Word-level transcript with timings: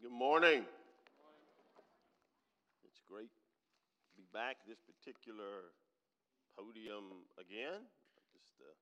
Good 0.00 0.16
morning. 0.16 0.64
It's 2.88 3.04
great 3.04 3.28
to 3.28 4.12
be 4.16 4.24
back 4.32 4.64
at 4.64 4.66
this 4.72 4.80
particular 4.80 5.76
podium 6.56 7.28
again. 7.36 7.84
Just 8.32 8.56
uh, 8.64 8.72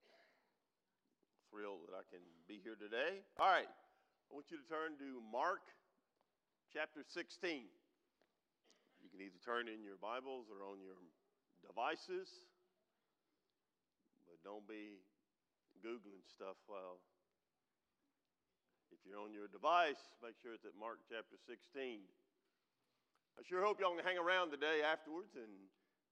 thrilled 1.50 1.90
that 1.90 1.98
I 1.98 2.06
can 2.06 2.22
be 2.46 2.62
here 2.62 2.78
today. 2.78 3.26
All 3.34 3.50
right, 3.50 3.66
I 3.66 4.30
want 4.30 4.46
you 4.54 4.62
to 4.62 4.68
turn 4.70 4.94
to 5.02 5.18
Mark 5.18 5.66
chapter 6.70 7.02
16. 7.02 7.66
You 9.02 9.10
can 9.10 9.18
either 9.18 9.42
turn 9.42 9.66
in 9.66 9.82
your 9.82 9.98
Bibles 9.98 10.46
or 10.46 10.62
on 10.62 10.78
your 10.78 11.02
devices, 11.66 12.30
but 14.22 14.38
don't 14.46 14.70
be 14.70 15.02
Googling 15.82 16.22
stuff 16.30 16.62
while 16.70 17.02
if 18.98 19.06
you're 19.06 19.22
on 19.22 19.30
your 19.30 19.46
device, 19.46 20.02
make 20.18 20.34
sure 20.42 20.50
it's 20.50 20.66
at 20.66 20.74
Mark 20.74 20.98
chapter 21.06 21.38
16. 21.46 22.02
I 22.02 23.40
sure 23.46 23.62
hope 23.62 23.78
y'all 23.78 23.94
can 23.94 24.02
hang 24.02 24.18
around 24.18 24.50
today 24.50 24.82
afterwards, 24.82 25.38
and 25.38 25.46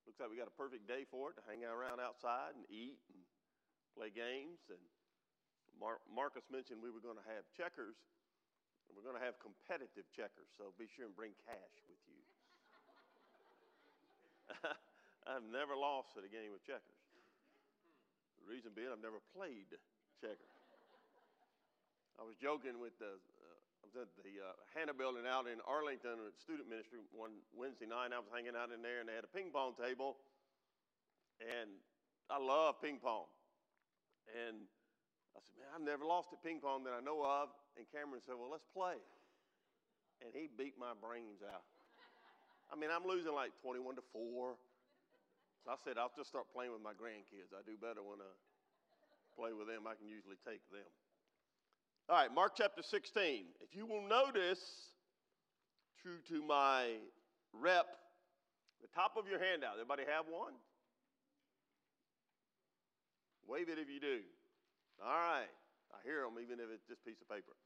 looks 0.07 0.23
like 0.23 0.31
we 0.31 0.39
got 0.39 0.47
a 0.47 0.55
perfect 0.55 0.87
day 0.87 1.03
for 1.11 1.35
it 1.35 1.43
to 1.43 1.45
hang 1.51 1.67
around 1.67 1.99
outside 1.99 2.55
and 2.55 2.63
eat 2.71 3.03
and 3.11 3.19
play 3.99 4.15
games. 4.15 4.63
And 4.71 4.79
Mar- 5.83 5.99
Marcus 6.07 6.47
mentioned 6.47 6.79
we 6.79 6.95
were 6.95 7.03
going 7.03 7.19
to 7.19 7.27
have 7.27 7.43
checkers, 7.59 7.99
and 8.87 8.95
we're 8.95 9.03
going 9.03 9.19
to 9.19 9.27
have 9.27 9.35
competitive 9.43 10.07
checkers, 10.15 10.47
so 10.55 10.71
be 10.79 10.87
sure 10.87 11.11
and 11.11 11.17
bring 11.19 11.35
cash 11.43 11.77
with 11.91 11.99
you. 12.07 12.23
I've 15.27 15.43
never 15.51 15.75
lost 15.75 16.15
at 16.15 16.23
a 16.23 16.31
game 16.31 16.55
of 16.55 16.63
checkers. 16.63 17.03
The 18.39 18.47
reason 18.47 18.71
being, 18.79 18.95
I've 18.95 19.03
never 19.03 19.19
played 19.35 19.75
checkers. 20.23 20.56
I 22.17 22.25
was 22.25 22.33
joking 22.41 22.81
with 22.81 22.97
the, 22.97 23.21
uh, 23.21 24.09
the 24.25 24.41
uh, 24.41 24.57
Hannah 24.73 24.97
building 24.97 25.29
out 25.29 25.45
in 25.45 25.61
Arlington 25.69 26.17
at 26.25 26.33
student 26.41 26.65
ministry 26.65 27.05
one 27.13 27.45
Wednesday 27.53 27.85
night. 27.85 28.17
I 28.17 28.21
was 28.25 28.33
hanging 28.33 28.57
out 28.57 28.73
in 28.73 28.81
there 28.81 29.05
and 29.05 29.07
they 29.09 29.13
had 29.13 29.29
a 29.29 29.33
ping 29.33 29.53
pong 29.53 29.77
table. 29.77 30.17
And 31.45 31.77
I 32.33 32.41
love 32.41 32.81
ping 32.81 32.97
pong. 32.97 33.29
And 34.33 34.65
I 35.37 35.45
said, 35.45 35.61
man, 35.61 35.69
I've 35.77 35.85
never 35.85 36.09
lost 36.09 36.33
at 36.33 36.41
ping 36.41 36.65
pong 36.65 36.89
that 36.89 36.97
I 36.97 37.05
know 37.05 37.21
of. 37.21 37.53
And 37.77 37.85
Cameron 37.93 38.25
said, 38.25 38.41
well, 38.41 38.49
let's 38.49 38.67
play. 38.73 38.97
And 40.25 40.33
he 40.33 40.49
beat 40.49 40.81
my 40.81 40.97
brains 40.97 41.45
out. 41.45 41.69
I 42.73 42.81
mean, 42.81 42.89
I'm 42.89 43.05
losing 43.05 43.37
like 43.37 43.53
21 43.61 44.01
to 44.01 44.05
4. 44.17 44.57
So 44.57 45.67
I 45.69 45.77
said, 45.85 46.01
I'll 46.01 46.17
just 46.17 46.33
start 46.33 46.49
playing 46.49 46.73
with 46.73 46.81
my 46.81 46.97
grandkids. 46.97 47.53
I 47.53 47.61
do 47.69 47.77
better 47.77 48.01
when 48.01 48.25
I 48.25 48.33
play 49.37 49.53
with 49.53 49.69
them. 49.69 49.85
I 49.85 49.93
can 50.01 50.09
usually 50.09 50.41
take 50.41 50.65
them. 50.73 50.89
All 52.09 52.15
right, 52.15 52.31
Mark 52.31 52.55
chapter 52.55 52.87
16. 52.87 53.51
If 53.59 53.75
you 53.75 53.83
will 53.83 54.07
notice, 54.07 54.63
true 55.99 56.23
to 56.31 56.39
my 56.39 57.03
rep, 57.51 57.99
the 58.79 58.87
top 58.95 59.19
of 59.19 59.27
your 59.27 59.43
handout, 59.43 59.75
everybody 59.75 60.07
have 60.07 60.31
one? 60.31 60.55
Wave 63.43 63.67
it 63.67 63.83
if 63.83 63.91
you 63.91 63.99
do. 63.99 64.23
All 65.03 65.19
right, 65.19 65.51
I 65.91 65.99
hear 66.07 66.23
them 66.23 66.39
even 66.39 66.63
if 66.63 66.71
it's 66.71 66.87
just 66.87 67.03
a 67.03 67.11
piece 67.11 67.19
of 67.19 67.27
paper. 67.27 67.59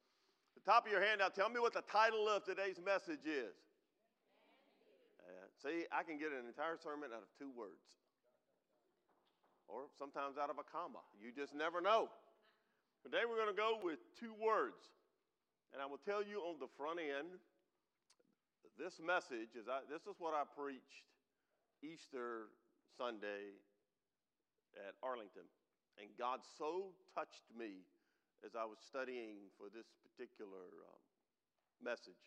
The 0.56 0.64
top 0.64 0.88
of 0.88 0.92
your 0.92 1.05
handout, 1.05 1.36
tell 1.36 1.52
me 1.52 1.61
what 1.61 1.77
the 1.77 1.84
title 1.84 2.24
of 2.24 2.41
today's 2.41 2.80
message 2.80 3.28
is. 3.28 3.52
Uh, 5.20 5.52
see, 5.61 5.84
I 5.92 6.00
can 6.00 6.16
get 6.16 6.33
an 6.33 6.48
entire 6.48 6.80
sermon 6.80 7.12
out 7.12 7.20
of 7.20 7.28
two 7.36 7.52
words, 7.52 8.00
or 9.68 9.92
sometimes 10.00 10.41
out 10.41 10.48
of 10.48 10.56
a 10.56 10.64
comma. 10.64 11.05
You 11.20 11.28
just 11.28 11.52
never 11.52 11.84
know. 11.84 12.08
Today 13.00 13.24
we're 13.24 13.40
going 13.40 13.48
to 13.48 13.56
go 13.56 13.80
with 13.80 13.96
two 14.20 14.36
words. 14.36 14.92
And 15.72 15.80
I 15.80 15.88
will 15.88 16.02
tell 16.04 16.20
you 16.20 16.44
on 16.44 16.60
the 16.60 16.68
front 16.76 17.00
end, 17.00 17.40
this 18.76 19.00
message 19.00 19.56
is 19.56 19.72
I, 19.72 19.80
this 19.88 20.04
is 20.04 20.20
what 20.20 20.36
I 20.36 20.44
preached 20.44 21.08
Easter 21.80 22.52
Sunday 23.00 23.56
at 24.77 25.00
Arlington. 25.00 25.48
And 25.96 26.12
God 26.20 26.44
so 26.44 26.92
touched 27.16 27.48
me 27.56 27.89
as 28.44 28.52
I 28.52 28.68
was 28.68 28.77
studying 28.84 29.48
for 29.56 29.72
this 29.72 29.89
particular 30.05 30.68
um, 30.84 31.00
message, 31.80 32.20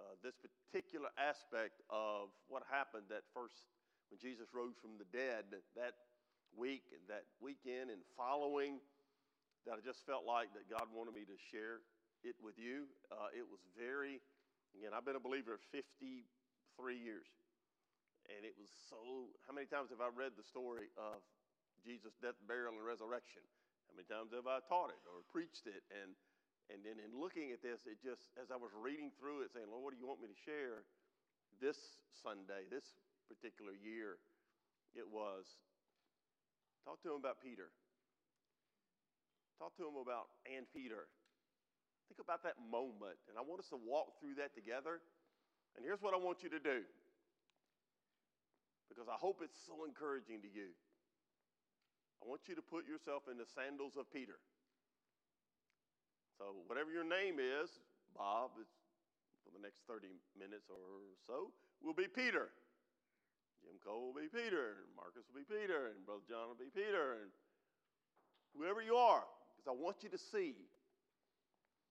uh, 0.00 0.16
this 0.24 0.40
particular 0.40 1.12
aspect 1.20 1.84
of 1.92 2.32
what 2.48 2.64
happened 2.72 3.12
that 3.12 3.28
first 3.36 3.68
when 4.08 4.16
Jesus 4.16 4.48
rose 4.56 4.80
from 4.80 4.96
the 4.96 5.08
dead 5.12 5.60
that 5.76 6.08
week 6.56 6.88
and 6.96 7.04
that 7.12 7.28
weekend 7.36 7.92
and 7.92 8.00
following 8.16 8.80
that 9.66 9.76
I 9.76 9.82
just 9.84 10.04
felt 10.08 10.24
like 10.24 10.52
that 10.56 10.68
God 10.68 10.88
wanted 10.92 11.12
me 11.12 11.28
to 11.28 11.36
share 11.52 11.84
it 12.24 12.36
with 12.40 12.56
you. 12.56 12.88
Uh, 13.12 13.32
it 13.32 13.44
was 13.44 13.60
very, 13.76 14.20
again, 14.76 14.92
I've 14.92 15.04
been 15.04 15.20
a 15.20 15.22
believer 15.22 15.60
53 15.72 16.24
years. 16.96 17.28
And 18.28 18.46
it 18.46 18.54
was 18.54 18.70
so, 18.88 19.32
how 19.48 19.52
many 19.52 19.66
times 19.66 19.90
have 19.90 20.00
I 20.04 20.12
read 20.12 20.38
the 20.38 20.46
story 20.46 20.92
of 20.94 21.18
Jesus' 21.82 22.14
death, 22.20 22.38
burial, 22.46 22.76
and 22.76 22.84
resurrection? 22.84 23.42
How 23.90 23.98
many 23.98 24.06
times 24.06 24.30
have 24.36 24.46
I 24.46 24.62
taught 24.70 24.94
it 24.94 25.02
or 25.10 25.26
preached 25.34 25.66
it? 25.66 25.82
And, 25.90 26.14
and 26.70 26.86
then 26.86 27.02
in 27.02 27.10
looking 27.16 27.50
at 27.50 27.58
this, 27.58 27.82
it 27.90 27.98
just, 27.98 28.30
as 28.38 28.54
I 28.54 28.58
was 28.60 28.70
reading 28.70 29.10
through 29.18 29.42
it, 29.42 29.50
saying, 29.50 29.66
Lord, 29.66 29.82
what 29.82 29.90
do 29.90 29.98
you 29.98 30.06
want 30.06 30.22
me 30.22 30.30
to 30.30 30.40
share 30.46 30.86
this 31.58 31.98
Sunday, 32.22 32.70
this 32.70 32.86
particular 33.26 33.74
year? 33.74 34.22
It 34.94 35.08
was, 35.10 35.46
talk 36.86 37.02
to 37.02 37.10
him 37.10 37.18
about 37.18 37.42
Peter. 37.42 37.74
Talk 39.60 39.76
to 39.76 39.84
him 39.84 40.00
about 40.00 40.32
and 40.48 40.64
Peter. 40.72 41.04
Think 42.08 42.16
about 42.16 42.40
that 42.48 42.56
moment, 42.56 43.20
and 43.28 43.36
I 43.36 43.44
want 43.44 43.60
us 43.60 43.68
to 43.76 43.76
walk 43.76 44.16
through 44.16 44.40
that 44.40 44.56
together. 44.56 45.04
And 45.76 45.84
here's 45.84 46.00
what 46.00 46.16
I 46.16 46.18
want 46.18 46.40
you 46.40 46.48
to 46.48 46.58
do 46.58 46.80
because 48.88 49.04
I 49.06 49.20
hope 49.20 49.44
it's 49.44 49.60
so 49.68 49.84
encouraging 49.84 50.40
to 50.42 50.50
you. 50.50 50.72
I 52.18 52.26
want 52.26 52.48
you 52.48 52.56
to 52.56 52.64
put 52.64 52.88
yourself 52.88 53.28
in 53.28 53.36
the 53.36 53.46
sandals 53.46 54.00
of 54.00 54.08
Peter. 54.08 54.40
So, 56.40 56.64
whatever 56.66 56.88
your 56.88 57.04
name 57.04 57.36
is, 57.36 57.68
Bob, 58.16 58.56
for 59.44 59.52
the 59.52 59.60
next 59.60 59.84
30 59.84 60.08
minutes 60.34 60.72
or 60.72 61.14
so, 61.28 61.52
will 61.84 61.94
be 61.94 62.08
Peter. 62.08 62.48
Jim 63.60 63.76
Cole 63.84 64.10
will 64.10 64.18
be 64.24 64.32
Peter, 64.32 64.80
and 64.80 64.88
Marcus 64.96 65.28
will 65.28 65.44
be 65.44 65.46
Peter, 65.46 65.92
and 65.92 66.00
Brother 66.08 66.24
John 66.24 66.48
will 66.48 66.58
be 66.58 66.72
Peter, 66.72 67.20
and 67.20 67.28
whoever 68.56 68.80
you 68.80 68.96
are 68.96 69.28
because 69.60 69.76
I 69.76 69.76
want 69.76 70.00
you 70.00 70.08
to 70.08 70.16
see 70.16 70.56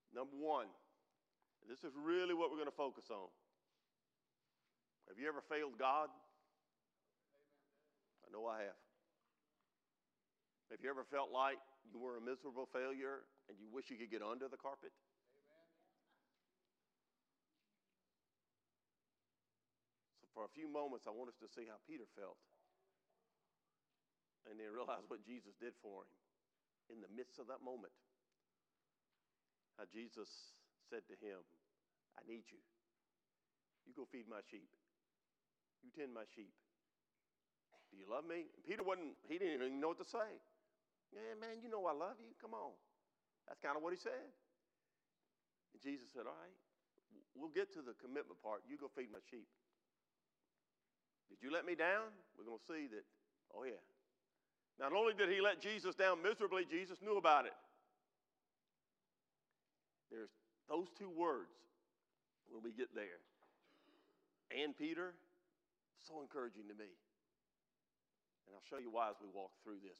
number 0.10 0.34
one, 0.34 0.66
this 1.70 1.86
is 1.86 1.94
really 1.94 2.34
what 2.34 2.50
we're 2.50 2.58
going 2.58 2.72
to 2.72 2.82
focus 2.82 3.14
on. 3.14 3.30
Have 5.06 5.22
you 5.22 5.30
ever 5.30 5.46
failed 5.46 5.78
God? 5.78 6.10
I 8.26 8.34
know 8.34 8.50
I 8.50 8.66
have. 8.66 8.82
Have 10.74 10.82
you 10.82 10.90
ever 10.90 11.06
felt 11.06 11.30
like 11.30 11.62
you 11.86 12.02
were 12.02 12.18
a 12.18 12.24
miserable 12.26 12.66
failure 12.74 13.26
and 13.50 13.58
you 13.62 13.70
wish 13.70 13.90
you 13.90 13.98
could 13.98 14.10
get 14.10 14.26
under 14.26 14.50
the 14.50 14.58
carpet? 14.58 14.94
So, 20.22 20.30
for 20.34 20.46
a 20.46 20.52
few 20.54 20.70
moments, 20.70 21.06
I 21.06 21.14
want 21.14 21.30
us 21.30 21.38
to 21.42 21.50
see 21.50 21.70
how 21.70 21.78
Peter 21.86 22.06
felt 22.18 22.38
and 24.50 24.58
then 24.58 24.74
realize 24.74 25.06
what 25.10 25.22
Jesus 25.26 25.54
did 25.58 25.74
for 25.82 26.06
him 26.06 26.14
in 26.90 27.02
the 27.02 27.12
midst 27.14 27.38
of 27.38 27.48
that 27.48 27.62
moment. 27.62 27.94
How 29.78 29.88
Jesus 29.88 30.28
said 30.90 31.06
to 31.08 31.16
him, 31.18 31.40
I 32.18 32.26
need 32.28 32.50
you. 32.52 32.60
You 33.88 33.96
go 33.96 34.06
feed 34.10 34.28
my 34.28 34.44
sheep. 34.44 34.68
You 35.82 35.90
tend 35.96 36.12
my 36.12 36.28
sheep. 36.36 36.52
Do 37.90 37.98
you 37.98 38.06
love 38.06 38.28
me? 38.28 38.52
And 38.54 38.62
Peter 38.62 38.86
wasn't, 38.86 39.18
he 39.26 39.40
didn't 39.42 39.56
even 39.58 39.82
know 39.82 39.96
what 39.96 40.02
to 40.04 40.10
say. 40.10 40.30
Yeah, 41.10 41.34
man, 41.42 41.64
you 41.64 41.72
know 41.72 41.82
I 41.90 41.96
love 41.96 42.22
you. 42.22 42.38
Come 42.38 42.54
on. 42.54 42.76
That's 43.50 43.58
kind 43.58 43.74
of 43.74 43.82
what 43.82 43.96
he 43.96 44.00
said. 44.00 44.30
And 45.74 45.80
Jesus 45.82 46.14
said, 46.14 46.30
All 46.30 46.38
right, 46.38 46.58
we'll 47.34 47.54
get 47.54 47.74
to 47.74 47.82
the 47.82 47.98
commitment 47.98 48.38
part. 48.46 48.62
You 48.70 48.78
go 48.78 48.94
feed 48.94 49.10
my 49.10 49.22
sheep. 49.26 49.50
Did 51.34 51.42
you 51.42 51.50
let 51.50 51.66
me 51.66 51.74
down? 51.74 52.14
We're 52.38 52.46
going 52.46 52.62
to 52.62 52.70
see 52.70 52.90
that, 52.94 53.06
oh, 53.54 53.66
yeah, 53.66 53.82
not 54.80 54.94
only 54.94 55.14
did 55.14 55.30
he 55.30 55.42
let 55.42 55.62
Jesus 55.62 55.94
down 55.94 56.24
miserably, 56.24 56.66
Jesus 56.70 56.98
knew 57.02 57.18
about 57.18 57.46
it. 57.46 57.54
There's 60.10 60.32
those 60.70 60.88
two 60.98 61.10
words 61.10 61.52
when 62.50 62.64
we 62.64 62.72
get 62.72 62.96
there. 62.96 63.22
And 64.50 64.76
Peter, 64.76 65.14
so 66.08 66.22
encouraging 66.22 66.66
to 66.70 66.74
me. 66.74 66.90
And 68.48 68.56
I'll 68.56 68.66
show 68.66 68.82
you 68.82 68.90
why 68.90 69.10
as 69.10 69.16
we 69.22 69.28
walk 69.34 69.52
through 69.64 69.84
this. 69.84 70.00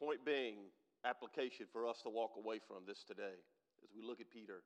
Point 0.00 0.24
being, 0.24 0.72
application 1.04 1.66
for 1.72 1.86
us 1.86 2.00
to 2.02 2.10
walk 2.10 2.38
away 2.38 2.58
from 2.62 2.86
this 2.86 3.02
today 3.02 3.36
as 3.82 3.90
we 3.94 4.06
look 4.06 4.20
at 4.20 4.30
Peter. 4.30 4.62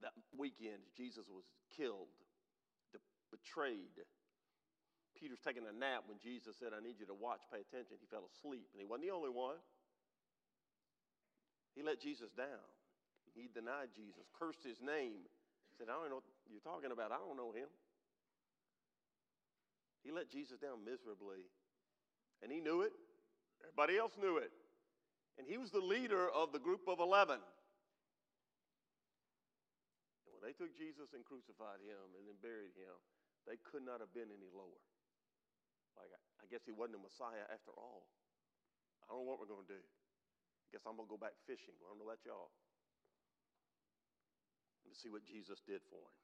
That 0.00 0.12
weekend, 0.36 0.80
Jesus 0.96 1.28
was 1.28 1.44
killed, 1.76 2.08
betrayed, 3.30 4.00
Peter's 5.20 5.44
taking 5.44 5.68
a 5.68 5.74
nap 5.76 6.08
when 6.08 6.16
Jesus 6.16 6.56
said, 6.56 6.72
I 6.72 6.80
need 6.80 6.96
you 6.96 7.04
to 7.12 7.14
watch, 7.14 7.44
pay 7.52 7.60
attention. 7.60 8.00
He 8.00 8.08
fell 8.08 8.24
asleep, 8.24 8.72
and 8.72 8.80
he 8.80 8.88
wasn't 8.88 9.04
the 9.04 9.14
only 9.14 9.28
one. 9.28 9.60
He 11.76 11.84
let 11.84 12.00
Jesus 12.00 12.32
down. 12.32 12.64
He 13.36 13.52
denied 13.52 13.92
Jesus, 13.94 14.24
cursed 14.32 14.64
his 14.64 14.80
name. 14.80 15.28
Said, 15.78 15.92
I 15.92 15.96
don't 16.00 16.08
know 16.10 16.24
what 16.24 16.28
you're 16.48 16.64
talking 16.64 16.90
about. 16.90 17.12
I 17.12 17.20
don't 17.20 17.36
know 17.36 17.52
him. 17.52 17.68
He 20.02 20.10
let 20.10 20.32
Jesus 20.32 20.58
down 20.58 20.84
miserably. 20.84 21.44
And 22.42 22.50
he 22.50 22.60
knew 22.60 22.80
it. 22.82 22.92
Everybody 23.60 24.00
else 24.00 24.16
knew 24.16 24.40
it. 24.40 24.50
And 25.38 25.46
he 25.46 25.60
was 25.60 25.70
the 25.70 25.84
leader 25.84 26.28
of 26.32 26.52
the 26.52 26.58
group 26.58 26.88
of 26.88 27.00
11. 27.00 27.36
And 27.36 27.42
when 30.32 30.42
they 30.44 30.56
took 30.56 30.72
Jesus 30.76 31.12
and 31.12 31.24
crucified 31.24 31.80
him 31.84 32.16
and 32.16 32.28
then 32.28 32.36
buried 32.40 32.72
him, 32.76 32.96
they 33.48 33.56
could 33.60 33.84
not 33.84 34.00
have 34.00 34.12
been 34.12 34.28
any 34.28 34.52
lower. 34.52 34.80
Like, 35.98 36.12
I 36.42 36.46
guess 36.50 36.62
he 36.66 36.74
wasn't 36.74 37.00
a 37.00 37.02
Messiah 37.02 37.46
after 37.50 37.72
all. 37.74 38.06
I 39.02 39.10
don't 39.10 39.24
know 39.24 39.28
what 39.30 39.42
we're 39.42 39.50
going 39.50 39.66
to 39.66 39.74
do. 39.74 39.82
I 39.82 40.66
guess 40.70 40.86
I'm 40.86 40.94
going 40.94 41.10
to 41.10 41.14
go 41.14 41.18
back 41.18 41.34
fishing. 41.50 41.74
I'm 41.82 41.98
going 41.98 42.06
to 42.06 42.10
let 42.14 42.22
y'all. 42.22 42.54
To 44.86 44.94
see 44.94 45.10
what 45.10 45.22
Jesus 45.22 45.62
did 45.66 45.82
for 45.86 46.02
him. 46.02 46.14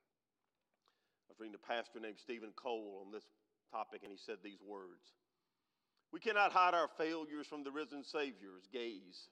I 1.26 1.34
was 1.34 1.38
reading 1.38 1.58
a 1.58 1.66
pastor 1.66 1.98
named 1.98 2.18
Steven 2.18 2.50
Cole 2.54 3.02
on 3.06 3.10
this 3.10 3.26
topic, 3.70 4.02
and 4.02 4.10
he 4.10 4.18
said 4.18 4.42
these 4.42 4.62
words 4.62 5.14
We 6.12 6.18
cannot 6.18 6.50
hide 6.50 6.74
our 6.74 6.90
failures 6.98 7.46
from 7.46 7.62
the 7.62 7.70
risen 7.70 8.02
Savior's 8.02 8.66
gaze. 8.72 9.30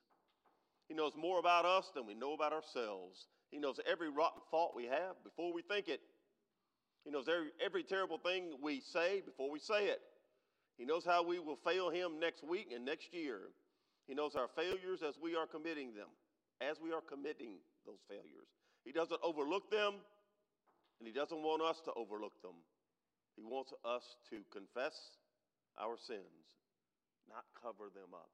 He 0.89 0.95
knows 0.95 1.13
more 1.17 1.39
about 1.39 1.65
us 1.65 1.91
than 1.95 2.07
we 2.07 2.15
know 2.15 2.35
about 2.35 2.53
ourselves. 2.53 3.27
He 3.51 3.59
knows 3.59 3.81
every 3.91 4.11
rotten 4.11 4.43
fault 4.51 4.75
we 4.77 4.85
have 4.85 5.19
before 5.25 5.53
we 5.53 5.63
think 5.63 5.89
it. 5.89 6.01
He 7.05 7.11
knows 7.11 7.29
every, 7.29 7.51
every 7.65 7.83
terrible 7.85 8.19
thing 8.19 8.57
we 8.63 8.81
say 8.81 9.23
before 9.25 9.51
we 9.51 9.59
say 9.59 9.87
it. 9.87 10.01
He 10.77 10.85
knows 10.85 11.05
how 11.05 11.23
we 11.23 11.39
will 11.39 11.59
fail 11.65 11.91
Him 11.91 12.19
next 12.19 12.43
week 12.43 12.73
and 12.75 12.85
next 12.85 13.13
year. 13.13 13.41
He 14.07 14.15
knows 14.15 14.35
our 14.35 14.49
failures 14.57 15.01
as 15.07 15.15
we 15.23 15.37
are 15.37 15.47
committing 15.47 15.95
them, 15.95 16.11
as 16.61 16.77
we 16.83 16.93
are 16.93 17.01
committing 17.01 17.57
those 17.87 18.03
failures. 18.09 18.51
He 18.85 18.93
doesn't 18.93 19.21
overlook 19.23 19.71
them, 19.71 19.95
and 20.99 21.07
He 21.07 21.15
doesn't 21.15 21.41
want 21.43 21.63
us 21.63 21.81
to 21.87 21.93
overlook 21.95 22.41
them. 22.43 22.59
He 23.37 23.43
wants 23.43 23.73
us 23.85 24.05
to 24.31 24.43
confess 24.53 24.95
our 25.79 25.97
sins, 25.97 26.45
not 27.29 27.45
cover 27.59 27.91
them 27.91 28.15
up. 28.15 28.31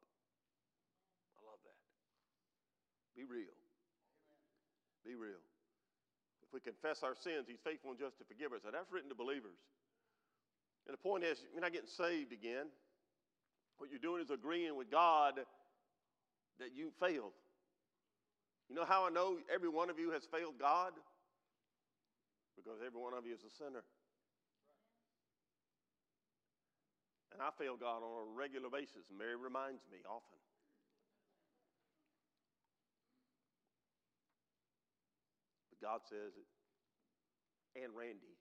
I 1.37 1.41
love 1.47 1.61
that. 1.65 1.81
Be 3.17 3.25
real. 3.25 3.57
Be 5.05 5.15
real. 5.15 5.41
If 6.45 6.53
we 6.53 6.61
confess 6.61 7.05
our 7.05 7.15
sins, 7.15 7.47
He's 7.49 7.63
faithful 7.65 7.93
and 7.93 8.01
just 8.01 8.19
to 8.19 8.25
forgive 8.25 8.53
us. 8.53 8.65
And 8.65 8.75
that's 8.75 8.91
written 8.93 9.09
to 9.09 9.17
believers. 9.17 9.57
And 10.91 10.99
the 10.99 11.07
point 11.07 11.23
is, 11.23 11.39
you're 11.55 11.63
not 11.63 11.71
getting 11.71 11.87
saved 11.87 12.33
again. 12.33 12.67
What 13.79 13.95
you're 13.95 14.03
doing 14.03 14.21
is 14.21 14.35
agreeing 14.35 14.75
with 14.75 14.91
God 14.91 15.39
that 16.59 16.75
you 16.75 16.91
failed. 16.99 17.31
You 18.69 18.75
know 18.75 18.85
how 18.85 19.07
I 19.07 19.11
know 19.11 19.39
every 19.55 19.69
one 19.69 19.89
of 19.89 20.01
you 20.01 20.11
has 20.11 20.27
failed 20.27 20.59
God? 20.59 20.91
Because 22.57 22.81
every 22.85 23.01
one 23.01 23.15
of 23.15 23.25
you 23.25 23.35
is 23.35 23.45
a 23.47 23.55
sinner. 23.55 23.87
And 27.33 27.41
I 27.41 27.51
fail 27.57 27.77
God 27.79 28.03
on 28.03 28.27
a 28.27 28.35
regular 28.35 28.69
basis. 28.69 29.07
Mary 29.17 29.37
reminds 29.37 29.87
me 29.93 29.99
often. 30.11 30.43
But 35.71 35.87
God 35.87 36.01
says 36.11 36.35
it. 36.35 37.81
And 37.81 37.95
Randy. 37.95 38.35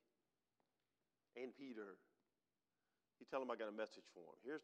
And 1.37 1.53
Peter. 1.55 1.93
You 3.19 3.27
tell 3.27 3.43
him 3.43 3.51
I 3.51 3.59
got 3.59 3.67
a 3.67 3.75
message 3.75 4.07
for 4.15 4.23
him. 4.23 4.39
Here's 4.43 4.63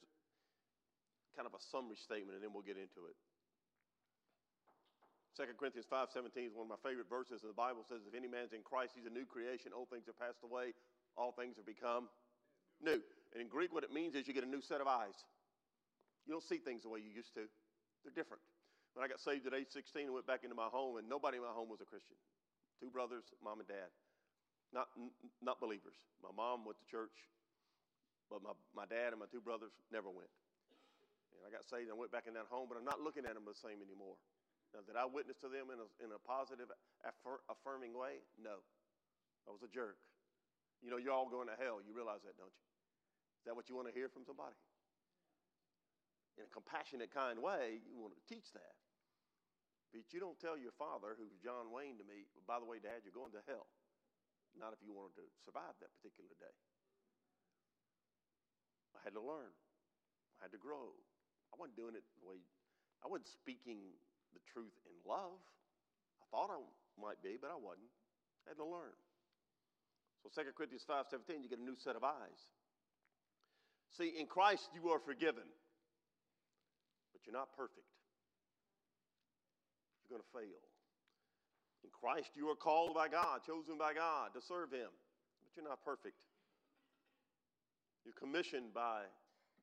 kind 1.35 1.45
of 1.45 1.53
a 1.53 1.61
summary 1.71 1.99
statement, 1.99 2.39
and 2.39 2.41
then 2.41 2.55
we'll 2.55 2.65
get 2.65 2.79
into 2.79 3.11
it. 3.11 3.15
2 5.35 5.43
Corinthians 5.59 5.83
5.17 5.91 6.47
is 6.47 6.55
one 6.55 6.71
of 6.71 6.71
my 6.71 6.79
favorite 6.79 7.11
verses 7.11 7.43
in 7.43 7.51
the 7.51 7.59
Bible. 7.59 7.83
Says, 7.83 8.07
if 8.07 8.15
any 8.15 8.31
man's 8.31 8.55
in 8.55 8.63
Christ, 8.63 8.95
he's 8.95 9.03
a 9.03 9.11
new 9.11 9.27
creation. 9.27 9.75
Old 9.75 9.91
things 9.91 10.07
have 10.07 10.15
passed 10.15 10.39
away. 10.47 10.71
All 11.19 11.35
things 11.35 11.59
have 11.59 11.67
become 11.67 12.07
new. 12.79 13.03
And 13.35 13.43
in 13.43 13.51
Greek, 13.51 13.75
what 13.75 13.83
it 13.83 13.91
means 13.91 14.15
is 14.15 14.31
you 14.31 14.33
get 14.33 14.47
a 14.47 14.49
new 14.49 14.63
set 14.63 14.79
of 14.79 14.87
eyes. 14.87 15.19
You 16.23 16.31
don't 16.31 16.47
see 16.47 16.63
things 16.63 16.87
the 16.87 16.89
way 16.89 17.03
you 17.03 17.11
used 17.11 17.35
to. 17.35 17.51
They're 18.07 18.15
different. 18.15 18.39
When 18.95 19.03
I 19.03 19.11
got 19.11 19.19
saved 19.19 19.43
at 19.43 19.51
age 19.51 19.75
16 19.75 20.07
and 20.07 20.15
went 20.15 20.23
back 20.23 20.47
into 20.47 20.55
my 20.55 20.71
home, 20.71 20.95
and 20.95 21.03
nobody 21.11 21.35
in 21.35 21.43
my 21.43 21.51
home 21.51 21.67
was 21.67 21.83
a 21.83 21.87
Christian. 21.87 22.15
Two 22.79 22.87
brothers, 22.87 23.27
mom 23.43 23.59
and 23.59 23.67
dad. 23.67 23.91
Not, 24.71 24.87
not 25.43 25.59
believers. 25.59 25.99
My 26.23 26.31
mom 26.31 26.63
went 26.63 26.79
to 26.79 26.87
church, 26.87 27.11
but 28.29 28.41
my, 28.41 28.53
my 28.73 28.85
dad 28.89 29.13
and 29.13 29.19
my 29.21 29.29
two 29.29 29.41
brothers 29.41 29.73
never 29.93 30.09
went. 30.09 30.31
And 31.35 31.43
I 31.45 31.51
got 31.51 31.67
saved 31.67 31.91
and 31.91 31.95
I 31.95 31.99
went 31.99 32.11
back 32.11 32.25
in 32.25 32.33
that 32.39 32.47
home, 32.49 32.71
but 32.71 32.79
I'm 32.79 32.87
not 32.87 33.03
looking 33.03 33.27
at 33.27 33.35
them 33.35 33.45
the 33.45 33.57
same 33.57 33.83
anymore. 33.83 34.17
Now, 34.73 34.83
did 34.83 34.99
I 34.99 35.07
witness 35.07 35.39
to 35.45 35.49
them 35.51 35.71
in 35.71 35.79
a, 35.79 35.87
in 36.03 36.09
a 36.11 36.19
positive, 36.19 36.67
affir- 37.05 37.43
affirming 37.47 37.95
way? 37.95 38.23
No. 38.35 38.59
I 39.47 39.53
was 39.53 39.61
a 39.61 39.71
jerk. 39.71 40.01
You 40.83 40.89
know, 40.91 40.97
you're 40.97 41.15
all 41.15 41.29
going 41.29 41.47
to 41.47 41.55
hell. 41.55 41.79
You 41.79 41.95
realize 41.95 42.25
that, 42.27 42.35
don't 42.35 42.51
you? 42.51 42.65
Is 43.39 43.45
that 43.47 43.55
what 43.55 43.69
you 43.69 43.77
want 43.77 43.87
to 43.87 43.95
hear 43.95 44.09
from 44.09 44.25
somebody? 44.25 44.57
In 46.35 46.43
a 46.43 46.51
compassionate, 46.51 47.13
kind 47.13 47.39
way, 47.39 47.79
you 47.87 47.95
want 47.95 48.11
to 48.17 48.23
teach 48.27 48.51
that. 48.51 48.75
But 49.95 50.11
you 50.11 50.19
don't 50.19 50.35
tell 50.35 50.59
your 50.59 50.75
father, 50.75 51.15
who's 51.15 51.31
John 51.39 51.71
Wayne 51.71 51.95
to 52.01 52.03
me, 52.03 52.27
by 52.43 52.59
the 52.59 52.67
way, 52.67 52.83
Dad, 52.83 53.07
you're 53.07 53.15
going 53.15 53.31
to 53.31 53.43
hell. 53.47 53.71
Not 54.59 54.75
if 54.75 54.83
you 54.83 54.91
wanted 54.91 55.15
to 55.23 55.25
survive 55.47 55.79
that 55.79 55.95
particular 55.95 56.35
day. 56.35 56.51
I 58.95 59.03
had 59.03 59.13
to 59.13 59.23
learn. 59.23 59.51
I 60.39 60.47
had 60.47 60.53
to 60.55 60.61
grow. 60.61 60.95
I 61.51 61.59
wasn't 61.59 61.77
doing 61.77 61.95
it 61.95 62.03
the 62.19 62.27
way 62.27 62.39
I 63.05 63.07
wasn't 63.07 63.29
speaking 63.29 63.93
the 64.33 64.41
truth 64.49 64.73
in 64.89 64.95
love. 65.05 65.37
I 66.17 66.25
thought 66.33 66.49
I 66.49 66.57
might 66.97 67.21
be, 67.21 67.37
but 67.37 67.53
I 67.53 67.59
wasn't. 67.59 67.93
I 68.47 68.55
had 68.55 68.57
to 68.57 68.65
learn. 68.65 68.97
So 70.25 70.33
2 70.33 70.57
Corinthians 70.57 70.85
5:17, 70.89 71.45
you 71.45 71.49
get 71.49 71.59
a 71.59 71.63
new 71.63 71.77
set 71.77 71.95
of 71.95 72.03
eyes. 72.03 72.49
See, 73.93 74.17
in 74.17 74.25
Christ 74.25 74.69
you 74.73 74.89
are 74.89 74.99
forgiven, 74.99 75.45
but 77.13 77.21
you're 77.25 77.37
not 77.37 77.53
perfect. 77.55 77.85
You're 80.01 80.17
going 80.17 80.25
to 80.25 80.33
fail. 80.33 80.61
In 81.83 81.89
Christ 81.93 82.31
you 82.35 82.49
are 82.49 82.57
called 82.57 82.93
by 82.93 83.07
God, 83.07 83.41
chosen 83.45 83.77
by 83.77 83.93
God 83.93 84.33
to 84.33 84.41
serve 84.41 84.71
Him, 84.71 84.89
but 85.43 85.53
you're 85.55 85.69
not 85.69 85.85
perfect. 85.85 86.17
You're 88.05 88.13
commissioned 88.13 88.71
by 88.73 89.09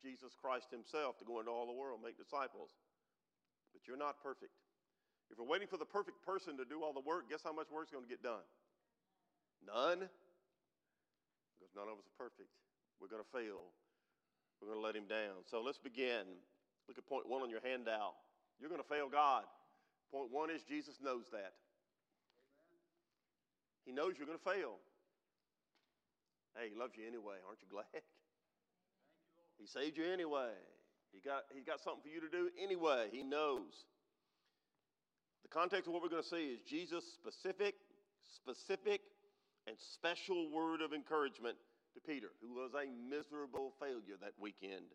Jesus 0.02 0.34
Christ 0.34 0.74
Himself 0.74 1.16
to 1.22 1.24
go 1.24 1.38
into 1.38 1.54
all 1.54 1.64
the 1.64 1.72
world, 1.72 2.02
make 2.02 2.18
disciples, 2.18 2.74
but 3.70 3.86
you're 3.86 3.96
not 3.96 4.18
perfect. 4.18 4.52
If 5.30 5.38
we're 5.38 5.48
waiting 5.48 5.70
for 5.70 5.78
the 5.78 5.88
perfect 5.88 6.20
person 6.26 6.58
to 6.58 6.66
do 6.66 6.82
all 6.82 6.92
the 6.92 7.00
work, 7.00 7.30
guess 7.30 7.40
how 7.40 7.54
much 7.54 7.70
work's 7.72 7.94
going 7.94 8.04
to 8.04 8.10
get 8.10 8.20
done? 8.20 8.44
None. 9.64 10.04
Because 11.56 11.72
none 11.72 11.88
of 11.88 11.96
us 11.96 12.04
are 12.04 12.18
perfect. 12.18 12.50
We're 13.00 13.08
going 13.08 13.22
to 13.22 13.32
fail. 13.32 13.72
We're 14.60 14.74
going 14.74 14.82
to 14.82 14.84
let 14.84 14.98
him 14.98 15.08
down. 15.08 15.46
So 15.48 15.62
let's 15.62 15.78
begin. 15.78 16.26
Look 16.86 16.98
at 16.98 17.06
point 17.06 17.24
one 17.30 17.40
on 17.40 17.48
your 17.48 17.62
handout. 17.64 18.18
You're 18.60 18.68
going 18.68 18.82
to 18.82 18.86
fail 18.86 19.08
God. 19.08 19.44
Point 20.10 20.30
one 20.30 20.50
is 20.50 20.62
Jesus 20.68 20.98
knows 21.00 21.24
that. 21.32 21.54
He 23.86 23.92
knows 23.92 24.14
you're 24.18 24.26
going 24.26 24.38
to 24.38 24.44
fail. 24.44 24.76
Hey, 26.54 26.68
he 26.68 26.78
loves 26.78 26.92
you 26.98 27.06
anyway. 27.06 27.40
Aren't 27.48 27.62
you 27.62 27.70
glad? 27.70 28.02
He 29.62 29.68
saved 29.68 29.96
you 29.96 30.04
anyway. 30.12 30.50
He 31.12 31.20
got, 31.20 31.44
he 31.54 31.62
got 31.62 31.78
something 31.78 32.02
for 32.02 32.08
you 32.08 32.20
to 32.20 32.28
do 32.28 32.50
anyway. 32.60 33.06
He 33.12 33.22
knows. 33.22 33.86
The 35.44 35.48
context 35.48 35.86
of 35.86 35.92
what 35.94 36.02
we're 36.02 36.08
going 36.08 36.24
to 36.24 36.28
see 36.28 36.50
is 36.50 36.60
Jesus' 36.66 37.04
specific, 37.14 37.76
specific, 38.34 39.02
and 39.68 39.76
special 39.78 40.50
word 40.50 40.82
of 40.82 40.92
encouragement 40.92 41.54
to 41.94 42.00
Peter, 42.00 42.34
who 42.42 42.54
was 42.54 42.72
a 42.74 42.90
miserable 43.08 43.72
failure 43.78 44.18
that 44.20 44.32
weekend. 44.40 44.90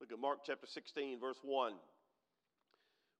Look 0.00 0.10
at 0.10 0.18
Mark 0.18 0.38
chapter 0.46 0.66
16, 0.66 1.20
verse 1.20 1.40
1. 1.42 1.74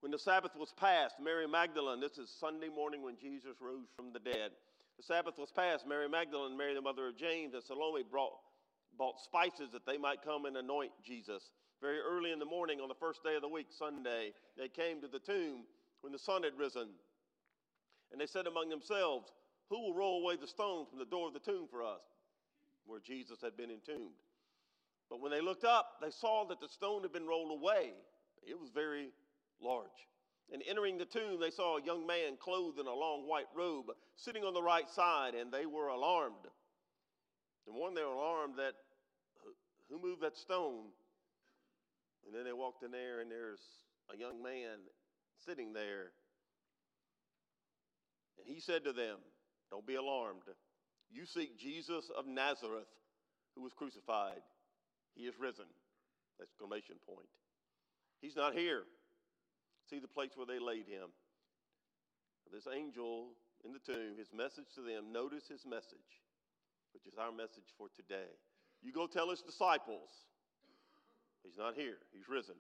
When 0.01 0.11
the 0.11 0.19
Sabbath 0.19 0.57
was 0.57 0.73
passed, 0.73 1.17
Mary 1.23 1.47
Magdalene, 1.47 2.01
this 2.01 2.17
is 2.17 2.33
Sunday 2.41 2.71
morning 2.71 3.03
when 3.03 3.19
Jesus 3.21 3.61
rose 3.61 3.93
from 3.95 4.15
the 4.15 4.21
dead. 4.21 4.53
The 4.97 5.03
Sabbath 5.03 5.37
was 5.37 5.51
passed, 5.51 5.87
Mary 5.87 6.09
Magdalene, 6.09 6.57
Mary 6.57 6.73
the 6.73 6.81
mother 6.81 7.09
of 7.09 7.19
James, 7.19 7.53
and 7.53 7.63
Salome 7.63 8.05
brought, 8.11 8.41
bought 9.01 9.19
spices 9.19 9.71
that 9.73 9.87
they 9.87 9.97
might 9.97 10.23
come 10.23 10.45
and 10.45 10.59
anoint 10.59 10.93
Jesus. 11.03 11.53
Very 11.81 12.01
early 12.01 12.33
in 12.33 12.39
the 12.39 12.45
morning 12.45 12.81
on 12.81 12.89
the 12.89 12.95
first 12.95 13.25
day 13.25 13.35
of 13.35 13.41
the 13.41 13.49
week, 13.49 13.69
Sunday, 13.71 14.35
they 14.59 14.69
came 14.69 15.01
to 15.01 15.09
the 15.09 15.19
tomb 15.19 15.65
when 16.03 16.13
the 16.13 16.19
sun 16.19 16.43
had 16.43 16.53
risen. 16.59 16.89
And 18.13 18.21
they 18.21 18.27
said 18.27 18.47
among 18.47 18.69
themselves, 18.69 19.33
Who 19.71 19.81
will 19.81 19.95
roll 19.95 20.23
away 20.23 20.37
the 20.37 20.47
stone 20.47 20.85
from 20.85 20.99
the 20.99 21.07
door 21.07 21.29
of 21.29 21.33
the 21.33 21.41
tomb 21.41 21.67
for 21.71 21.83
us, 21.83 22.03
where 22.85 23.01
Jesus 23.01 23.39
had 23.43 23.57
been 23.57 23.71
entombed? 23.71 24.21
But 25.09 25.23
when 25.23 25.33
they 25.33 25.41
looked 25.41 25.65
up, 25.65 25.95
they 26.03 26.11
saw 26.11 26.45
that 26.49 26.61
the 26.61 26.69
stone 26.69 27.01
had 27.01 27.13
been 27.13 27.27
rolled 27.27 27.59
away. 27.59 27.95
It 28.47 28.61
was 28.61 28.69
very 28.69 29.13
large. 29.63 29.89
And 30.53 30.63
entering 30.69 30.99
the 30.99 31.07
tomb, 31.07 31.41
they 31.41 31.51
saw 31.51 31.79
a 31.79 31.83
young 31.83 32.07
man 32.07 32.37
clothed 32.39 32.79
in 32.79 32.87
a 32.87 32.93
long 32.93 33.27
white 33.27 33.49
robe 33.57 33.87
sitting 34.17 34.45
on 34.45 34.53
the 34.53 34.63
right 34.63 34.91
side, 34.91 35.35
and 35.35 35.51
they 35.51 35.65
were 35.65 35.89
alarmed. 35.89 36.47
And 37.67 37.75
one, 37.75 37.95
they 37.95 38.03
were 38.03 38.13
alarmed 38.13 38.57
that 38.57 38.75
who 39.91 40.01
moved 40.01 40.23
that 40.23 40.37
stone? 40.37 40.87
And 42.27 42.35
then 42.35 42.45
they 42.45 42.53
walked 42.53 42.83
in 42.83 42.91
there, 42.91 43.21
and 43.21 43.31
there's 43.31 43.61
a 44.13 44.17
young 44.17 44.43
man 44.43 44.79
sitting 45.47 45.73
there. 45.73 46.13
And 48.39 48.47
he 48.47 48.61
said 48.61 48.85
to 48.85 48.93
them, 48.93 49.17
Don't 49.71 49.87
be 49.87 49.97
alarmed. 49.97 50.43
You 51.11 51.27
seek 51.27 51.59
Jesus 51.59 52.11
of 52.17 52.27
Nazareth, 52.27 52.89
who 53.57 53.63
was 53.63 53.73
crucified. 53.73 54.43
He 55.15 55.25
is 55.25 55.35
risen. 55.41 55.67
Exclamation 56.41 56.97
point. 57.05 57.29
He's 58.21 58.37
not 58.37 58.55
here. 58.55 58.85
See 59.89 59.99
the 59.99 60.09
place 60.09 60.31
where 60.37 60.47
they 60.47 60.59
laid 60.59 60.87
him. 60.87 61.11
This 62.53 62.67
angel 62.67 63.31
in 63.65 63.73
the 63.73 63.79
tomb, 63.79 64.19
his 64.19 64.33
message 64.35 64.67
to 64.75 64.83
them, 64.83 65.13
notice 65.13 65.47
his 65.47 65.65
message, 65.65 66.23
which 66.93 67.07
is 67.07 67.15
our 67.19 67.31
message 67.31 67.71
for 67.79 67.87
today. 67.95 68.35
You 68.83 68.93
go 68.93 69.07
tell 69.07 69.31
his 69.31 69.43
disciples, 69.43 70.09
he's 71.45 71.59
not 71.59 71.75
here, 71.75 71.99
he's 72.13 72.29
risen. 72.29 72.57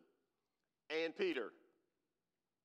And 0.90 1.16
Peter, 1.16 1.52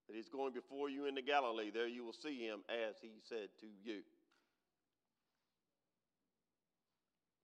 that 0.08 0.16
he's 0.16 0.30
going 0.30 0.54
before 0.54 0.90
you 0.90 1.06
into 1.06 1.22
Galilee. 1.22 1.72
There 1.74 1.88
you 1.88 2.04
will 2.04 2.14
see 2.14 2.38
him 2.38 2.62
as 2.70 2.96
he 3.02 3.22
said 3.28 3.50
to 3.62 3.68
you. 3.84 4.02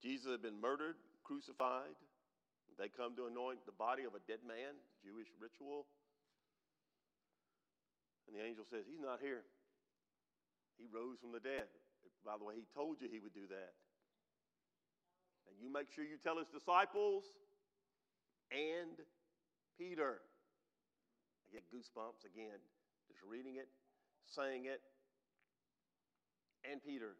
Jesus 0.01 0.31
had 0.31 0.41
been 0.41 0.59
murdered, 0.59 0.97
crucified. 1.23 1.93
They 2.77 2.89
come 2.89 3.15
to 3.17 3.29
anoint 3.29 3.65
the 3.65 3.77
body 3.77 4.03
of 4.03 4.17
a 4.17 4.23
dead 4.25 4.41
man, 4.41 4.73
Jewish 5.05 5.29
ritual. 5.37 5.85
And 8.25 8.33
the 8.33 8.41
angel 8.41 8.65
says, 8.65 8.89
He's 8.89 9.01
not 9.01 9.21
here. 9.21 9.45
He 10.81 10.89
rose 10.89 11.21
from 11.21 11.31
the 11.31 11.43
dead. 11.43 11.69
By 12.25 12.37
the 12.37 12.45
way, 12.45 12.57
he 12.57 12.65
told 12.73 12.97
you 13.01 13.09
he 13.09 13.21
would 13.21 13.33
do 13.37 13.45
that. 13.53 13.77
And 15.47 15.55
you 15.61 15.71
make 15.71 15.91
sure 15.93 16.03
you 16.03 16.17
tell 16.23 16.37
his 16.37 16.47
disciples 16.47 17.23
and 18.51 18.97
Peter. 19.77 20.21
I 21.45 21.53
get 21.53 21.63
goosebumps 21.73 22.25
again, 22.25 22.59
just 23.07 23.19
reading 23.27 23.55
it, 23.55 23.67
saying 24.25 24.65
it. 24.65 24.81
And 26.69 26.81
Peter. 26.83 27.15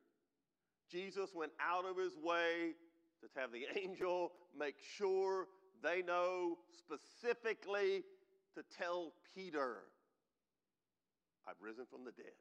Jesus 0.90 1.32
went 1.34 1.52
out 1.60 1.86
of 1.86 1.98
his 1.98 2.18
way 2.18 2.76
to 3.22 3.40
have 3.40 3.52
the 3.52 3.66
angel 3.82 4.32
make 4.58 4.76
sure 4.98 5.48
they 5.84 6.02
know 6.02 6.58
specifically 6.78 8.04
to 8.56 8.64
tell 8.78 9.14
Peter, 9.34 9.84
I've 11.48 11.62
risen 11.62 11.86
from 11.90 12.04
the 12.04 12.12
dead. 12.12 12.36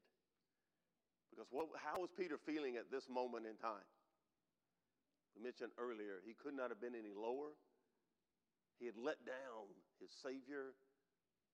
Because 1.30 1.46
what, 1.50 1.66
how 1.76 2.00
was 2.00 2.10
Peter 2.16 2.36
feeling 2.44 2.76
at 2.76 2.90
this 2.90 3.08
moment 3.08 3.46
in 3.46 3.56
time? 3.56 3.86
We 5.36 5.42
mentioned 5.42 5.72
earlier, 5.78 6.20
he 6.26 6.34
could 6.34 6.54
not 6.54 6.70
have 6.70 6.80
been 6.80 6.94
any 6.94 7.14
lower. 7.14 7.54
He 8.78 8.86
had 8.86 8.96
let 8.96 9.22
down 9.24 9.70
his 10.00 10.10
Savior, 10.22 10.72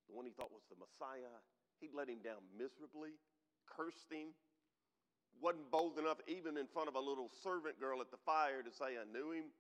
the 0.08 0.14
one 0.14 0.24
he 0.24 0.32
thought 0.32 0.54
was 0.54 0.64
the 0.70 0.78
Messiah. 0.78 1.42
He'd 1.80 1.92
let 1.92 2.08
him 2.08 2.22
down 2.22 2.40
miserably, 2.56 3.18
cursed 3.66 4.08
him, 4.08 4.32
wasn't 5.42 5.70
bold 5.70 5.98
enough, 5.98 6.18
even 6.26 6.56
in 6.56 6.66
front 6.66 6.88
of 6.88 6.94
a 6.94 7.00
little 7.00 7.30
servant 7.42 7.78
girl 7.78 8.00
at 8.00 8.10
the 8.10 8.16
fire, 8.24 8.62
to 8.62 8.72
say, 8.72 8.96
I 8.96 9.04
knew 9.04 9.32
him. 9.32 9.52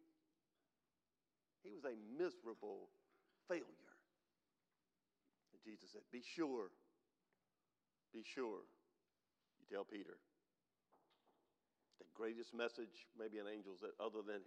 He 1.62 1.74
was 1.74 1.84
a 1.84 1.98
miserable 2.16 2.88
failure. 3.48 3.92
And 5.52 5.60
Jesus 5.64 5.92
said, 5.92 6.06
Be 6.12 6.22
sure, 6.22 6.70
be 8.14 8.22
sure 8.22 8.64
you 9.60 9.66
tell 9.68 9.84
Peter. 9.84 10.16
The 11.98 12.08
greatest 12.14 12.52
message, 12.52 13.08
maybe 13.16 13.38
an 13.38 13.48
angel's, 13.48 13.80
that 13.80 13.96
other 14.00 14.20
than 14.20 14.44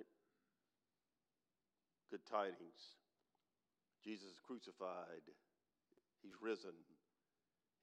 good 2.10 2.26
tidings. 2.26 2.98
Jesus 4.04 4.30
is 4.34 4.40
crucified. 4.42 5.26
He's 6.22 6.36
risen. 6.42 6.76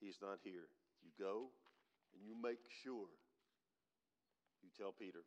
He's 0.01 0.19
not 0.21 0.39
here. 0.43 0.69
You 1.03 1.11
go 1.19 1.49
and 2.13 2.25
you 2.25 2.35
make 2.35 2.61
sure 2.83 3.09
you 4.63 4.71
tell 4.75 4.93
Peter. 4.93 5.23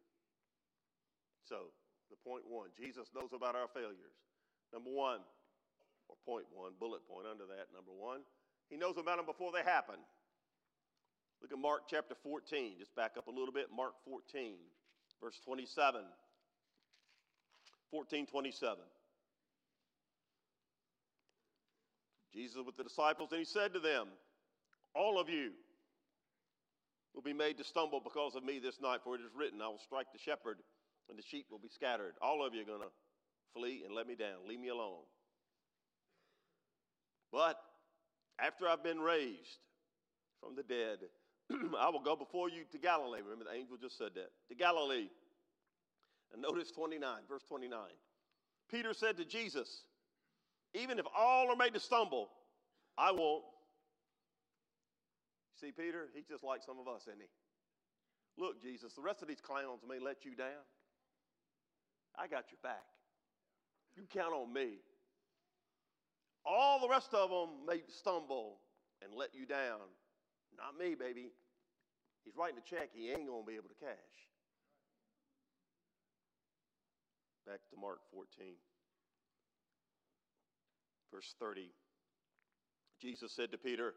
So, 1.48 1.74
the 2.10 2.18
point 2.20 2.44
one 2.46 2.70
Jesus 2.78 3.10
knows 3.16 3.34
about 3.34 3.56
our 3.56 3.70
failures. 3.72 4.18
Number 4.74 4.92
one, 4.92 5.22
or 6.10 6.18
point 6.26 6.46
one, 6.54 6.74
bullet 6.78 7.06
point 7.06 7.26
under 7.30 7.46
that, 7.50 7.74
number 7.74 7.94
one, 7.94 8.22
he 8.70 8.78
knows 8.78 8.98
about 8.98 9.18
them 9.18 9.26
before 9.26 9.50
they 9.54 9.66
happen. 9.66 9.98
Look 11.42 11.52
at 11.52 11.58
Mark 11.58 11.82
chapter 11.90 12.16
14. 12.24 12.74
Just 12.80 12.96
back 12.96 13.14
up 13.18 13.28
a 13.28 13.32
little 13.32 13.54
bit. 13.54 13.68
Mark 13.76 13.94
14, 14.06 14.56
verse 15.22 15.40
27. 15.46 16.02
14, 17.92 18.26
27. 18.28 18.78
Jesus 22.34 22.62
with 22.64 22.78
the 22.78 22.84
disciples, 22.84 23.30
and 23.32 23.40
he 23.40 23.46
said 23.46 23.74
to 23.74 23.80
them, 23.80 24.08
All 24.94 25.20
of 25.20 25.30
you 25.30 25.52
will 27.16 27.24
be 27.24 27.34
made 27.34 27.58
to 27.58 27.64
stumble 27.64 28.00
because 28.00 28.36
of 28.36 28.44
me 28.44 28.60
this 28.60 28.80
night, 28.82 29.00
for 29.04 29.16
it 29.16 29.22
is 29.22 29.36
written, 29.36 29.62
I 29.62 29.68
will 29.68 29.80
strike 29.80 30.08
the 30.14 30.20
shepherd, 30.20 30.58
and 31.10 31.18
the 31.18 31.24
sheep 31.24 31.48
will 31.50 31.60
be 31.60 31.70
scattered. 31.70 32.14
All 32.22 32.46
of 32.46 32.54
you 32.54 32.62
are 32.62 32.66
going 32.66 32.82
to 32.82 32.94
flee 33.54 33.82
and 33.86 33.96
let 33.96 34.08
me 34.08 34.16
down. 34.16 34.48
Leave 34.48 34.60
me 34.60 34.70
alone. 34.70 35.02
But 37.32 37.60
after 38.40 38.68
I've 38.68 38.84
been 38.84 39.00
raised 39.00 39.60
from 40.40 40.56
the 40.56 40.64
dead, 40.64 41.00
I 41.80 41.90
will 41.90 42.02
go 42.02 42.16
before 42.16 42.50
you 42.50 42.64
to 42.72 42.78
Galilee. 42.78 43.22
Remember, 43.24 43.46
the 43.46 43.58
angel 43.58 43.78
just 43.82 43.98
said 43.98 44.12
that. 44.16 44.30
To 44.50 44.56
Galilee. 44.56 45.10
And 46.34 46.42
notice 46.42 46.72
29, 46.72 47.10
verse 47.28 47.44
29. 47.48 47.80
Peter 48.70 48.94
said 48.94 49.18
to 49.18 49.26
Jesus, 49.26 49.84
Even 50.74 51.00
if 51.00 51.06
all 51.18 51.50
are 51.50 51.56
made 51.56 51.74
to 51.74 51.80
stumble, 51.80 52.30
I 52.98 53.12
won't. 53.12 53.44
See, 55.60 55.72
Peter, 55.72 56.08
he's 56.14 56.26
just 56.26 56.44
like 56.44 56.62
some 56.64 56.78
of 56.80 56.88
us, 56.88 57.02
isn't 57.08 57.20
he? 57.20 57.28
Look, 58.38 58.62
Jesus, 58.62 58.94
the 58.94 59.02
rest 59.02 59.22
of 59.22 59.28
these 59.28 59.42
clowns 59.42 59.82
may 59.88 60.00
let 60.00 60.24
you 60.24 60.36
down. 60.36 60.64
I 62.18 62.28
got 62.28 62.46
your 62.52 62.60
back. 62.64 62.84
You 63.96 64.04
count 64.14 64.34
on 64.34 64.54
me. 64.54 64.78
All 66.46 66.80
the 66.80 66.88
rest 66.88 67.14
of 67.14 67.30
them 67.30 67.66
may 67.68 67.82
stumble 67.88 68.58
and 69.04 69.14
let 69.14 69.34
you 69.34 69.46
down. 69.46 69.82
Not 70.60 70.78
me, 70.78 70.94
baby. 70.96 71.32
He's 72.26 72.36
writing 72.36 72.60
a 72.60 72.70
check 72.70 72.90
he 72.94 73.10
ain't 73.10 73.28
going 73.28 73.44
to 73.44 73.48
be 73.48 73.56
able 73.56 73.70
to 73.70 73.80
cash. 73.80 74.20
Back 77.48 77.62
to 77.72 77.80
Mark 77.80 78.00
14, 78.14 78.54
verse 81.14 81.34
30. 81.40 81.72
Jesus 83.02 83.32
said 83.32 83.52
to 83.52 83.58
Peter, 83.58 83.94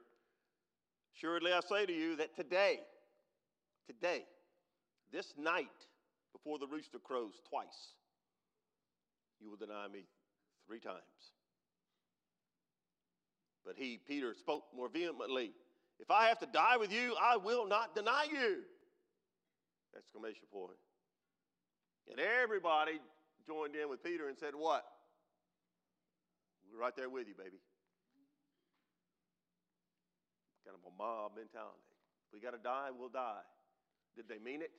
Surely 1.13 1.53
I 1.53 1.61
say 1.69 1.85
to 1.85 1.93
you 1.93 2.17
that 2.17 2.35
today, 2.37 2.79
today, 3.87 4.23
this 5.13 5.35
night, 5.37 5.67
before 6.33 6.59
the 6.59 6.67
rooster 6.67 6.99
crows 6.99 7.35
twice, 7.51 7.97
you 9.41 9.51
will 9.51 9.59
deny 9.59 9.89
me 9.93 10.05
three 10.67 10.81
times. 10.81 11.03
But 13.67 13.75
he, 13.77 14.01
Peter, 14.07 14.35
spoke 14.39 14.65
more 14.75 14.89
vehemently 14.89 15.53
if 16.01 16.11
I 16.11 16.29
have 16.29 16.39
to 16.41 16.47
die 16.47 16.77
with 16.77 16.93
you, 16.93 17.15
I 17.21 17.37
will 17.37 17.67
not 17.67 17.95
deny 17.95 18.27
you. 18.31 18.63
Exclamation 19.97 20.47
point. 20.53 20.79
And 22.11 22.19
everybody 22.19 22.99
joined 23.47 23.77
in 23.77 23.89
with 23.89 24.03
Peter 24.03 24.29
and 24.29 24.37
said, 24.39 24.55
What? 24.55 24.85
We're 26.73 26.81
right 26.81 26.97
there 26.97 27.11
with 27.11 27.29
you, 27.29 27.35
baby. 27.37 27.61
Kind 30.65 30.77
of 30.79 30.85
a 30.89 30.95
mob 30.97 31.37
mentality. 31.37 31.85
If 32.29 32.33
we 32.33 32.41
got 32.41 32.57
to 32.57 32.63
die, 32.63 32.89
we'll 32.97 33.13
die. 33.13 33.45
Did 34.17 34.25
they 34.29 34.41
mean 34.41 34.63
it? 34.63 34.73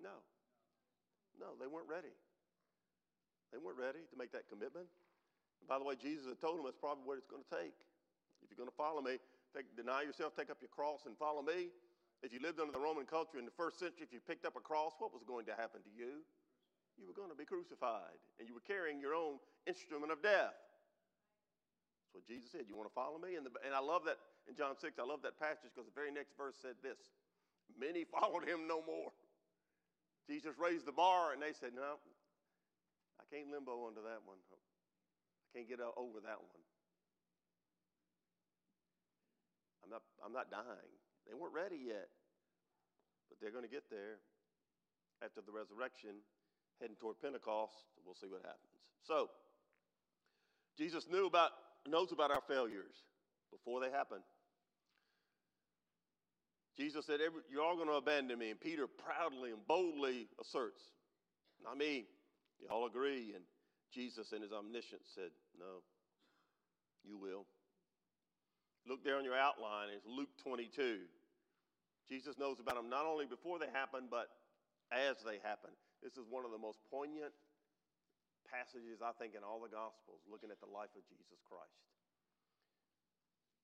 No. 0.00 0.24
No, 1.36 1.52
they 1.60 1.68
weren't 1.68 1.88
ready. 1.88 2.12
They 3.52 3.60
weren't 3.60 3.76
ready 3.76 4.00
to 4.08 4.14
make 4.16 4.32
that 4.32 4.48
commitment. 4.48 4.88
And 5.60 5.68
by 5.68 5.76
the 5.76 5.84
way, 5.84 5.94
Jesus 6.00 6.24
had 6.24 6.40
told 6.40 6.56
them 6.56 6.64
that's 6.64 6.80
probably 6.80 7.04
what 7.04 7.20
it's 7.20 7.28
going 7.28 7.44
to 7.44 7.52
take. 7.52 7.76
If 8.40 8.48
you're 8.48 8.58
going 8.58 8.72
to 8.72 8.80
follow 8.80 9.04
me, 9.04 9.20
Take, 9.54 9.76
deny 9.76 10.02
yourself, 10.02 10.32
take 10.34 10.50
up 10.50 10.58
your 10.60 10.72
cross, 10.72 11.04
and 11.04 11.16
follow 11.16 11.42
me. 11.42 11.68
If 12.22 12.32
you 12.32 12.40
lived 12.40 12.60
under 12.60 12.72
the 12.72 12.80
Roman 12.80 13.04
culture 13.04 13.38
in 13.38 13.44
the 13.44 13.54
first 13.54 13.78
century, 13.78 14.06
if 14.06 14.12
you 14.12 14.20
picked 14.22 14.46
up 14.46 14.56
a 14.56 14.62
cross, 14.62 14.96
what 14.98 15.12
was 15.12 15.26
going 15.26 15.44
to 15.46 15.54
happen 15.58 15.82
to 15.82 15.92
you? 15.92 16.22
You 16.96 17.04
were 17.04 17.16
going 17.16 17.28
to 17.28 17.36
be 17.36 17.44
crucified, 17.44 18.16
and 18.38 18.46
you 18.46 18.54
were 18.54 18.64
carrying 18.64 19.00
your 19.00 19.12
own 19.12 19.42
instrument 19.66 20.12
of 20.12 20.22
death. 20.22 20.54
That's 20.54 22.14
what 22.14 22.24
Jesus 22.24 22.52
said. 22.52 22.70
You 22.70 22.76
want 22.76 22.88
to 22.88 22.94
follow 22.94 23.18
me? 23.18 23.34
And, 23.34 23.44
the, 23.44 23.52
and 23.66 23.74
I 23.74 23.82
love 23.82 24.06
that 24.06 24.22
in 24.46 24.54
John 24.54 24.78
6, 24.78 25.00
I 25.00 25.06
love 25.06 25.20
that 25.26 25.40
passage 25.40 25.74
because 25.74 25.88
the 25.88 25.96
very 25.96 26.12
next 26.14 26.36
verse 26.38 26.54
said 26.60 26.78
this 26.82 27.10
Many 27.74 28.04
followed 28.16 28.46
him 28.46 28.68
no 28.68 28.84
more. 28.86 29.10
Jesus 30.30 30.54
raised 30.56 30.86
the 30.86 30.94
bar, 30.94 31.32
and 31.34 31.42
they 31.42 31.52
said, 31.52 31.74
No, 31.74 31.98
I 33.18 33.24
can't 33.34 33.50
limbo 33.50 33.90
under 33.90 34.02
that 34.06 34.22
one. 34.22 34.38
I 34.46 35.58
can't 35.58 35.68
get 35.68 35.80
over 35.82 36.22
that 36.22 36.38
one. 36.38 36.62
I'm 39.81 39.81
not, 39.92 40.02
I'm 40.24 40.32
not 40.32 40.50
dying. 40.50 40.92
They 41.28 41.34
weren't 41.34 41.54
ready 41.54 41.78
yet, 41.78 42.08
but 43.28 43.38
they're 43.40 43.52
going 43.52 43.64
to 43.64 43.70
get 43.70 43.86
there 43.90 44.18
after 45.22 45.40
the 45.40 45.52
resurrection, 45.52 46.18
heading 46.80 46.96
toward 46.96 47.20
Pentecost. 47.20 47.76
We'll 48.04 48.18
see 48.18 48.26
what 48.26 48.42
happens. 48.42 48.80
So, 49.06 49.30
Jesus 50.76 51.06
knew 51.10 51.26
about, 51.26 51.50
knows 51.86 52.10
about 52.10 52.30
our 52.30 52.42
failures 52.48 52.96
before 53.52 53.80
they 53.80 53.90
happen. 53.90 54.18
Jesus 56.76 57.04
said, 57.06 57.20
You're 57.50 57.62
all 57.62 57.76
going 57.76 57.88
to 57.88 57.94
abandon 57.94 58.38
me. 58.38 58.50
And 58.50 58.60
Peter 58.60 58.86
proudly 58.86 59.50
and 59.50 59.60
boldly 59.68 60.28
asserts, 60.40 60.80
Not 61.62 61.76
me. 61.76 62.06
They 62.60 62.66
all 62.68 62.86
agree. 62.86 63.32
And 63.34 63.44
Jesus, 63.92 64.32
in 64.32 64.42
his 64.42 64.52
omniscience, 64.52 65.06
said, 65.14 65.30
No, 65.58 65.84
you 67.04 67.18
will. 67.18 67.44
Look 68.86 69.04
there 69.04 69.16
on 69.16 69.24
your 69.24 69.38
outline, 69.38 69.88
it's 69.94 70.06
Luke 70.06 70.34
22. 70.42 71.06
Jesus 72.08 72.34
knows 72.38 72.58
about 72.58 72.74
them 72.74 72.90
not 72.90 73.06
only 73.06 73.26
before 73.26 73.58
they 73.58 73.70
happen, 73.72 74.10
but 74.10 74.26
as 74.90 75.16
they 75.24 75.38
happen. 75.46 75.70
This 76.02 76.18
is 76.18 76.26
one 76.28 76.44
of 76.44 76.50
the 76.50 76.58
most 76.58 76.78
poignant 76.90 77.32
passages, 78.50 79.00
I 79.00 79.14
think, 79.16 79.38
in 79.38 79.46
all 79.46 79.62
the 79.62 79.70
Gospels, 79.70 80.20
looking 80.26 80.50
at 80.50 80.60
the 80.60 80.68
life 80.68 80.90
of 80.98 81.06
Jesus 81.06 81.38
Christ. 81.46 81.78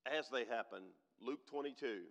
As 0.06 0.30
they 0.30 0.46
happen, 0.46 0.94
Luke 1.20 1.44
22. 1.50 2.06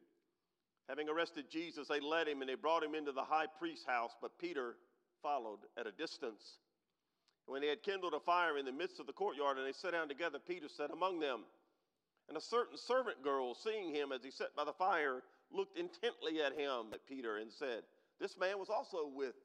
Having 0.90 1.10
arrested 1.10 1.46
Jesus, 1.50 1.88
they 1.88 2.00
led 2.00 2.28
him 2.28 2.42
and 2.42 2.50
they 2.50 2.56
brought 2.56 2.84
him 2.84 2.96
into 2.96 3.12
the 3.12 3.24
high 3.24 3.48
priest's 3.60 3.86
house, 3.86 4.12
but 4.22 4.38
Peter 4.38 4.76
followed 5.24 5.60
at 5.78 5.88
a 5.88 5.92
distance. 5.92 6.60
When 7.46 7.62
they 7.62 7.68
had 7.68 7.84
kindled 7.84 8.14
a 8.14 8.20
fire 8.20 8.58
in 8.58 8.66
the 8.66 8.72
midst 8.72 9.00
of 9.00 9.08
the 9.08 9.14
courtyard 9.14 9.58
and 9.58 9.66
they 9.66 9.74
sat 9.74 9.92
down 9.92 10.08
together, 10.08 10.38
Peter 10.40 10.68
said 10.68 10.92
among 10.92 11.20
them. 11.20 11.44
And 12.28 12.38
a 12.38 12.42
certain 12.42 12.78
servant 12.78 13.24
girl, 13.24 13.56
seeing 13.56 13.94
him 13.94 14.12
as 14.12 14.24
he 14.24 14.32
sat 14.32 14.56
by 14.56 14.66
the 14.66 14.74
fire, 14.74 15.22
looked 15.52 15.78
intently 15.78 16.42
at 16.42 16.54
him, 16.54 16.88
at 16.94 17.06
Peter, 17.08 17.38
and 17.38 17.52
said, 17.52 17.84
This 18.20 18.38
man 18.38 18.60
was 18.60 18.70
also 18.70 19.08
with 19.14 19.36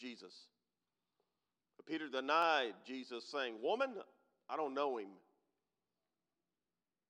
Jesus. 0.00 0.34
But 1.76 1.86
Peter 1.86 2.08
denied 2.08 2.74
Jesus, 2.86 3.24
saying, 3.30 3.54
Woman, 3.62 3.94
I 4.48 4.56
don't 4.56 4.74
know 4.74 4.98
him. 4.98 5.08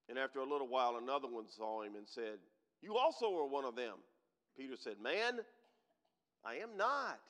And 0.08 0.18
after 0.18 0.40
a 0.40 0.48
little 0.48 0.68
while, 0.68 0.96
another 0.96 1.28
one 1.28 1.48
saw 1.48 1.82
him 1.82 1.94
and 1.96 2.08
said, 2.08 2.38
You 2.80 2.96
also 2.96 3.26
are 3.36 3.46
one 3.46 3.64
of 3.64 3.76
them. 3.76 3.94
Peter 4.56 4.74
said, 4.76 4.94
Man, 5.02 5.40
I 6.44 6.56
am 6.56 6.76
not. 6.76 7.20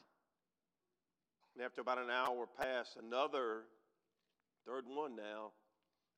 And 1.56 1.64
after 1.64 1.80
about 1.80 1.98
an 1.98 2.10
hour 2.10 2.46
passed, 2.60 2.96
another, 3.04 3.62
third 4.64 4.84
one 4.86 5.16
now, 5.16 5.50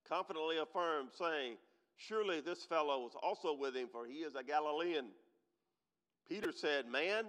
confidently 0.06 0.58
affirmed, 0.58 1.08
saying, 1.18 1.56
Surely 2.00 2.40
this 2.40 2.64
fellow 2.64 3.04
was 3.04 3.12
also 3.20 3.52
with 3.52 3.76
him, 3.76 3.88
for 3.92 4.08
he 4.08 4.24
is 4.24 4.32
a 4.32 4.42
Galilean. 4.42 5.12
Peter 6.24 6.48
said, 6.48 6.88
Man, 6.88 7.28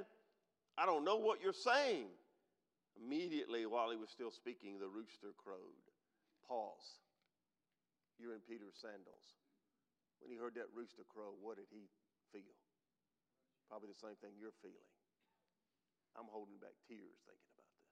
I 0.78 0.86
don't 0.86 1.04
know 1.04 1.18
what 1.18 1.44
you're 1.44 1.52
saying. 1.52 2.08
Immediately, 2.96 3.66
while 3.68 3.92
he 3.92 4.00
was 4.00 4.10
still 4.10 4.32
speaking, 4.32 4.80
the 4.80 4.88
rooster 4.88 5.36
crowed. 5.36 5.84
Pause. 6.48 7.04
You're 8.16 8.32
in 8.32 8.44
Peter's 8.48 8.80
sandals. 8.80 9.36
When 10.24 10.32
he 10.32 10.40
heard 10.40 10.56
that 10.56 10.72
rooster 10.72 11.04
crow, 11.10 11.36
what 11.42 11.58
did 11.58 11.68
he 11.68 11.92
feel? 12.32 12.56
Probably 13.68 13.92
the 13.92 14.00
same 14.00 14.16
thing 14.24 14.40
you're 14.40 14.56
feeling. 14.64 14.96
I'm 16.16 16.32
holding 16.32 16.60
back 16.64 16.76
tears 16.88 17.20
thinking 17.28 17.52
about 17.60 17.72
this. 17.76 17.92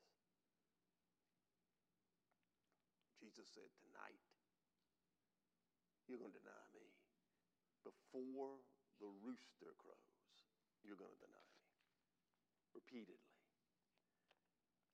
Jesus 3.20 3.48
said, 3.52 3.68
Tonight, 3.84 4.24
you're 6.08 6.20
going 6.20 6.32
to 6.32 6.40
deny. 6.40 6.59
Before 8.10 8.58
the 8.98 9.10
rooster 9.22 9.72
crows, 9.78 10.34
you're 10.82 10.98
going 10.98 11.14
to 11.14 11.22
deny 11.22 11.46
me. 11.54 11.62
Repeatedly. 12.74 13.38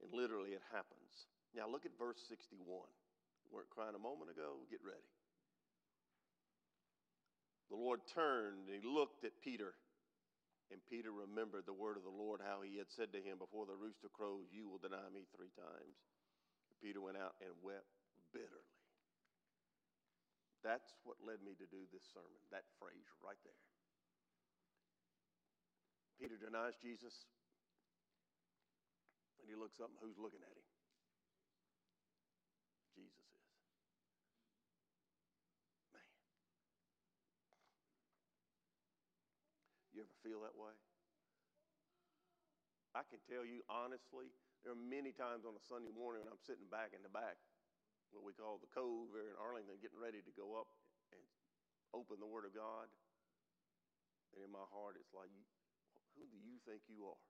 And 0.03 0.11
literally, 0.11 0.51
it 0.51 0.63
happens. 0.69 1.31
Now, 1.55 1.71
look 1.71 1.87
at 1.87 1.95
verse 1.95 2.19
61. 2.27 2.59
We 2.59 3.47
weren't 3.49 3.71
crying 3.71 3.95
a 3.95 4.01
moment 4.01 4.29
ago. 4.29 4.67
Get 4.67 4.83
ready. 4.83 5.07
The 7.71 7.79
Lord 7.79 8.03
turned 8.13 8.67
and 8.69 8.75
he 8.75 8.83
looked 8.83 9.23
at 9.23 9.39
Peter. 9.41 9.73
And 10.73 10.81
Peter 10.89 11.13
remembered 11.13 11.69
the 11.69 11.77
word 11.77 11.95
of 11.95 12.03
the 12.03 12.13
Lord, 12.13 12.41
how 12.41 12.65
he 12.65 12.81
had 12.81 12.89
said 12.89 13.13
to 13.13 13.21
him, 13.21 13.37
Before 13.37 13.69
the 13.69 13.77
rooster 13.77 14.09
crows, 14.09 14.49
you 14.49 14.65
will 14.65 14.81
deny 14.81 15.05
me 15.13 15.29
three 15.29 15.53
times. 15.53 15.95
Peter 16.81 16.99
went 16.99 17.21
out 17.21 17.37
and 17.39 17.53
wept 17.61 17.85
bitterly. 18.33 18.74
That's 20.65 20.97
what 21.05 21.21
led 21.21 21.45
me 21.45 21.53
to 21.61 21.69
do 21.69 21.85
this 21.93 22.01
sermon, 22.09 22.41
that 22.49 22.65
phrase 22.81 23.05
right 23.21 23.37
there. 23.45 23.61
Peter 26.17 26.41
denies 26.41 26.73
Jesus, 26.81 27.29
and 29.37 29.45
he 29.45 29.53
looks 29.53 29.77
up, 29.77 29.93
and 29.93 30.01
who's 30.01 30.17
looking 30.17 30.41
at 30.41 30.49
him? 30.49 30.65
Jesus 32.97 33.29
is. 33.37 33.45
Man. 35.93 36.09
You 39.93 40.01
ever 40.01 40.17
feel 40.25 40.41
that 40.49 40.57
way? 40.57 40.73
I 42.97 43.05
can 43.05 43.21
tell 43.29 43.45
you 43.45 43.61
honestly, 43.69 44.33
there 44.65 44.73
are 44.73 44.81
many 44.81 45.13
times 45.13 45.45
on 45.45 45.53
a 45.53 45.61
Sunday 45.69 45.93
morning 45.93 46.25
when 46.25 46.33
I'm 46.33 46.41
sitting 46.41 46.65
back 46.73 46.97
in 46.97 47.05
the 47.05 47.13
back 47.13 47.37
what 48.15 48.23
we 48.23 48.31
call 48.31 48.57
the 48.63 48.71
cove 48.71 49.11
here 49.11 49.27
in 49.27 49.35
Arlington, 49.35 49.75
getting 49.83 49.99
ready 49.99 50.23
to 50.23 50.33
go 50.33 50.55
up 50.55 50.71
and 51.11 51.21
open 51.91 52.23
the 52.23 52.29
Word 52.29 52.47
of 52.47 52.55
God. 52.55 52.87
And 54.31 54.39
in 54.39 54.51
my 54.51 54.63
heart, 54.71 54.95
it's 54.95 55.11
like, 55.11 55.31
who 56.15 56.23
do 56.31 56.39
you 56.39 56.55
think 56.63 56.87
you 56.87 57.03
are? 57.03 57.23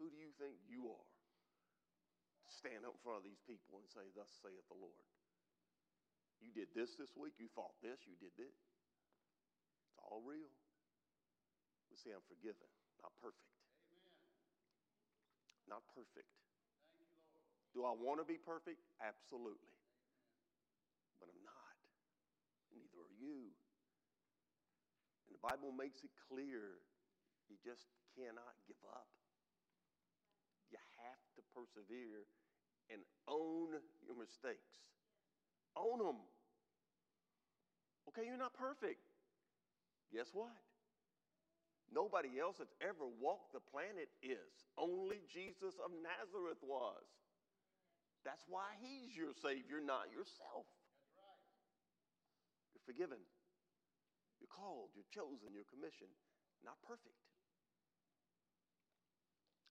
Who 0.00 0.08
do 0.08 0.16
you 0.16 0.32
think 0.40 0.56
you 0.64 0.88
are? 0.88 1.08
Stand 2.48 2.88
up 2.88 2.96
in 2.96 3.02
front 3.04 3.20
of 3.20 3.26
these 3.28 3.40
people 3.44 3.80
and 3.80 3.88
say, 3.88 4.08
Thus 4.12 4.28
saith 4.40 4.64
the 4.68 4.76
Lord. 4.76 5.04
You 6.40 6.52
did 6.52 6.72
this 6.76 6.96
this 6.96 7.12
week. 7.16 7.36
You 7.40 7.48
fought 7.52 7.76
this. 7.80 8.04
You 8.04 8.16
did 8.20 8.32
this. 8.36 8.52
It's 8.52 10.00
all 10.00 10.20
real. 10.24 10.52
We 11.88 11.96
say, 11.96 12.10
I'm 12.10 12.26
forgiven, 12.26 12.66
not 12.98 13.14
perfect. 13.22 13.54
Amen. 13.94 14.18
Not 15.70 15.86
perfect. 15.94 16.26
Do 17.74 17.82
I 17.82 17.90
want 17.90 18.22
to 18.22 18.26
be 18.26 18.38
perfect? 18.38 18.78
Absolutely. 19.02 19.74
But 21.18 21.26
I'm 21.26 21.42
not. 21.42 21.76
Neither 22.70 23.02
are 23.02 23.16
you. 23.18 23.50
And 25.26 25.34
the 25.34 25.42
Bible 25.42 25.74
makes 25.74 26.06
it 26.06 26.14
clear 26.30 26.78
you 27.50 27.58
just 27.58 27.90
cannot 28.14 28.54
give 28.70 28.78
up. 28.86 29.10
You 30.70 30.78
have 31.02 31.22
to 31.34 31.42
persevere 31.50 32.30
and 32.94 33.02
own 33.26 33.74
your 34.06 34.14
mistakes. 34.14 34.94
Own 35.74 35.98
them. 35.98 36.22
Okay, 38.08 38.22
you're 38.22 38.38
not 38.38 38.54
perfect. 38.54 39.02
Guess 40.14 40.30
what? 40.30 40.54
Nobody 41.90 42.38
else 42.38 42.58
that's 42.58 42.74
ever 42.80 43.06
walked 43.18 43.52
the 43.52 43.62
planet 43.62 44.10
is. 44.22 44.70
Only 44.78 45.22
Jesus 45.26 45.74
of 45.82 45.90
Nazareth 45.90 46.62
was. 46.62 47.02
That's 48.24 48.44
why 48.48 48.74
He's 48.80 49.12
your 49.12 49.36
Savior, 49.36 49.84
not 49.84 50.08
yourself. 50.08 50.66
You're 52.72 52.88
forgiven. 52.88 53.20
You're 54.40 54.50
called. 54.50 54.90
You're 54.96 55.08
chosen. 55.12 55.52
You're 55.52 55.68
commissioned. 55.68 56.16
Not 56.64 56.80
perfect. 56.82 57.20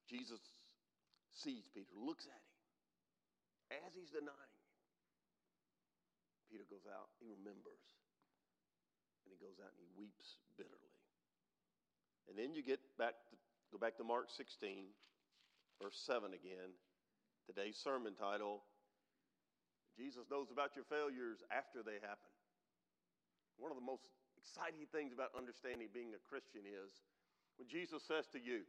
Jesus 0.05 0.39
sees 1.33 1.65
Peter, 1.73 1.97
looks 1.97 2.29
at 2.29 2.37
him 2.37 3.81
as 3.81 3.97
he's 3.97 4.13
denying 4.13 4.53
him. 4.53 4.69
Peter 6.53 6.69
goes 6.69 6.85
out, 6.85 7.09
he 7.17 7.25
remembers, 7.25 7.81
and 9.25 9.33
he 9.33 9.39
goes 9.41 9.57
out 9.57 9.73
and 9.73 9.81
he 9.81 9.89
weeps 9.97 10.37
bitterly. 10.53 10.93
And 12.29 12.37
then 12.37 12.53
you 12.53 12.61
get 12.61 12.77
back 13.01 13.17
to, 13.33 13.35
go 13.73 13.81
back 13.81 13.97
to 13.97 14.05
Mark 14.05 14.29
16, 14.29 14.93
verse 15.81 15.97
7 16.05 16.37
again. 16.37 16.77
Today's 17.43 17.75
sermon 17.75 18.15
title 18.15 18.63
Jesus 19.93 20.25
knows 20.31 20.49
about 20.49 20.73
your 20.73 20.87
failures 20.89 21.45
after 21.53 21.85
they 21.85 22.01
happen. 22.01 22.31
One 23.61 23.69
of 23.69 23.77
the 23.77 23.85
most 23.85 24.09
exciting 24.39 24.89
things 24.89 25.13
about 25.13 25.29
understanding 25.37 25.91
being 25.93 26.17
a 26.17 26.21
Christian 26.25 26.65
is 26.65 26.89
when 27.61 27.69
Jesus 27.69 28.01
says 28.01 28.25
to 28.33 28.41
you, 28.41 28.65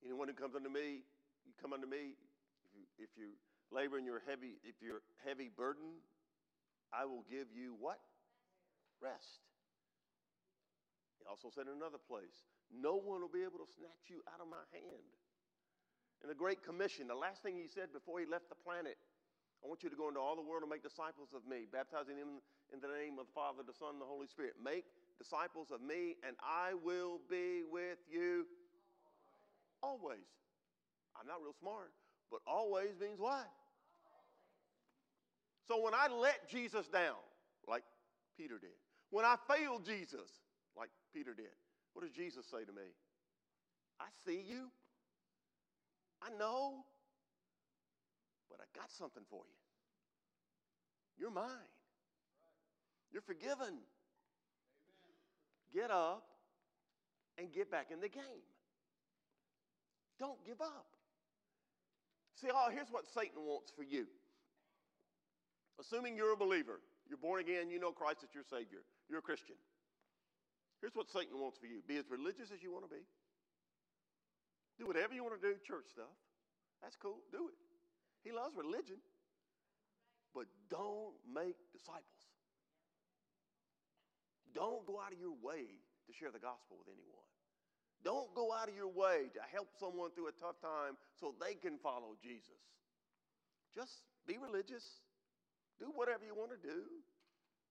Anyone 0.00 0.32
who 0.32 0.36
comes 0.36 0.56
unto 0.56 0.72
me, 0.72 1.04
you 1.44 1.52
come 1.60 1.76
unto 1.76 1.84
me, 1.84 2.16
if 2.16 2.70
you, 2.72 2.84
if 2.96 3.12
you 3.20 3.36
labor 3.68 4.00
in 4.00 4.08
your 4.08 4.24
heavy, 4.24 4.56
if 4.64 4.80
you're 4.80 5.04
heavy 5.26 5.52
burden, 5.52 6.00
I 6.88 7.04
will 7.04 7.24
give 7.28 7.52
you 7.52 7.76
what? 7.76 8.00
Rest. 9.02 9.44
He 11.20 11.28
also 11.28 11.52
said 11.52 11.68
in 11.68 11.76
another 11.76 12.00
place, 12.00 12.48
no 12.72 12.96
one 12.96 13.20
will 13.20 13.32
be 13.32 13.44
able 13.44 13.60
to 13.60 13.68
snatch 13.76 14.08
you 14.08 14.24
out 14.24 14.40
of 14.40 14.48
my 14.48 14.64
hand. 14.72 15.19
In 16.22 16.28
the 16.28 16.34
Great 16.34 16.62
Commission, 16.62 17.08
the 17.08 17.14
last 17.14 17.42
thing 17.42 17.56
he 17.56 17.66
said 17.66 17.92
before 17.92 18.20
he 18.20 18.26
left 18.26 18.48
the 18.48 18.60
planet, 18.60 18.96
I 19.64 19.68
want 19.68 19.82
you 19.82 19.90
to 19.90 19.96
go 19.96 20.08
into 20.08 20.20
all 20.20 20.36
the 20.36 20.44
world 20.44 20.62
and 20.62 20.70
make 20.70 20.82
disciples 20.82 21.32
of 21.36 21.48
me, 21.48 21.64
baptizing 21.70 22.16
them 22.16 22.40
in 22.72 22.80
the 22.80 22.88
name 22.88 23.18
of 23.18 23.26
the 23.28 23.32
Father, 23.34 23.62
the 23.64 23.76
Son, 23.76 23.96
and 23.96 24.00
the 24.00 24.08
Holy 24.08 24.26
Spirit. 24.26 24.54
Make 24.62 24.84
disciples 25.18 25.68
of 25.70 25.80
me, 25.80 26.16
and 26.26 26.36
I 26.40 26.74
will 26.74 27.20
be 27.28 27.64
with 27.70 27.98
you 28.08 28.46
always. 29.82 30.28
I'm 31.18 31.26
not 31.26 31.40
real 31.42 31.56
smart, 31.60 31.92
but 32.30 32.40
always 32.46 32.96
means 33.00 33.20
what? 33.20 33.48
So 35.68 35.80
when 35.82 35.94
I 35.94 36.08
let 36.08 36.48
Jesus 36.48 36.88
down, 36.88 37.20
like 37.68 37.84
Peter 38.36 38.58
did, 38.58 38.76
When 39.10 39.24
I 39.24 39.36
failed 39.48 39.84
Jesus, 39.84 40.40
like 40.76 40.88
Peter 41.14 41.34
did, 41.34 41.52
what 41.92 42.02
does 42.02 42.12
Jesus 42.12 42.46
say 42.46 42.64
to 42.64 42.72
me? 42.72 42.88
I 44.00 44.06
see 44.24 44.42
you. 44.48 44.70
I 46.22 46.30
know. 46.38 46.84
But 48.50 48.60
I 48.60 48.78
got 48.78 48.90
something 48.90 49.22
for 49.28 49.42
you. 49.46 49.60
You're 51.18 51.30
mine. 51.30 51.70
You're 53.12 53.22
forgiven. 53.22 53.78
Get 55.72 55.90
up 55.90 56.24
and 57.38 57.52
get 57.52 57.70
back 57.70 57.90
in 57.92 58.00
the 58.00 58.08
game. 58.08 58.44
Don't 60.18 60.44
give 60.44 60.60
up. 60.60 60.86
See, 62.40 62.48
oh, 62.52 62.68
here's 62.72 62.90
what 62.90 63.04
Satan 63.12 63.44
wants 63.44 63.72
for 63.74 63.82
you. 63.82 64.06
Assuming 65.78 66.16
you're 66.16 66.32
a 66.32 66.36
believer, 66.36 66.80
you're 67.08 67.18
born 67.18 67.40
again, 67.40 67.70
you 67.70 67.78
know 67.78 67.92
Christ 67.92 68.20
as 68.22 68.34
your 68.34 68.44
Savior, 68.44 68.80
you're 69.08 69.18
a 69.18 69.22
Christian. 69.22 69.56
Here's 70.80 70.94
what 70.94 71.10
Satan 71.10 71.38
wants 71.38 71.58
for 71.58 71.66
you 71.66 71.82
be 71.86 71.96
as 71.96 72.10
religious 72.10 72.50
as 72.52 72.62
you 72.62 72.72
want 72.72 72.84
to 72.84 72.90
be. 72.90 73.02
Do 74.80 74.88
whatever 74.88 75.12
you 75.12 75.20
want 75.20 75.36
to 75.36 75.44
do, 75.44 75.60
church 75.60 75.92
stuff. 75.92 76.16
That's 76.80 76.96
cool. 76.96 77.20
Do 77.28 77.52
it. 77.52 77.60
He 78.24 78.32
loves 78.32 78.56
religion. 78.56 78.96
But 80.32 80.48
don't 80.72 81.12
make 81.28 81.60
disciples. 81.68 82.24
Don't 84.56 84.88
go 84.88 84.96
out 84.96 85.12
of 85.12 85.20
your 85.20 85.36
way 85.44 85.68
to 86.08 86.10
share 86.16 86.32
the 86.32 86.40
gospel 86.40 86.80
with 86.80 86.88
anyone. 86.88 87.28
Don't 88.00 88.32
go 88.32 88.56
out 88.56 88.72
of 88.72 88.74
your 88.74 88.88
way 88.88 89.28
to 89.36 89.42
help 89.52 89.68
someone 89.76 90.16
through 90.16 90.32
a 90.32 90.36
tough 90.40 90.56
time 90.64 90.96
so 91.12 91.36
they 91.36 91.60
can 91.60 91.76
follow 91.76 92.16
Jesus. 92.16 92.64
Just 93.76 94.08
be 94.24 94.40
religious. 94.40 95.04
Do 95.76 95.92
whatever 95.92 96.24
you 96.24 96.32
want 96.32 96.56
to 96.56 96.60
do. 96.60 96.88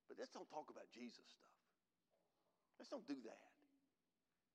But 0.05 0.21
let's 0.21 0.29
don't 0.29 0.49
talk 0.53 0.69
about 0.69 0.85
Jesus 0.93 1.25
stuff. 1.25 1.57
Let's 2.77 2.93
don't 2.93 3.05
do 3.09 3.17
that. 3.25 3.49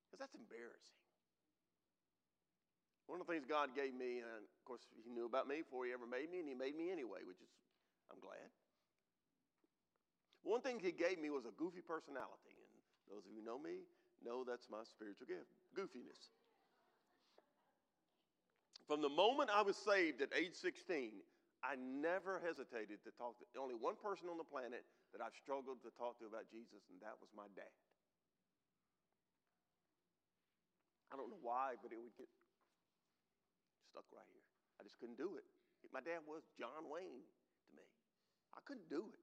Because 0.06 0.22
that's 0.22 0.38
embarrassing. 0.38 1.02
One 3.06 3.20
of 3.20 3.26
the 3.26 3.32
things 3.32 3.44
God 3.44 3.76
gave 3.76 3.92
me, 3.92 4.24
and 4.24 4.44
of 4.44 4.64
course, 4.64 4.84
He 4.96 5.12
knew 5.12 5.28
about 5.28 5.44
me 5.46 5.60
before 5.60 5.84
He 5.84 5.92
ever 5.92 6.08
made 6.08 6.32
me, 6.32 6.40
and 6.40 6.48
He 6.48 6.56
made 6.56 6.76
me 6.76 6.88
anyway, 6.88 7.20
which 7.24 7.40
is, 7.40 7.52
I'm 8.08 8.20
glad. 8.20 8.48
One 10.44 10.60
thing 10.64 10.80
He 10.80 10.92
gave 10.92 11.20
me 11.20 11.28
was 11.28 11.44
a 11.44 11.54
goofy 11.56 11.84
personality. 11.84 12.56
And 12.56 12.72
those 13.12 13.28
of 13.28 13.32
you 13.32 13.44
who 13.44 13.46
know 13.46 13.60
me 13.60 13.84
know 14.24 14.40
that's 14.44 14.72
my 14.72 14.80
spiritual 14.88 15.28
gift 15.28 15.52
goofiness. 15.76 16.32
From 18.86 19.00
the 19.00 19.08
moment 19.08 19.50
I 19.50 19.64
was 19.64 19.76
saved 19.76 20.20
at 20.20 20.30
age 20.36 20.54
16, 20.54 21.10
I 21.64 21.80
never 21.80 22.40
hesitated 22.44 23.00
to 23.08 23.10
talk 23.16 23.40
to 23.40 23.44
only 23.56 23.74
one 23.74 23.96
person 23.96 24.28
on 24.28 24.36
the 24.36 24.44
planet 24.44 24.84
that 25.16 25.24
I've 25.24 25.32
struggled 25.32 25.80
to 25.82 25.90
talk 25.96 26.20
to 26.20 26.28
about 26.28 26.44
Jesus, 26.52 26.84
and 26.92 27.00
that 27.00 27.16
was 27.16 27.32
my 27.32 27.48
dad. 27.56 27.72
I 31.08 31.16
don't 31.16 31.32
know 31.32 31.40
why, 31.40 31.80
but 31.80 31.96
it 31.96 31.98
would 31.98 32.12
get 32.20 32.28
stuck 33.94 34.10
right 34.10 34.26
here. 34.34 34.42
I 34.74 34.82
just 34.82 34.98
couldn't 34.98 35.14
do 35.14 35.38
it. 35.38 35.46
My 35.94 36.02
dad 36.02 36.26
was 36.26 36.42
John 36.58 36.90
Wayne 36.90 37.22
to 37.22 37.70
me. 37.78 37.86
I 38.50 38.60
couldn't 38.66 38.90
do 38.90 39.06
it. 39.14 39.22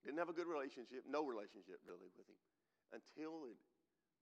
Didn't 0.00 0.16
have 0.16 0.32
a 0.32 0.36
good 0.36 0.48
relationship, 0.48 1.04
no 1.04 1.28
relationship 1.28 1.84
really 1.84 2.08
with 2.16 2.24
him, 2.24 2.40
until 2.96 3.44
it, 3.52 3.60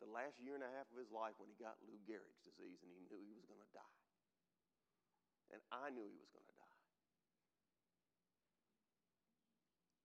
the 0.03 0.11
last 0.11 0.43
year 0.43 0.59
and 0.59 0.67
a 0.67 0.73
half 0.75 0.91
of 0.91 0.99
his 0.99 1.15
life 1.15 1.39
when 1.39 1.47
he 1.47 1.55
got 1.55 1.79
Lou 1.87 1.95
Gehrig's 2.03 2.43
disease 2.43 2.83
and 2.83 2.91
he 2.91 3.07
knew 3.07 3.23
he 3.23 3.39
was 3.39 3.47
going 3.47 3.63
to 3.63 3.71
die. 3.71 3.99
And 5.55 5.63
I 5.71 5.95
knew 5.95 6.11
he 6.11 6.19
was 6.19 6.33
going 6.35 6.49
to 6.49 6.59
die. 6.59 6.81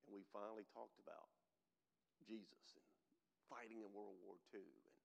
And 0.05 0.13
we 0.13 0.21
finally 0.29 0.69
talked 0.69 1.01
about 1.01 1.33
Jesus 2.21 2.77
and 2.77 2.85
fighting 3.49 3.81
in 3.81 3.89
World 3.89 4.21
War 4.21 4.37
II 4.53 4.61
and 4.61 4.95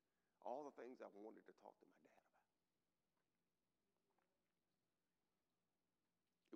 all 0.44 0.68
the 0.68 0.76
things 0.76 1.00
I 1.00 1.09
wanted 1.16 1.46
to 1.48 1.54
talk 1.64 1.78
to 1.80 1.88
my 1.88 1.98
dad 2.04 2.20
about. 2.20 2.36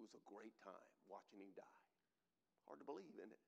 It 0.00 0.08
was 0.08 0.16
a 0.16 0.24
great 0.24 0.56
time 0.64 0.88
watching 1.12 1.44
him 1.44 1.52
die. 1.52 1.84
Hard 2.64 2.80
to 2.80 2.88
believe, 2.88 3.12
isn't 3.20 3.36
it? 3.36 3.44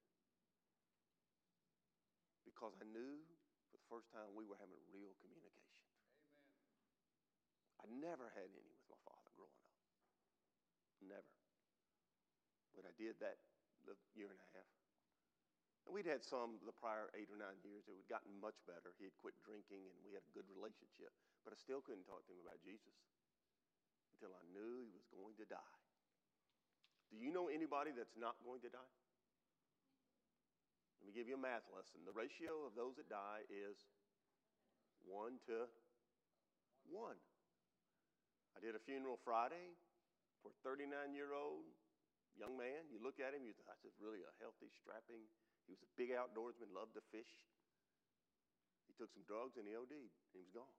Because 2.44 2.76
I 2.76 2.84
knew 2.92 3.24
for 3.72 3.80
the 3.80 3.88
first 3.88 4.12
time 4.12 4.36
we 4.36 4.44
were 4.44 4.60
having 4.60 4.76
real 4.92 5.16
communication. 5.24 5.64
Amen. 7.80 8.04
I 8.04 8.12
never 8.12 8.28
had 8.36 8.52
any 8.52 8.68
with 8.68 8.84
my 8.92 9.00
father 9.00 9.32
growing 9.32 9.64
up. 9.64 9.80
Never. 11.00 11.32
But 12.76 12.84
I 12.84 12.92
did 13.00 13.16
that 13.24 13.40
the 13.88 13.96
year 14.12 14.28
and 14.28 14.36
a 14.36 14.50
half. 14.52 14.76
And 15.88 15.96
we'd 15.96 16.04
had 16.04 16.20
some 16.20 16.60
the 16.68 16.76
prior 16.76 17.08
eight 17.16 17.32
or 17.32 17.40
nine 17.40 17.64
years. 17.64 17.88
It 17.88 17.96
had 17.96 18.20
gotten 18.20 18.36
much 18.44 18.60
better. 18.68 18.92
He 19.00 19.08
had 19.08 19.16
quit 19.16 19.40
drinking 19.40 19.88
and 19.88 20.04
we 20.04 20.12
had 20.12 20.22
a 20.22 20.36
good 20.36 20.46
relationship. 20.52 21.16
But 21.48 21.56
I 21.56 21.58
still 21.58 21.80
couldn't 21.80 22.04
talk 22.04 22.28
to 22.28 22.36
him 22.36 22.44
about 22.44 22.60
Jesus 22.60 22.92
until 24.12 24.36
I 24.36 24.44
knew 24.52 24.84
he 24.84 24.92
was 24.92 25.08
going 25.08 25.34
to 25.40 25.48
die. 25.48 25.81
Do 27.12 27.20
you 27.20 27.28
know 27.28 27.52
anybody 27.52 27.92
that's 27.92 28.16
not 28.16 28.40
going 28.40 28.64
to 28.64 28.72
die? 28.72 28.96
Let 30.98 31.04
me 31.04 31.12
give 31.12 31.28
you 31.28 31.36
a 31.36 31.44
math 31.44 31.68
lesson. 31.68 32.08
The 32.08 32.16
ratio 32.16 32.64
of 32.64 32.72
those 32.72 32.96
that 32.96 33.12
die 33.12 33.44
is 33.52 33.76
one 35.04 35.36
to 35.44 35.68
one. 36.88 37.20
I 38.56 38.64
did 38.64 38.72
a 38.72 38.82
funeral 38.82 39.20
Friday 39.20 39.76
for 40.40 40.56
a 40.56 40.58
39 40.64 41.12
year 41.12 41.36
old 41.36 41.68
young 42.38 42.56
man. 42.56 42.88
You 42.88 42.96
look 43.02 43.20
at 43.20 43.36
him, 43.36 43.44
you 43.44 43.52
think, 43.52 43.68
that's 43.68 43.84
really 44.00 44.24
a 44.24 44.32
healthy, 44.40 44.72
strapping. 44.72 45.26
He 45.68 45.76
was 45.76 45.84
a 45.84 45.90
big 46.00 46.16
outdoorsman, 46.16 46.72
loved 46.72 46.96
to 46.96 47.04
fish. 47.12 47.34
He 48.88 48.96
took 48.96 49.12
some 49.12 49.26
drugs 49.28 49.60
and 49.60 49.68
he 49.68 49.76
OD'd, 49.76 49.92
and 49.92 50.32
he 50.32 50.40
was 50.40 50.54
gone. 50.54 50.76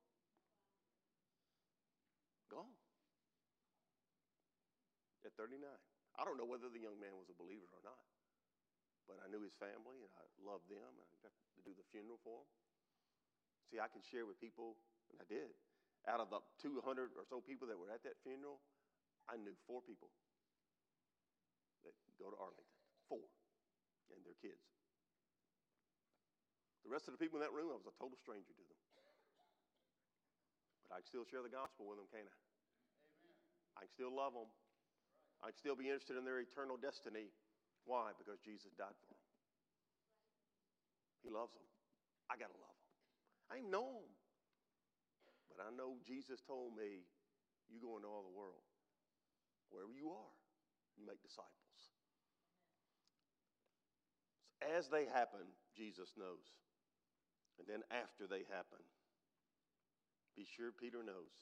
Gone. 2.50 2.74
At 5.24 5.36
39. 5.40 5.62
I 6.18 6.26
don't 6.26 6.38
know 6.38 6.46
whether 6.46 6.70
the 6.70 6.82
young 6.82 6.98
man 7.02 7.18
was 7.18 7.30
a 7.30 7.38
believer 7.38 7.66
or 7.74 7.82
not. 7.82 8.02
But 9.10 9.20
I 9.20 9.28
knew 9.28 9.44
his 9.44 9.56
family 9.58 10.00
and 10.00 10.12
I 10.16 10.24
loved 10.46 10.70
them. 10.70 10.88
And 10.88 11.08
I 11.10 11.18
got 11.20 11.34
to 11.34 11.62
do 11.66 11.74
the 11.76 11.86
funeral 11.92 12.22
for 12.22 12.46
him. 12.46 12.50
See, 13.74 13.82
I 13.82 13.90
can 13.90 14.06
share 14.06 14.30
with 14.30 14.38
people, 14.38 14.78
and 15.10 15.18
I 15.18 15.26
did. 15.26 15.50
Out 16.06 16.22
of 16.22 16.30
the 16.30 16.44
200 16.62 17.16
or 17.18 17.26
so 17.26 17.42
people 17.42 17.66
that 17.72 17.80
were 17.80 17.90
at 17.90 18.04
that 18.06 18.20
funeral, 18.22 18.62
I 19.26 19.40
knew 19.40 19.56
four 19.66 19.82
people 19.82 20.12
that 21.88 21.96
go 22.20 22.30
to 22.30 22.38
Arlington. 22.38 22.70
Four. 23.08 23.24
And 24.14 24.22
their 24.22 24.38
kids. 24.38 24.62
The 26.86 26.92
rest 26.92 27.08
of 27.08 27.16
the 27.16 27.22
people 27.22 27.40
in 27.40 27.44
that 27.48 27.56
room, 27.56 27.72
I 27.72 27.80
was 27.80 27.88
a 27.88 27.96
total 27.96 28.20
stranger 28.20 28.52
to 28.52 28.64
them. 28.68 28.80
But 30.86 31.00
I 31.00 31.02
can 31.02 31.08
still 31.08 31.26
share 31.26 31.42
the 31.42 31.50
gospel 31.50 31.88
with 31.88 31.98
them, 31.98 32.06
can't 32.12 32.28
I? 32.28 32.38
Amen. 33.24 33.40
I 33.80 33.80
can 33.88 33.94
still 33.96 34.14
love 34.14 34.36
them. 34.36 34.52
I 35.44 35.52
can 35.52 35.60
still 35.60 35.76
be 35.76 35.92
interested 35.92 36.16
in 36.16 36.24
their 36.24 36.40
eternal 36.40 36.80
destiny 36.80 37.28
why? 37.86 38.16
Because 38.16 38.40
Jesus 38.40 38.72
died 38.80 38.96
for 38.96 39.08
them. 39.12 39.24
He 41.24 41.30
loves 41.32 41.52
them. 41.56 41.68
I 42.32 42.40
got 42.40 42.52
to 42.52 42.60
love 42.60 42.76
them. 42.76 42.92
I 43.52 43.54
ain't 43.60 43.72
know 43.72 44.04
them. 44.04 44.12
But 45.52 45.68
I 45.68 45.70
know 45.76 46.00
Jesus 46.08 46.42
told 46.42 46.76
me, 46.76 47.04
you 47.68 47.80
go 47.80 48.00
into 48.00 48.08
all 48.08 48.24
the 48.24 48.36
world. 48.36 48.64
Wherever 49.70 49.94
you 49.94 50.12
are, 50.12 50.34
you 50.96 51.04
make 51.04 51.22
disciples. 51.24 51.52
As 54.64 54.88
they 54.88 55.06
happen, 55.12 55.44
Jesus 55.76 56.16
knows. 56.16 56.56
And 57.60 57.68
then 57.68 57.84
after 57.92 58.26
they 58.26 58.48
happen, 58.48 58.82
be 60.34 60.48
sure 60.48 60.72
Peter 60.72 61.04
knows. 61.04 61.36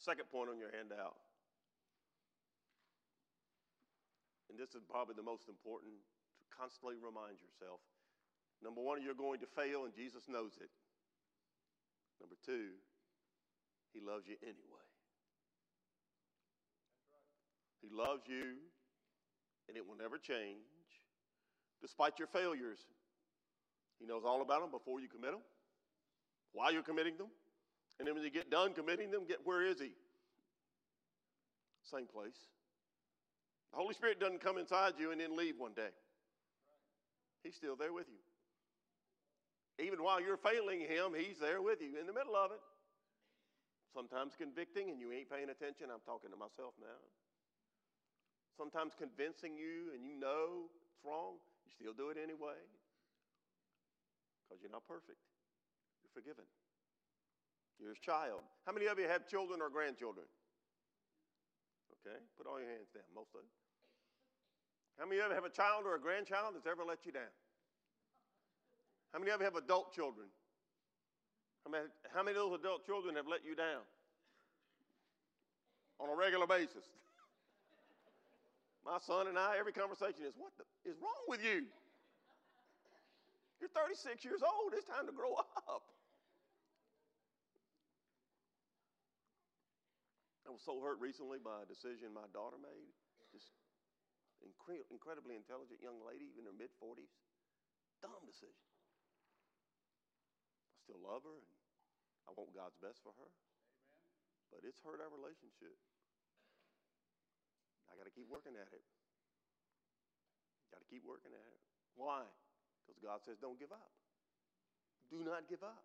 Second 0.00 0.26
point 0.32 0.50
on 0.50 0.58
your 0.58 0.72
handout 0.72 1.23
and 4.48 4.58
this 4.58 4.74
is 4.74 4.82
probably 4.84 5.14
the 5.14 5.24
most 5.24 5.48
important, 5.48 5.94
to 6.40 6.44
constantly 6.52 6.96
remind 7.00 7.40
yourself. 7.40 7.80
Number 8.62 8.80
one, 8.80 9.02
you're 9.02 9.18
going 9.18 9.40
to 9.40 9.46
fail, 9.46 9.84
and 9.84 9.94
Jesus 9.94 10.28
knows 10.28 10.56
it. 10.60 10.70
Number 12.20 12.36
two, 12.44 12.76
He 13.92 14.00
loves 14.00 14.26
you 14.26 14.36
anyway. 14.42 14.88
He 17.82 17.88
loves 17.92 18.22
you, 18.26 18.56
and 19.68 19.76
it 19.76 19.86
will 19.86 19.96
never 19.96 20.16
change. 20.16 20.64
Despite 21.82 22.18
your 22.18 22.28
failures, 22.28 22.78
He 23.98 24.06
knows 24.06 24.22
all 24.24 24.40
about 24.40 24.60
them 24.60 24.70
before 24.70 25.00
you 25.00 25.08
commit 25.08 25.32
them, 25.32 25.42
while 26.52 26.72
you're 26.72 26.82
committing 26.82 27.16
them, 27.18 27.28
and 27.98 28.08
then 28.08 28.14
when 28.14 28.24
you 28.24 28.30
get 28.30 28.50
done 28.50 28.72
committing 28.72 29.10
them, 29.10 29.24
get 29.26 29.38
where 29.44 29.62
is 29.62 29.80
He? 29.80 29.92
Same 31.82 32.06
place. 32.06 32.38
The 33.74 33.82
Holy 33.82 33.98
Spirit 33.98 34.22
doesn't 34.22 34.38
come 34.38 34.54
inside 34.54 34.94
you 35.02 35.10
and 35.10 35.18
then 35.18 35.34
leave 35.34 35.58
one 35.58 35.74
day. 35.74 35.90
He's 37.42 37.58
still 37.58 37.74
there 37.74 37.90
with 37.90 38.06
you. 38.06 38.22
Even 39.82 39.98
while 39.98 40.22
you're 40.22 40.38
failing 40.38 40.78
Him, 40.78 41.10
He's 41.10 41.42
there 41.42 41.58
with 41.58 41.82
you 41.82 41.98
in 41.98 42.06
the 42.06 42.14
middle 42.14 42.38
of 42.38 42.54
it. 42.54 42.62
Sometimes 43.90 44.38
convicting 44.38 44.94
and 44.94 45.02
you 45.02 45.10
ain't 45.10 45.26
paying 45.26 45.50
attention. 45.50 45.90
I'm 45.90 46.06
talking 46.06 46.30
to 46.30 46.38
myself 46.38 46.78
now. 46.78 47.02
Sometimes 48.54 48.94
convincing 48.94 49.58
you 49.58 49.90
and 49.90 50.06
you 50.06 50.14
know 50.14 50.70
it's 50.86 51.02
wrong. 51.02 51.42
You 51.66 51.74
still 51.74 51.98
do 51.98 52.14
it 52.14 52.18
anyway 52.22 52.54
because 54.46 54.62
you're 54.62 54.70
not 54.70 54.86
perfect. 54.86 55.18
You're 56.06 56.14
forgiven. 56.14 56.46
You're 57.82 57.90
his 57.90 57.98
child. 57.98 58.46
How 58.70 58.70
many 58.70 58.86
of 58.86 59.02
you 59.02 59.10
have 59.10 59.26
children 59.26 59.58
or 59.58 59.66
grandchildren? 59.66 60.30
Okay, 62.06 62.22
put 62.38 62.46
all 62.46 62.62
your 62.62 62.70
hands 62.70 62.86
down, 62.94 63.10
most 63.10 63.34
of 63.34 63.42
you. 63.42 63.63
How 64.98 65.06
many 65.06 65.20
of 65.20 65.28
you 65.28 65.34
have 65.34 65.44
a 65.44 65.50
child 65.50 65.84
or 65.86 65.96
a 65.96 66.00
grandchild 66.00 66.54
that's 66.54 66.66
ever 66.66 66.84
let 66.84 67.04
you 67.04 67.12
down? 67.12 67.32
How 69.12 69.18
many 69.18 69.30
of 69.30 69.40
you 69.40 69.44
have 69.44 69.56
adult 69.56 69.94
children? 69.94 70.26
How 71.64 71.70
many, 71.70 71.84
how 72.14 72.22
many 72.22 72.36
of 72.36 72.50
those 72.50 72.60
adult 72.60 72.86
children 72.86 73.16
have 73.16 73.26
let 73.26 73.44
you 73.44 73.54
down 73.54 73.82
on 75.98 76.10
a 76.10 76.14
regular 76.14 76.46
basis? 76.46 76.82
My 78.84 78.98
son 79.00 79.26
and 79.26 79.38
I, 79.38 79.56
every 79.58 79.72
conversation 79.72 80.26
is, 80.26 80.34
What 80.36 80.52
the, 80.58 80.64
is 80.88 80.96
wrong 81.00 81.24
with 81.26 81.42
you? 81.42 81.64
You're 83.60 83.70
36 83.70 84.24
years 84.24 84.42
old. 84.42 84.74
It's 84.76 84.84
time 84.84 85.06
to 85.06 85.12
grow 85.12 85.34
up. 85.34 85.82
I 90.46 90.50
was 90.50 90.60
so 90.60 90.78
hurt 90.84 91.00
recently 91.00 91.38
by 91.42 91.64
a 91.64 91.66
decision 91.66 92.12
my 92.12 92.28
daughter 92.34 92.56
made. 92.60 92.92
Incre- 94.44 94.84
incredibly 94.92 95.34
intelligent 95.34 95.80
young 95.80 96.04
lady, 96.04 96.28
even 96.28 96.44
in 96.44 96.52
her 96.52 96.56
mid 96.56 96.70
40s. 96.76 97.10
Dumb 98.04 98.24
decision. 98.28 98.68
I 100.68 100.76
still 100.84 101.00
love 101.00 101.24
her 101.24 101.40
and 101.40 101.48
I 102.28 102.36
want 102.36 102.52
God's 102.52 102.76
best 102.80 103.00
for 103.00 103.16
her. 103.16 103.30
Amen. 103.32 104.52
But 104.52 104.60
it's 104.68 104.80
hurt 104.84 105.00
our 105.00 105.08
relationship. 105.08 105.76
I 107.88 107.96
got 107.96 108.04
to 108.04 108.12
keep 108.12 108.28
working 108.28 108.56
at 108.56 108.68
it. 108.72 108.84
Got 110.68 110.84
to 110.84 110.88
keep 110.88 111.04
working 111.06 111.32
at 111.32 111.48
it. 111.48 111.62
Why? 111.96 112.26
Because 112.84 113.00
God 113.00 113.24
says, 113.24 113.40
don't 113.40 113.56
give 113.56 113.72
up. 113.72 113.92
Do 115.08 115.24
not 115.24 115.48
give 115.48 115.62
up. 115.62 115.84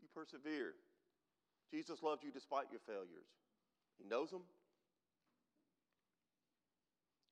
You 0.00 0.08
persevere. 0.12 0.76
Jesus 1.72 2.00
loves 2.04 2.22
you 2.22 2.30
despite 2.30 2.70
your 2.70 2.80
failures. 2.86 3.28
He 3.98 4.06
knows 4.06 4.30
them. 4.30 4.44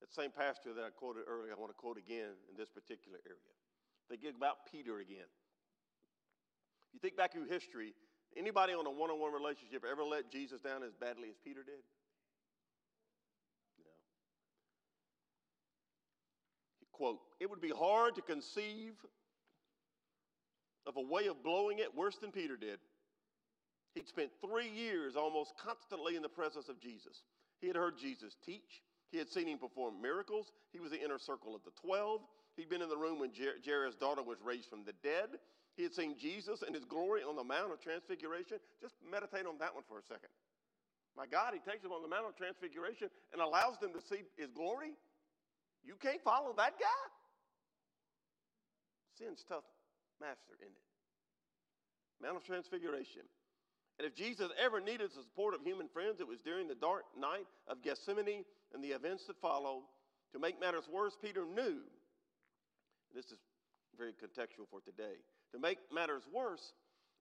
That 0.03 0.13
same 0.13 0.35
pastor 0.35 0.75
that 0.75 0.83
I 0.83 0.91
quoted 0.91 1.31
earlier, 1.31 1.55
I 1.55 1.61
want 1.61 1.71
to 1.71 1.79
quote 1.79 1.97
again 1.97 2.35
in 2.51 2.59
this 2.59 2.69
particular 2.69 3.19
area. 3.25 3.55
Think 4.11 4.37
about 4.37 4.67
Peter 4.71 4.99
again. 4.99 5.31
If 6.89 6.95
you 6.95 6.99
think 6.99 7.17
back 7.17 7.33
through 7.33 7.47
history, 7.47 7.95
anybody 8.37 8.75
on 8.75 8.85
a 8.85 8.91
one 8.91 9.11
on 9.11 9.21
one 9.21 9.33
relationship 9.33 9.85
ever 9.89 10.03
let 10.03 10.31
Jesus 10.31 10.61
down 10.61 10.83
as 10.83 10.93
badly 10.93 11.29
as 11.31 11.37
Peter 11.45 11.63
did? 11.63 11.87
No. 13.79 13.95
Quote, 16.91 17.21
it 17.39 17.49
would 17.49 17.61
be 17.61 17.71
hard 17.71 18.17
to 18.17 18.23
conceive 18.23 18.95
of 20.85 20.97
a 20.97 21.01
way 21.01 21.29
of 21.29 21.45
blowing 21.45 21.79
it 21.79 21.97
worse 21.97 22.17
than 22.17 22.33
Peter 22.33 22.57
did. 22.57 22.81
He'd 23.95 24.09
spent 24.09 24.31
three 24.45 24.69
years 24.69 25.15
almost 25.15 25.55
constantly 25.57 26.17
in 26.17 26.23
the 26.23 26.29
presence 26.29 26.69
of 26.69 26.81
Jesus. 26.81 27.23
He 27.61 27.69
had 27.69 27.77
heard 27.77 27.97
Jesus 27.97 28.37
teach. 28.45 28.83
He 29.13 29.19
had 29.19 29.29
seen 29.29 29.47
him 29.47 29.59
perform 29.59 30.01
miracles. 30.01 30.51
He 30.73 30.81
was 30.81 30.91
the 30.91 31.03
inner 31.03 31.19
circle 31.19 31.55
of 31.55 31.63
the 31.65 31.71
12. 31.85 32.23
He'd 32.57 32.69
been 32.69 32.81
in 32.81 32.89
the 32.89 32.97
room 32.97 33.21
when 33.21 33.33
Jer- 33.33 33.61
Jairus' 33.65 33.95
daughter 33.95 34.23
was 34.23 34.41
raised 34.43 34.69
from 34.69 34.85
the 34.85 34.95
dead. 35.05 35.37
He 35.77 35.83
had 35.83 35.93
seen 35.93 36.17
Jesus 36.19 36.63
and 36.63 36.75
his 36.75 36.85
glory 36.85 37.23
on 37.23 37.37
the 37.37 37.45
Mount 37.45 37.73
of 37.73 37.81
Transfiguration. 37.81 38.57
Just 38.81 38.95
meditate 39.05 39.47
on 39.47 39.59
that 39.59 39.75
one 39.75 39.85
for 39.87 39.99
a 39.99 40.03
second. 40.03 40.33
My 41.17 41.27
God, 41.27 41.53
he 41.53 41.61
takes 41.61 41.83
them 41.83 41.93
on 41.93 42.01
the 42.01 42.09
Mount 42.09 42.27
of 42.27 42.37
Transfiguration 42.37 43.09
and 43.33 43.41
allows 43.41 43.79
them 43.79 43.93
to 43.93 44.01
see 44.01 44.25
his 44.37 44.51
glory. 44.51 44.97
You 45.85 45.95
can't 46.01 46.23
follow 46.25 46.55
that 46.57 46.81
guy. 46.81 47.05
Sin's 49.19 49.45
tough 49.47 49.65
master, 50.21 50.57
isn't 50.61 50.73
it? 50.73 50.89
Mount 52.25 52.37
of 52.37 52.45
Transfiguration. 52.45 53.29
And 53.99 54.07
if 54.07 54.15
Jesus 54.15 54.49
ever 54.57 54.81
needed 54.81 55.11
the 55.13 55.23
support 55.23 55.55
of 55.55 55.61
human 55.61 55.89
friends, 55.89 56.21
it 56.21 56.27
was 56.27 56.39
during 56.41 56.67
the 56.67 56.75
dark 56.75 57.05
night 57.19 57.47
of 57.69 57.83
Gethsemane 57.83 58.45
and 58.75 58.83
the 58.83 58.89
events 58.89 59.25
that 59.27 59.41
followed. 59.41 59.85
To 60.33 60.39
make 60.39 60.61
matters 60.61 60.89
worse, 60.91 61.17
Peter 61.21 61.45
knew, 61.45 61.81
this 63.15 63.27
is 63.27 63.39
very 63.99 64.13
contextual 64.13 64.69
for 64.71 64.81
today. 64.81 65.21
To 65.53 65.59
make 65.59 65.79
matters 65.93 66.23
worse, 66.33 66.73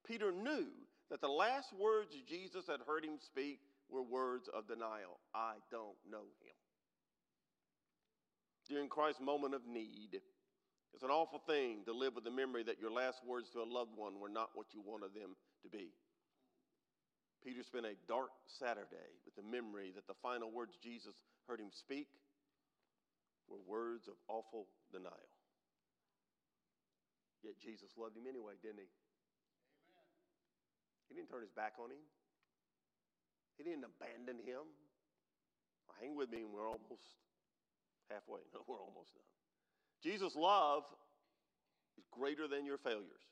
Peter 0.07 0.31
knew 0.31 0.67
that 1.09 1.19
the 1.19 1.27
last 1.27 1.67
words 1.77 2.15
Jesus 2.27 2.65
had 2.67 2.79
heard 2.87 3.03
him 3.03 3.17
speak 3.25 3.59
were 3.89 4.01
words 4.01 4.49
of 4.55 4.67
denial 4.67 5.19
I 5.35 5.55
don't 5.69 5.99
know 6.09 6.23
him. 6.39 6.55
During 8.69 8.87
Christ's 8.87 9.21
moment 9.21 9.53
of 9.53 9.67
need, 9.67 10.21
it's 10.93 11.03
an 11.03 11.09
awful 11.09 11.41
thing 11.45 11.83
to 11.85 11.93
live 11.93 12.15
with 12.15 12.23
the 12.23 12.31
memory 12.31 12.63
that 12.63 12.79
your 12.79 12.91
last 12.91 13.19
words 13.27 13.49
to 13.51 13.59
a 13.59 13.67
loved 13.67 13.91
one 13.95 14.19
were 14.19 14.29
not 14.29 14.51
what 14.53 14.67
you 14.71 14.81
wanted 14.85 15.13
them 15.13 15.35
to 15.63 15.69
be. 15.69 15.91
Peter 17.43 17.63
spent 17.63 17.85
a 17.85 17.97
dark 18.07 18.29
Saturday 18.59 19.17
with 19.25 19.35
the 19.35 19.43
memory 19.43 19.91
that 19.95 20.07
the 20.07 20.19
final 20.21 20.51
words 20.51 20.77
Jesus 20.81 21.15
heard 21.51 21.59
him 21.59 21.75
speak 21.75 22.07
were 23.51 23.59
words 23.67 24.07
of 24.07 24.15
awful 24.31 24.71
denial. 24.87 25.35
Yet 27.43 27.59
Jesus 27.59 27.91
loved 27.99 28.15
him 28.15 28.23
anyway, 28.23 28.55
didn't 28.63 28.79
he? 28.79 28.87
Amen. 28.87 30.07
He 31.11 31.19
didn't 31.19 31.27
turn 31.27 31.43
his 31.43 31.51
back 31.51 31.75
on 31.75 31.91
him. 31.91 31.99
He 33.59 33.67
didn't 33.67 33.83
abandon 33.83 34.39
him. 34.39 34.63
Well, 35.83 35.99
hang 35.99 36.15
with 36.15 36.31
me, 36.31 36.47
and 36.47 36.55
we're 36.55 36.71
almost 36.71 37.19
halfway. 38.07 38.47
No, 38.55 38.63
we're 38.63 38.79
almost 38.79 39.11
done. 39.11 39.27
Jesus' 39.99 40.39
love 40.39 40.87
is 41.99 42.07
greater 42.15 42.47
than 42.47 42.63
your 42.63 42.79
failures. 42.79 43.27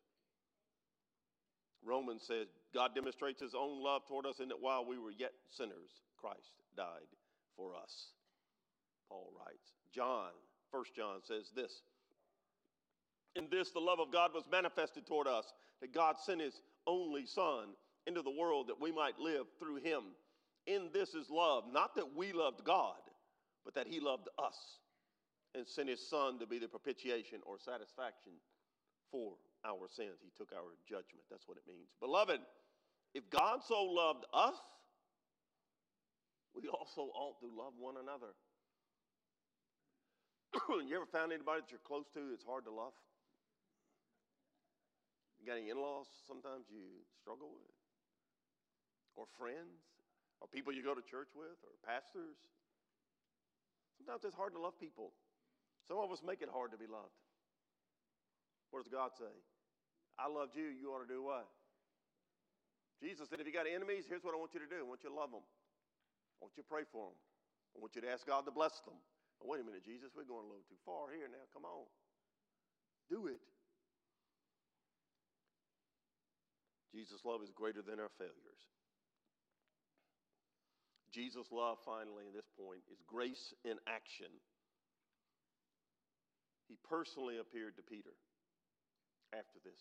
Romans 1.80 2.28
says 2.28 2.52
God 2.74 2.92
demonstrates 2.94 3.40
his 3.40 3.56
own 3.56 3.82
love 3.82 4.04
toward 4.06 4.26
us 4.26 4.44
in 4.44 4.50
that 4.50 4.60
while 4.60 4.84
we 4.84 5.00
were 5.00 5.16
yet 5.16 5.32
sinners, 5.48 6.04
Christ 6.20 6.60
died 6.76 7.08
for 7.60 7.76
us. 7.76 8.16
Paul 9.10 9.32
writes. 9.38 9.74
John, 9.94 10.32
1 10.72 10.84
John 10.96 11.20
says 11.28 11.52
this. 11.54 11.82
In 13.36 13.48
this, 13.52 13.72
the 13.72 13.80
love 13.80 14.00
of 14.00 14.12
God 14.12 14.32
was 14.34 14.44
manifested 14.52 15.06
toward 15.06 15.28
us, 15.28 15.46
that 15.82 15.94
God 15.94 16.16
sent 16.18 16.42
his 16.42 16.62
only 16.88 17.26
Son 17.26 17.76
into 18.08 18.22
the 18.22 18.32
world 18.32 18.68
that 18.70 18.82
we 18.82 18.92
might 18.92 19.20
live 19.20 19.46
through 19.60 19.78
him. 19.78 20.04
In 20.66 20.90
this 20.94 21.14
is 21.14 21.30
love, 21.30 21.66
not 21.72 21.96
that 21.96 22.16
we 22.16 22.32
loved 22.32 22.64
God, 22.64 23.00
but 23.66 23.76
that 23.76 23.88
he 23.88 24.00
loved 24.00 24.30
us 24.38 24.80
and 25.56 25.68
sent 25.68 25.90
his 25.90 26.08
Son 26.08 26.40
to 26.40 26.48
be 26.48 26.60
the 26.60 26.68
propitiation 26.68 27.40
or 27.46 27.58
satisfaction 27.60 28.34
for 29.12 29.34
our 29.66 29.88
sins. 29.90 30.18
He 30.22 30.32
took 30.38 30.54
our 30.54 30.76
judgment. 30.88 31.26
That's 31.30 31.48
what 31.48 31.58
it 31.58 31.64
means. 31.68 31.90
Beloved, 32.00 32.40
if 33.14 33.30
God 33.30 33.60
so 33.68 33.84
loved 33.84 34.26
us, 34.34 34.56
we 36.62 36.68
also 36.68 37.08
ought 37.16 37.40
to 37.40 37.48
love 37.48 37.74
one 37.80 37.96
another. 37.96 38.36
you 40.88 40.96
ever 40.96 41.08
found 41.08 41.32
anybody 41.32 41.62
that 41.64 41.72
you're 41.72 41.84
close 41.84 42.08
to 42.14 42.30
that's 42.30 42.44
hard 42.44 42.66
to 42.66 42.74
love? 42.74 42.94
You 45.40 45.48
got 45.48 45.56
any 45.56 45.72
in 45.72 45.80
laws 45.80 46.08
sometimes 46.28 46.68
you 46.68 47.08
struggle 47.16 47.48
with? 47.56 47.72
Or 49.16 49.24
friends? 49.40 49.80
Or 50.44 50.48
people 50.48 50.76
you 50.76 50.84
go 50.84 50.96
to 50.96 51.04
church 51.04 51.32
with? 51.32 51.56
Or 51.64 51.76
pastors? 51.88 52.36
Sometimes 53.96 54.24
it's 54.28 54.36
hard 54.36 54.52
to 54.56 54.62
love 54.62 54.76
people. 54.80 55.16
Some 55.88 56.00
of 56.00 56.12
us 56.12 56.20
make 56.26 56.42
it 56.44 56.52
hard 56.52 56.72
to 56.72 56.80
be 56.80 56.88
loved. 56.88 57.16
What 58.72 58.84
does 58.84 58.92
God 58.92 59.16
say? 59.16 59.32
I 60.20 60.28
loved 60.28 60.56
you, 60.56 60.68
you 60.68 60.92
ought 60.92 61.02
to 61.04 61.10
do 61.10 61.24
what? 61.24 61.48
Jesus 63.00 63.32
said, 63.32 63.40
if 63.40 63.48
you 63.48 63.56
got 63.56 63.64
enemies, 63.64 64.04
here's 64.08 64.24
what 64.24 64.36
I 64.36 64.38
want 64.38 64.52
you 64.52 64.60
to 64.60 64.68
do. 64.68 64.84
I 64.84 64.88
want 64.88 65.00
you 65.04 65.10
to 65.10 65.16
love 65.16 65.32
them. 65.32 65.48
I 66.40 66.48
want 66.48 66.56
you 66.56 66.64
to 66.64 66.72
pray 66.72 66.88
for 66.88 67.12
them. 67.12 67.20
I 67.76 67.84
want 67.84 67.94
you 67.96 68.02
to 68.02 68.12
ask 68.12 68.26
God 68.26 68.48
to 68.48 68.52
bless 68.56 68.80
them. 68.88 68.96
Wait 69.44 69.62
a 69.62 69.64
minute, 69.64 69.84
Jesus, 69.84 70.12
we're 70.16 70.28
going 70.28 70.44
a 70.44 70.52
little 70.52 70.68
too 70.68 70.80
far 70.84 71.12
here 71.12 71.28
now. 71.28 71.44
Come 71.54 71.64
on. 71.64 71.88
Do 73.08 73.28
it. 73.28 73.40
Jesus' 76.92 77.24
love 77.24 77.44
is 77.44 77.52
greater 77.52 77.82
than 77.82 78.00
our 78.00 78.12
failures. 78.18 78.64
Jesus' 81.14 81.48
love, 81.52 81.78
finally, 81.86 82.28
at 82.28 82.36
this 82.36 82.50
point, 82.58 82.82
is 82.92 83.02
grace 83.08 83.54
in 83.66 83.78
action. 83.88 84.30
He 86.68 86.78
personally 86.86 87.38
appeared 87.42 87.78
to 87.78 87.84
Peter 87.84 88.14
after 89.34 89.58
this. 89.66 89.80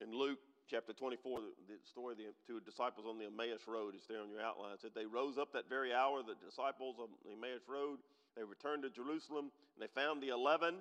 In 0.00 0.16
Luke 0.16 0.40
chapter 0.72 0.96
24, 0.96 1.44
the 1.68 1.76
story 1.84 2.16
of 2.16 2.18
the 2.18 2.32
two 2.48 2.56
disciples 2.64 3.04
on 3.04 3.20
the 3.20 3.28
Emmaus 3.28 3.68
Road 3.68 3.92
is 3.92 4.08
there 4.08 4.24
on 4.24 4.32
your 4.32 4.40
outline. 4.40 4.72
It 4.72 4.80
said, 4.80 4.96
They 4.96 5.04
rose 5.04 5.36
up 5.36 5.52
that 5.52 5.68
very 5.68 5.92
hour, 5.92 6.24
the 6.24 6.40
disciples 6.40 6.96
on 6.96 7.12
the 7.28 7.36
Emmaus 7.36 7.68
Road. 7.68 8.00
They 8.32 8.40
returned 8.40 8.88
to 8.88 8.90
Jerusalem, 8.90 9.52
and 9.76 9.80
they 9.84 9.92
found 9.92 10.24
the 10.24 10.32
eleven 10.32 10.80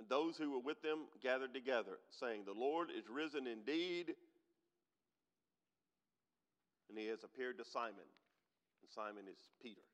and 0.00 0.08
those 0.08 0.40
who 0.40 0.56
were 0.56 0.64
with 0.64 0.80
them 0.80 1.04
gathered 1.20 1.52
together, 1.52 2.00
saying, 2.08 2.48
The 2.48 2.56
Lord 2.56 2.88
is 2.88 3.04
risen 3.12 3.44
indeed, 3.44 4.16
and 6.88 6.96
he 6.96 7.12
has 7.12 7.20
appeared 7.20 7.60
to 7.60 7.68
Simon. 7.68 8.08
And 8.80 8.88
Simon 8.88 9.28
is 9.28 9.36
Peter. 9.60 9.84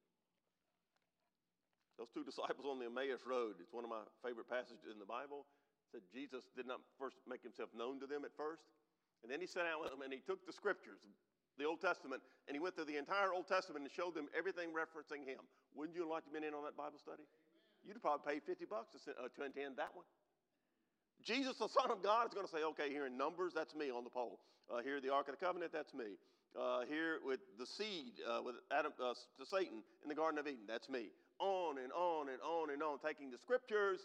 Those 1.98 2.14
two 2.14 2.22
disciples 2.30 2.70
on 2.70 2.78
the 2.78 2.86
Emmaus 2.86 3.26
Road, 3.26 3.58
it's 3.58 3.74
one 3.74 3.82
of 3.82 3.90
my 3.90 4.06
favorite 4.22 4.46
passages 4.46 4.86
in 4.86 5.02
the 5.02 5.10
Bible. 5.10 5.50
Said 5.90 6.06
Jesus 6.14 6.46
did 6.54 6.70
not 6.70 6.78
first 6.94 7.18
make 7.26 7.42
himself 7.42 7.74
known 7.74 7.98
to 7.98 8.06
them 8.06 8.22
at 8.22 8.30
first. 8.38 8.62
And 9.22 9.32
then 9.32 9.40
he 9.40 9.46
sat 9.46 9.64
down 9.64 9.80
with 9.80 9.90
them 9.90 10.02
and 10.02 10.12
he 10.12 10.20
took 10.20 10.44
the 10.46 10.52
scriptures, 10.52 11.02
the 11.58 11.64
Old 11.64 11.80
Testament, 11.80 12.22
and 12.46 12.54
he 12.54 12.60
went 12.60 12.76
through 12.76 12.90
the 12.90 13.00
entire 13.00 13.32
Old 13.32 13.48
Testament 13.48 13.84
and 13.84 13.92
showed 13.92 14.14
them 14.14 14.28
everything 14.36 14.70
referencing 14.70 15.26
him. 15.26 15.42
Wouldn't 15.74 15.96
you 15.96 16.06
like 16.08 16.24
to 16.24 16.30
have 16.30 16.36
been 16.36 16.46
in 16.46 16.54
on 16.54 16.64
that 16.64 16.76
Bible 16.76 17.00
study? 17.00 17.24
You'd 17.86 18.00
probably 18.02 18.26
pay 18.26 18.38
50 18.40 18.66
bucks 18.66 18.92
to, 18.92 19.12
uh, 19.14 19.30
to 19.30 19.40
attend 19.46 19.78
that 19.78 19.94
one. 19.94 20.06
Jesus, 21.22 21.56
the 21.58 21.68
Son 21.68 21.90
of 21.90 22.02
God, 22.02 22.28
is 22.28 22.34
going 22.34 22.46
to 22.46 22.52
say, 22.52 22.62
okay, 22.74 22.90
here 22.90 23.06
in 23.06 23.16
Numbers, 23.16 23.52
that's 23.54 23.74
me 23.74 23.90
on 23.90 24.04
the 24.04 24.10
pole. 24.10 24.38
Uh, 24.70 24.82
here, 24.82 25.00
the 25.00 25.10
Ark 25.10 25.28
of 25.28 25.38
the 25.38 25.42
Covenant, 25.44 25.72
that's 25.72 25.94
me. 25.94 26.18
Uh, 26.54 26.86
here 26.88 27.18
with 27.24 27.40
the 27.58 27.66
seed, 27.66 28.18
uh, 28.22 28.40
with 28.42 28.56
Adam, 28.70 28.92
uh, 29.02 29.12
to 29.38 29.44
Satan 29.44 29.82
in 30.02 30.08
the 30.08 30.14
Garden 30.14 30.38
of 30.38 30.46
Eden, 30.46 30.64
that's 30.66 30.88
me. 30.88 31.10
On 31.38 31.78
and 31.78 31.92
on 31.92 32.28
and 32.28 32.40
on 32.40 32.70
and 32.70 32.82
on, 32.82 32.98
taking 32.98 33.30
the 33.30 33.38
scriptures, 33.38 34.00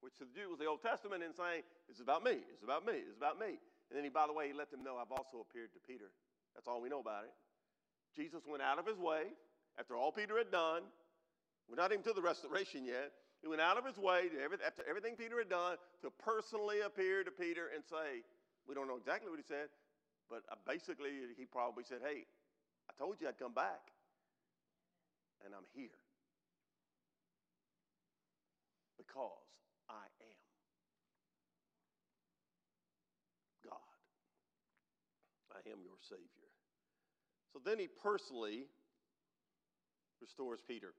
which 0.00 0.14
to 0.18 0.24
the 0.24 0.34
Jew 0.34 0.50
was 0.50 0.58
the 0.58 0.66
Old 0.66 0.82
Testament, 0.82 1.22
and 1.24 1.34
saying, 1.34 1.62
it's 1.88 2.00
about 2.00 2.22
me, 2.22 2.38
it's 2.52 2.62
about 2.62 2.84
me, 2.84 3.00
it's 3.08 3.16
about 3.16 3.38
me. 3.38 3.58
And 3.88 3.96
then 3.96 4.04
he, 4.04 4.10
by 4.10 4.26
the 4.26 4.32
way, 4.32 4.48
he 4.48 4.52
let 4.52 4.70
them 4.70 4.84
know, 4.84 4.96
I've 5.00 5.12
also 5.12 5.40
appeared 5.40 5.72
to 5.72 5.80
Peter. 5.86 6.10
That's 6.54 6.68
all 6.68 6.80
we 6.80 6.88
know 6.88 7.00
about 7.00 7.24
it. 7.24 7.32
Jesus 8.16 8.42
went 8.46 8.62
out 8.62 8.78
of 8.78 8.86
his 8.86 8.98
way 8.98 9.32
after 9.78 9.96
all 9.96 10.12
Peter 10.12 10.36
had 10.36 10.50
done. 10.50 10.82
We're 11.68 11.76
not 11.76 11.92
even 11.92 12.04
to 12.04 12.12
the 12.12 12.22
restoration 12.22 12.84
yet. 12.84 13.12
He 13.40 13.48
went 13.48 13.60
out 13.60 13.78
of 13.78 13.86
his 13.86 13.96
way 13.96 14.28
after 14.64 14.82
everything 14.88 15.14
Peter 15.14 15.38
had 15.38 15.48
done 15.48 15.76
to 16.02 16.10
personally 16.10 16.80
appear 16.80 17.22
to 17.22 17.30
Peter 17.30 17.70
and 17.74 17.84
say, 17.84 18.24
we 18.66 18.74
don't 18.74 18.88
know 18.88 18.96
exactly 18.96 19.30
what 19.30 19.38
he 19.38 19.46
said, 19.46 19.68
but 20.28 20.42
uh, 20.50 20.56
basically 20.66 21.10
he 21.36 21.44
probably 21.44 21.84
said, 21.84 21.98
hey, 22.02 22.26
I 22.90 22.92
told 22.98 23.16
you 23.20 23.28
I'd 23.28 23.38
come 23.38 23.54
back, 23.54 23.92
and 25.44 25.54
I'm 25.54 25.64
here 25.74 25.94
because 28.96 29.46
I 29.88 30.04
am 30.20 30.36
God. 33.64 33.98
I 35.54 35.70
am 35.70 35.78
your 35.98 36.06
Savior. 36.06 36.48
So 37.52 37.58
then 37.58 37.78
he 37.78 37.88
personally 37.90 38.70
restores 40.22 40.60
Peter. 40.62 40.94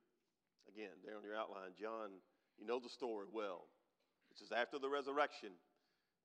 Again, 0.68 0.94
there 1.06 1.16
on 1.16 1.24
your 1.24 1.36
outline, 1.36 1.72
John, 1.80 2.20
you 2.60 2.68
know 2.68 2.80
the 2.80 2.92
story 2.92 3.26
well. 3.32 3.66
It 4.32 4.38
says, 4.38 4.52
after 4.52 4.78
the 4.78 4.90
resurrection, 4.90 5.56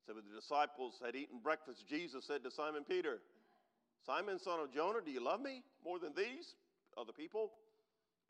so 0.05 0.13
when 0.13 0.23
the 0.29 0.37
disciples 0.37 1.01
had 1.03 1.15
eaten 1.15 1.39
breakfast, 1.41 1.87
Jesus 1.89 2.25
said 2.27 2.43
to 2.43 2.51
Simon 2.51 2.83
Peter, 2.83 3.19
Simon, 4.05 4.37
son 4.37 4.59
of 4.59 4.71
Jonah, 4.71 4.99
do 5.03 5.09
you 5.09 5.23
love 5.23 5.41
me 5.41 5.63
more 5.83 5.97
than 5.97 6.13
these 6.13 6.53
other 6.97 7.11
people? 7.11 7.51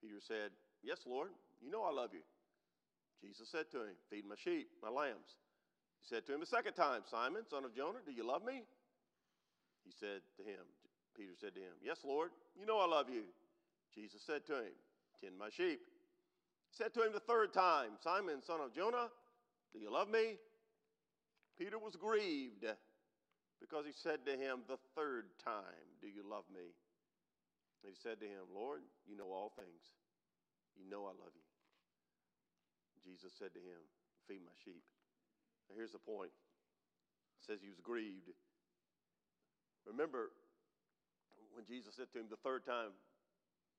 Peter 0.02 0.24
said, 0.26 0.52
Yes, 0.84 1.00
Lord, 1.06 1.30
you 1.62 1.70
know 1.70 1.84
I 1.84 1.92
love 1.92 2.12
you. 2.14 2.24
Jesus 3.20 3.50
said 3.52 3.66
to 3.72 3.84
him, 3.84 3.96
Feed 4.10 4.24
my 4.24 4.36
sheep, 4.38 4.70
my 4.82 4.90
lambs. 4.90 5.36
He 6.00 6.08
said 6.08 6.26
to 6.28 6.36
him 6.36 6.42
a 6.42 6.46
second 6.46 6.74
time, 6.74 7.02
Simon, 7.10 7.44
son 7.50 7.66
of 7.66 7.76
Jonah, 7.76 8.00
do 8.06 8.14
you 8.14 8.26
love 8.26 8.46
me? 8.46 8.64
He 9.86 9.92
said 9.92 10.22
to 10.38 10.44
him, 10.44 10.66
Peter 11.16 11.32
said 11.40 11.54
to 11.56 11.62
him, 11.62 11.78
Yes, 11.82 12.00
Lord, 12.04 12.32
you 12.60 12.66
know 12.66 12.80
I 12.80 12.88
love 12.88 13.10
you. 13.10 13.24
Jesus 13.94 14.22
said 14.26 14.46
to 14.48 14.56
him, 14.56 14.76
Tend 15.22 15.38
my 15.38 15.50
sheep 15.50 15.80
said 16.76 16.94
to 16.94 17.08
him 17.08 17.14
the 17.14 17.24
third 17.24 17.54
time, 17.54 17.96
Simon, 18.04 18.44
son 18.44 18.60
of 18.60 18.76
Jonah, 18.76 19.08
do 19.72 19.80
you 19.80 19.92
love 19.92 20.10
me? 20.10 20.36
Peter 21.58 21.80
was 21.80 21.96
grieved 21.96 22.68
because 23.64 23.86
he 23.88 23.96
said 23.96 24.28
to 24.28 24.36
him 24.36 24.68
the 24.68 24.78
third 24.92 25.32
time, 25.40 25.88
Do 26.02 26.08
you 26.08 26.28
love 26.28 26.44
me? 26.52 26.76
And 27.84 27.88
he 27.88 27.96
said 27.96 28.20
to 28.20 28.28
him, 28.28 28.52
Lord, 28.54 28.84
you 29.08 29.16
know 29.16 29.32
all 29.32 29.54
things. 29.56 29.96
You 30.76 30.84
know 30.92 31.08
I 31.08 31.16
love 31.16 31.32
you. 31.32 31.48
Jesus 33.00 33.32
said 33.40 33.56
to 33.56 33.64
him, 33.64 33.80
Feed 34.28 34.44
my 34.44 34.56
sheep. 34.66 34.84
Now 35.70 35.80
here's 35.80 35.96
the 35.96 36.04
point. 36.04 36.36
It 37.40 37.46
says 37.48 37.60
he 37.64 37.70
was 37.70 37.80
grieved. 37.80 38.36
Remember 39.86 40.34
when 41.54 41.64
Jesus 41.64 41.96
said 41.96 42.10
to 42.14 42.20
him 42.20 42.28
the 42.28 42.42
third 42.42 42.66
time, 42.66 42.92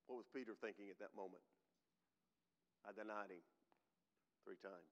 what 0.07 0.15
was 0.15 0.27
Peter 0.31 0.55
thinking 0.57 0.87
at 0.87 0.97
that 1.03 1.11
moment? 1.13 1.43
I 2.87 2.95
denied 2.95 3.29
him 3.29 3.43
three 4.47 4.57
times. 4.63 4.91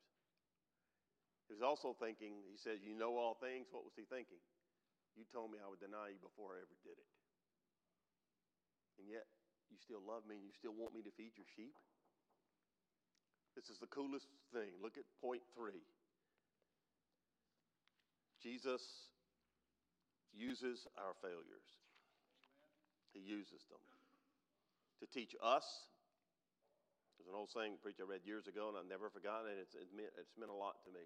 He 1.47 1.55
was 1.55 1.63
also 1.63 1.95
thinking, 1.95 2.43
he 2.51 2.59
says, 2.59 2.83
You 2.83 2.97
know 2.97 3.15
all 3.15 3.39
things. 3.39 3.71
What 3.71 3.87
was 3.87 3.95
he 3.95 4.03
thinking? 4.03 4.41
You 5.15 5.23
told 5.31 5.55
me 5.55 5.63
I 5.63 5.69
would 5.71 5.79
deny 5.79 6.11
you 6.11 6.19
before 6.19 6.59
I 6.59 6.65
ever 6.65 6.75
did 6.83 6.99
it. 6.99 7.09
And 8.99 9.07
yet, 9.07 9.23
you 9.71 9.79
still 9.79 10.03
love 10.03 10.27
me 10.27 10.35
and 10.35 10.43
you 10.43 10.51
still 10.51 10.75
want 10.75 10.91
me 10.91 10.99
to 11.07 11.13
feed 11.15 11.39
your 11.39 11.47
sheep? 11.55 11.75
This 13.55 13.71
is 13.71 13.79
the 13.79 13.87
coolest 13.87 14.27
thing. 14.51 14.75
Look 14.83 14.99
at 14.99 15.07
point 15.23 15.43
three. 15.55 15.87
Jesus 18.43 18.83
uses 20.35 20.87
our 20.99 21.15
failures, 21.23 21.67
He 23.11 23.23
uses 23.23 23.63
them 23.71 23.81
to 24.99 25.07
teach 25.07 25.35
us 25.41 25.65
there's 27.15 27.31
an 27.31 27.41
old 27.41 27.49
saying 27.49 27.79
preacher 27.79 28.03
I 28.03 28.19
read 28.19 28.27
years 28.27 28.45
ago, 28.45 28.67
and 28.69 28.75
I've 28.75 28.91
never 28.91 29.09
forgotten 29.09 29.49
it. 29.49 29.57
It's, 29.57 29.73
it's, 29.73 29.89
meant, 29.95 30.11
it's 30.19 30.35
meant 30.35 30.51
a 30.51 30.57
lot 30.57 30.83
to 30.83 30.91
me. 30.91 31.01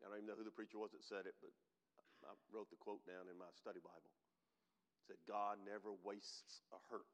I 0.00 0.08
don't 0.08 0.22
even 0.22 0.28
know 0.30 0.38
who 0.38 0.46
the 0.46 0.54
preacher 0.54 0.78
was 0.78 0.96
that 0.96 1.04
said 1.04 1.26
it, 1.28 1.36
but 1.42 1.52
I 2.24 2.32
wrote 2.48 2.72
the 2.72 2.80
quote 2.80 3.04
down 3.04 3.28
in 3.28 3.36
my 3.36 3.50
study 3.52 3.84
Bible. 3.84 4.08
It 5.04 5.12
said, 5.12 5.20
God 5.28 5.60
never 5.60 5.92
wastes 5.92 6.64
a 6.72 6.80
hurt. 6.88 7.10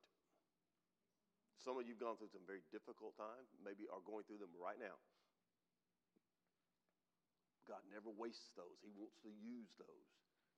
Some 1.58 1.82
of 1.82 1.84
you 1.84 1.98
have 1.98 2.04
gone 2.04 2.16
through 2.16 2.30
some 2.30 2.46
very 2.46 2.62
difficult 2.70 3.18
times, 3.18 3.50
maybe 3.58 3.90
are 3.90 4.02
going 4.06 4.22
through 4.28 4.38
them 4.38 4.54
right 4.54 4.78
now. 4.78 4.94
God 7.68 7.82
never 7.90 8.10
wastes 8.10 8.54
those. 8.54 8.78
He 8.86 8.94
wants 8.94 9.18
to 9.26 9.30
use 9.30 9.70
those 9.82 10.10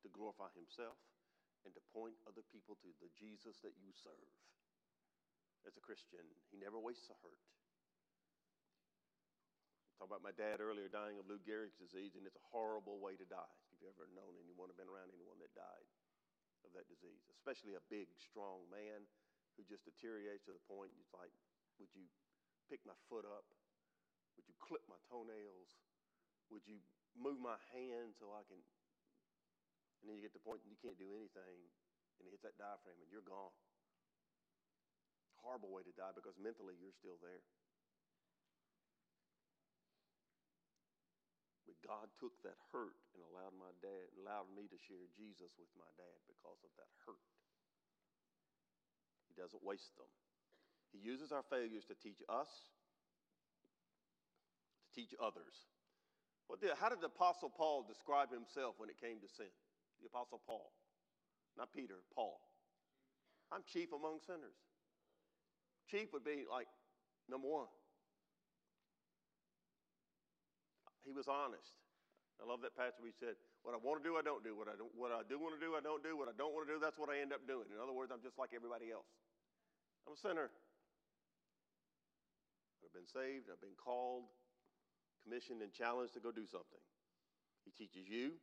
to 0.03 0.11
glorify 0.11 0.51
Himself 0.55 0.99
and 1.63 1.71
to 1.75 1.83
point 1.95 2.19
other 2.27 2.43
people 2.51 2.75
to 2.83 2.91
the 2.99 3.11
Jesus 3.15 3.63
that 3.63 3.79
you 3.79 3.95
serve 3.95 4.31
as 5.63 5.79
a 5.79 5.83
Christian. 5.83 6.27
He 6.51 6.59
never 6.59 6.83
wastes 6.83 7.07
a 7.11 7.17
hurt. 7.23 7.39
Talk 10.03 10.11
about 10.11 10.27
my 10.27 10.35
dad 10.35 10.59
earlier 10.59 10.91
dying 10.91 11.23
of 11.23 11.31
Lou 11.31 11.39
Gehrig's 11.39 11.79
disease, 11.79 12.19
and 12.19 12.27
it's 12.27 12.35
a 12.35 12.51
horrible 12.51 12.99
way 12.99 13.15
to 13.15 13.23
die. 13.23 13.55
If 13.71 13.79
you've 13.79 13.95
ever 13.95 14.11
known 14.11 14.35
anyone 14.43 14.67
or 14.67 14.75
been 14.75 14.91
around 14.91 15.15
anyone 15.15 15.39
that 15.39 15.55
died 15.55 15.87
of 16.67 16.75
that 16.75 16.91
disease, 16.91 17.23
especially 17.31 17.79
a 17.79 17.85
big, 17.87 18.11
strong 18.19 18.67
man 18.67 19.07
who 19.55 19.63
just 19.63 19.87
deteriorates 19.87 20.43
to 20.51 20.55
the 20.55 20.65
point 20.67 20.91
it's 20.99 21.15
like, 21.15 21.31
would 21.79 21.95
you 21.95 22.11
pick 22.67 22.83
my 22.83 22.99
foot 23.07 23.23
up? 23.23 23.47
Would 24.35 24.51
you 24.51 24.59
clip 24.59 24.83
my 24.91 24.99
toenails? 25.07 25.79
Would 26.51 26.67
you 26.67 26.83
move 27.15 27.39
my 27.39 27.61
hand 27.71 28.19
so 28.19 28.35
I 28.35 28.43
can? 28.51 28.59
And 30.03 30.11
then 30.11 30.19
you 30.19 30.27
get 30.27 30.35
to 30.35 30.43
the 30.43 30.47
point 30.47 30.67
you 30.67 30.75
can't 30.83 30.99
do 30.99 31.15
anything, 31.15 31.57
and 32.19 32.27
it 32.27 32.35
hits 32.35 32.43
that 32.43 32.59
diaphragm, 32.59 32.99
and 32.99 33.09
you're 33.09 33.23
gone 33.23 33.55
horrible 35.43 35.75
way 35.75 35.83
to 35.83 35.95
die 35.99 36.15
because 36.15 36.39
mentally 36.39 36.79
you're 36.79 36.95
still 36.95 37.19
there. 37.19 37.43
But 41.67 41.79
God 41.83 42.07
took 42.23 42.35
that 42.47 42.59
hurt 42.71 42.95
and 43.15 43.23
allowed 43.27 43.59
my 43.59 43.75
dad, 43.83 44.15
allowed 44.23 44.51
me 44.55 44.71
to 44.71 44.79
share 44.79 45.11
Jesus 45.19 45.51
with 45.59 45.71
my 45.75 45.91
dad 45.99 46.19
because 46.31 46.63
of 46.63 46.71
that 46.79 46.91
hurt. 47.07 47.27
He 49.27 49.35
doesn't 49.35 49.67
waste 49.67 49.95
them. 49.99 50.11
He 50.95 51.03
uses 51.03 51.35
our 51.35 51.43
failures 51.51 51.89
to 51.91 51.97
teach 51.99 52.23
us, 52.31 52.51
to 54.85 54.89
teach 54.95 55.17
others. 55.19 55.67
What 56.47 56.61
did, 56.61 56.77
how 56.77 56.93
did 56.93 57.01
the 57.01 57.09
Apostle 57.11 57.49
Paul 57.49 57.83
describe 57.89 58.29
himself 58.29 58.77
when 58.77 58.93
it 58.93 59.01
came 59.01 59.19
to 59.25 59.31
sin? 59.31 59.51
The 60.03 60.11
Apostle 60.11 60.43
Paul, 60.43 60.75
not 61.57 61.71
Peter, 61.71 62.03
Paul. 62.11 62.43
I'm 63.55 63.63
chief 63.63 63.95
among 63.95 64.19
sinners. 64.27 64.59
Chief 65.87 66.11
would 66.13 66.25
be 66.27 66.43
like 66.51 66.67
number 67.31 67.47
one. 67.47 67.71
He 71.07 71.15
was 71.15 71.31
honest. 71.31 71.79
I 72.43 72.49
love 72.49 72.59
that 72.67 72.75
passage 72.75 73.07
he 73.07 73.15
said, 73.15 73.39
What 73.63 73.75
I 73.75 73.79
want 73.79 74.03
to 74.03 74.05
do, 74.07 74.19
I 74.19 74.25
don't 74.27 74.43
do. 74.43 74.59
What 74.59 74.67
I, 74.67 74.75
don't, 74.75 74.91
what 74.99 75.15
I 75.15 75.23
do 75.23 75.39
want 75.39 75.55
to 75.55 75.63
do, 75.63 75.79
I 75.79 75.83
don't 75.83 76.03
do. 76.03 76.19
What 76.19 76.27
I 76.27 76.35
don't 76.35 76.51
want 76.51 76.67
to 76.67 76.71
do, 76.75 76.83
that's 76.83 76.99
what 76.99 77.07
I 77.07 77.23
end 77.23 77.31
up 77.31 77.47
doing. 77.47 77.71
In 77.71 77.79
other 77.79 77.95
words, 77.95 78.11
I'm 78.11 78.23
just 78.23 78.35
like 78.35 78.51
everybody 78.51 78.91
else. 78.91 79.07
I'm 80.03 80.19
a 80.19 80.21
sinner. 80.21 80.51
I've 82.83 82.91
been 82.91 83.07
saved, 83.07 83.47
I've 83.47 83.63
been 83.63 83.79
called, 83.79 84.27
commissioned, 85.23 85.63
and 85.63 85.71
challenged 85.71 86.13
to 86.19 86.21
go 86.21 86.35
do 86.35 86.45
something. 86.45 86.83
He 87.63 87.71
teaches 87.71 88.11
you, 88.11 88.37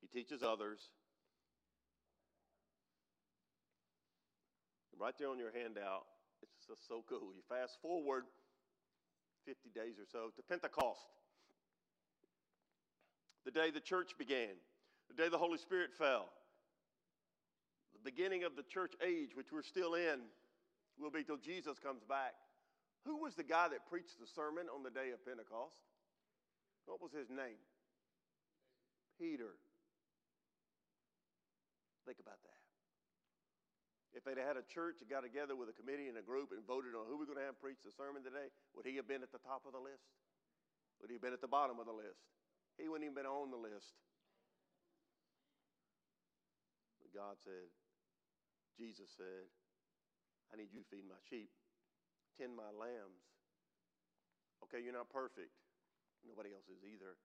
he 0.00 0.06
teaches 0.06 0.42
others, 0.42 0.80
right 4.98 5.14
there 5.18 5.30
on 5.30 5.38
your 5.38 5.52
handout. 5.52 6.06
It's 6.42 6.66
just 6.66 6.86
so 6.88 7.04
cool. 7.08 7.32
You 7.34 7.42
fast 7.48 7.78
forward 7.80 8.24
50 9.46 9.70
days 9.70 9.94
or 9.98 10.06
so 10.10 10.30
to 10.36 10.42
Pentecost, 10.42 11.06
the 13.44 13.50
day 13.50 13.70
the 13.70 13.80
church 13.80 14.12
began, 14.18 14.58
the 15.08 15.22
day 15.22 15.28
the 15.28 15.38
Holy 15.38 15.58
Spirit 15.58 15.90
fell. 15.96 16.28
The 17.94 18.10
beginning 18.10 18.44
of 18.44 18.56
the 18.56 18.62
church 18.62 18.92
age, 19.04 19.30
which 19.34 19.50
we're 19.52 19.62
still 19.62 19.94
in, 19.94 20.20
will 21.00 21.10
be 21.10 21.24
till 21.24 21.38
Jesus 21.38 21.78
comes 21.78 22.02
back. 22.04 22.34
Who 23.06 23.16
was 23.16 23.34
the 23.34 23.44
guy 23.44 23.68
that 23.68 23.88
preached 23.88 24.20
the 24.20 24.26
sermon 24.26 24.66
on 24.74 24.82
the 24.82 24.90
day 24.90 25.10
of 25.14 25.24
Pentecost? 25.24 25.78
What 26.86 27.00
was 27.00 27.12
his 27.12 27.30
name? 27.30 27.58
Peter. 29.18 29.56
Think 32.08 32.24
about 32.24 32.40
that. 32.40 32.62
If 34.16 34.24
they'd 34.24 34.40
had 34.40 34.56
a 34.56 34.64
church 34.64 35.04
and 35.04 35.12
got 35.12 35.28
together 35.28 35.52
with 35.52 35.68
a 35.68 35.76
committee 35.76 36.08
and 36.08 36.16
a 36.16 36.24
group 36.24 36.56
and 36.56 36.64
voted 36.64 36.96
on 36.96 37.04
who 37.04 37.20
we're 37.20 37.28
going 37.28 37.36
to 37.36 37.44
have 37.44 37.60
preach 37.60 37.84
the 37.84 37.92
sermon 37.92 38.24
today, 38.24 38.48
would 38.72 38.88
he 38.88 38.96
have 38.96 39.04
been 39.04 39.20
at 39.20 39.28
the 39.28 39.44
top 39.44 39.68
of 39.68 39.76
the 39.76 39.82
list? 39.84 40.08
Would 41.04 41.12
he 41.12 41.20
have 41.20 41.24
been 41.24 41.36
at 41.36 41.44
the 41.44 41.52
bottom 41.52 41.76
of 41.76 41.84
the 41.84 41.92
list? 41.92 42.24
He 42.80 42.88
wouldn't 42.88 43.04
even 43.04 43.12
been 43.12 43.28
on 43.28 43.52
the 43.52 43.60
list. 43.60 43.92
But 47.04 47.12
God 47.12 47.36
said, 47.44 47.68
Jesus 48.80 49.12
said, 49.12 49.52
I 50.48 50.56
need 50.56 50.72
you 50.72 50.80
to 50.80 50.88
feed 50.88 51.04
my 51.04 51.20
sheep, 51.28 51.52
tend 52.40 52.56
my 52.56 52.72
lambs. 52.72 53.20
Okay, 54.64 54.80
you're 54.80 54.96
not 54.96 55.12
perfect. 55.12 55.52
Nobody 56.24 56.56
else 56.56 56.72
is 56.72 56.80
either. 56.88 57.20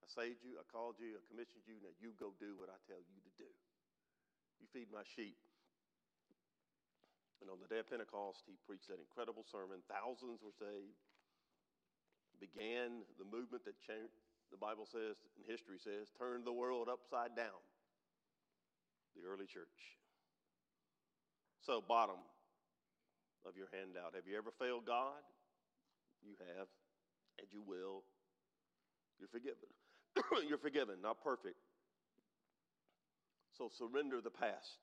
I 0.00 0.06
saved 0.08 0.46
you, 0.46 0.56
I 0.56 0.64
called 0.70 0.96
you, 0.96 1.18
I 1.18 1.22
commissioned 1.28 1.66
you. 1.68 1.76
Now 1.82 1.92
you 2.00 2.16
go 2.16 2.32
do 2.40 2.56
what 2.56 2.72
I 2.72 2.78
tell 2.88 3.02
you 3.02 3.18
to 3.20 3.32
do. 3.36 3.50
You 4.60 4.68
feed 4.70 4.92
my 4.92 5.02
sheep. 5.16 5.40
And 7.40 7.48
on 7.48 7.56
the 7.56 7.68
day 7.72 7.80
of 7.80 7.88
Pentecost, 7.88 8.44
he 8.44 8.60
preached 8.68 8.92
that 8.92 9.00
incredible 9.00 9.48
sermon. 9.48 9.80
Thousands 9.88 10.44
were 10.44 10.52
saved. 10.52 11.00
Began 12.36 13.04
the 13.16 13.24
movement 13.24 13.64
that 13.64 13.80
changed, 13.80 14.16
the 14.52 14.60
Bible 14.60 14.84
says, 14.84 15.20
and 15.36 15.44
history 15.44 15.76
says, 15.76 16.08
turned 16.16 16.44
the 16.44 16.52
world 16.52 16.88
upside 16.88 17.36
down. 17.36 17.60
The 19.16 19.24
early 19.24 19.44
church. 19.44 19.96
So, 21.60 21.84
bottom 21.84 22.20
of 23.44 23.56
your 23.56 23.68
handout. 23.72 24.14
Have 24.14 24.24
you 24.28 24.36
ever 24.36 24.52
failed 24.56 24.84
God? 24.86 25.20
You 26.24 26.36
have, 26.56 26.68
and 27.40 27.48
you 27.52 27.60
will. 27.64 28.04
You're 29.18 29.32
forgiven. 29.32 29.68
You're 30.48 30.60
forgiven, 30.60 30.96
not 31.02 31.22
perfect. 31.22 31.56
So 33.60 33.68
surrender 33.68 34.24
the 34.24 34.32
past. 34.32 34.80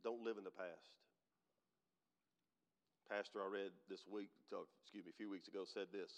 Don't 0.00 0.24
live 0.24 0.40
in 0.40 0.44
the 0.48 0.56
past. 0.56 0.88
Pastor 3.12 3.44
I 3.44 3.48
read 3.52 3.76
this 3.92 4.08
week, 4.08 4.32
excuse 4.48 5.04
me, 5.04 5.12
a 5.12 5.18
few 5.20 5.28
weeks 5.28 5.52
ago 5.52 5.68
said 5.68 5.92
this 5.92 6.08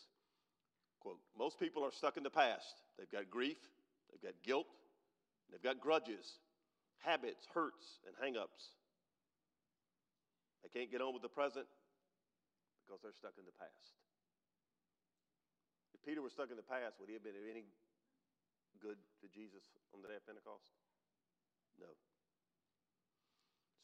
quote, 1.03 1.19
Most 1.35 1.59
people 1.59 1.83
are 1.83 1.91
stuck 1.91 2.15
in 2.15 2.23
the 2.23 2.31
past. 2.31 2.79
They've 2.95 3.11
got 3.11 3.27
grief, 3.35 3.59
they've 4.07 4.23
got 4.23 4.39
guilt, 4.47 4.71
they've 5.51 5.59
got 5.59 5.83
grudges, 5.83 6.39
habits, 7.03 7.43
hurts, 7.51 7.99
and 8.07 8.15
hang 8.23 8.39
ups. 8.39 8.79
They 10.63 10.71
can't 10.71 10.87
get 10.87 11.03
on 11.03 11.19
with 11.19 11.27
the 11.27 11.35
present 11.35 11.67
because 12.87 13.03
they're 13.03 13.19
stuck 13.19 13.35
in 13.43 13.43
the 13.43 13.59
past. 13.59 13.99
If 15.99 16.07
Peter 16.07 16.23
was 16.23 16.31
stuck 16.31 16.55
in 16.55 16.57
the 16.57 16.71
past, 16.71 17.03
would 17.03 17.11
he 17.11 17.19
have 17.19 17.27
been 17.27 17.35
any 17.51 17.67
good 18.79 19.03
to 19.19 19.27
Jesus 19.35 19.67
on 19.91 19.99
the 19.99 20.07
day 20.07 20.15
of 20.15 20.23
Pentecost? 20.23 20.71
No. 21.81 21.91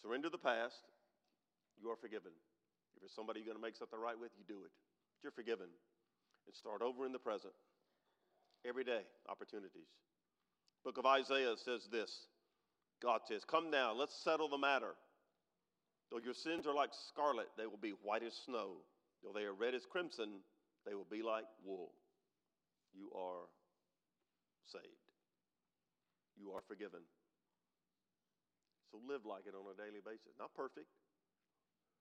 Surrender 0.02 0.30
the 0.30 0.38
past. 0.38 0.86
You 1.80 1.90
are 1.90 1.96
forgiven. 1.96 2.32
If 2.94 3.02
there's 3.02 3.12
somebody 3.12 3.40
you're 3.40 3.52
going 3.52 3.58
to 3.58 3.64
make 3.64 3.76
something 3.76 4.00
right 4.00 4.18
with, 4.18 4.30
you 4.36 4.44
do 4.48 4.64
it. 4.64 4.72
But 5.12 5.20
you're 5.22 5.36
forgiven. 5.36 5.68
And 6.46 6.54
start 6.54 6.80
over 6.80 7.04
in 7.04 7.12
the 7.12 7.18
present. 7.18 7.52
Every 8.64 8.84
day, 8.84 9.02
opportunities. 9.28 9.90
Book 10.84 10.98
of 10.98 11.06
Isaiah 11.06 11.54
says 11.64 11.88
this 11.90 12.26
God 13.02 13.20
says, 13.26 13.42
Come 13.44 13.70
now, 13.70 13.92
let's 13.92 14.14
settle 14.22 14.48
the 14.48 14.58
matter. 14.58 14.94
Though 16.10 16.20
your 16.24 16.34
sins 16.34 16.66
are 16.66 16.74
like 16.74 16.90
scarlet, 17.08 17.48
they 17.58 17.66
will 17.66 17.80
be 17.80 17.94
white 18.02 18.22
as 18.22 18.34
snow. 18.46 18.78
Though 19.22 19.32
they 19.34 19.44
are 19.44 19.52
red 19.52 19.74
as 19.74 19.84
crimson, 19.90 20.40
they 20.86 20.94
will 20.94 21.06
be 21.10 21.22
like 21.22 21.44
wool. 21.64 21.90
You 22.94 23.10
are 23.18 23.50
saved. 24.70 24.84
You 26.38 26.52
are 26.52 26.62
forgiven. 26.68 27.00
So 28.96 29.04
live 29.04 29.28
like 29.28 29.44
it 29.44 29.52
on 29.52 29.68
a 29.68 29.76
daily 29.76 30.00
basis. 30.00 30.32
Not 30.40 30.56
perfect, 30.56 30.88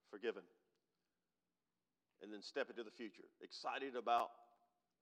forgiven. 0.07 0.47
And 2.23 2.31
then 2.31 2.39
step 2.39 2.71
into 2.71 2.87
the 2.87 2.95
future, 2.95 3.27
excited 3.43 3.99
about 3.99 4.31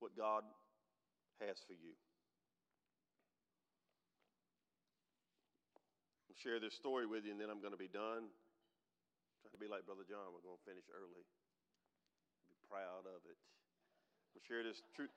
what 0.02 0.18
God 0.18 0.42
has 1.38 1.62
for 1.70 1.78
you. 1.78 1.94
I'll 6.34 6.42
share 6.42 6.58
this 6.58 6.74
story 6.74 7.06
with 7.06 7.30
you, 7.30 7.38
and 7.38 7.38
then 7.38 7.54
I'm 7.54 7.62
going 7.62 7.78
to 7.78 7.80
be 7.80 7.94
done. 7.94 8.26
Trying 9.46 9.54
to 9.54 9.62
be 9.62 9.70
like 9.70 9.86
Brother 9.86 10.10
John, 10.10 10.34
we're 10.34 10.42
going 10.42 10.58
to 10.58 10.66
finish 10.66 10.90
early. 10.90 11.22
Be 12.50 12.58
proud 12.66 13.06
of 13.06 13.22
it. 13.30 13.38
I'll 14.34 14.42
share 14.50 14.66
this 14.66 14.82
true, 14.98 15.14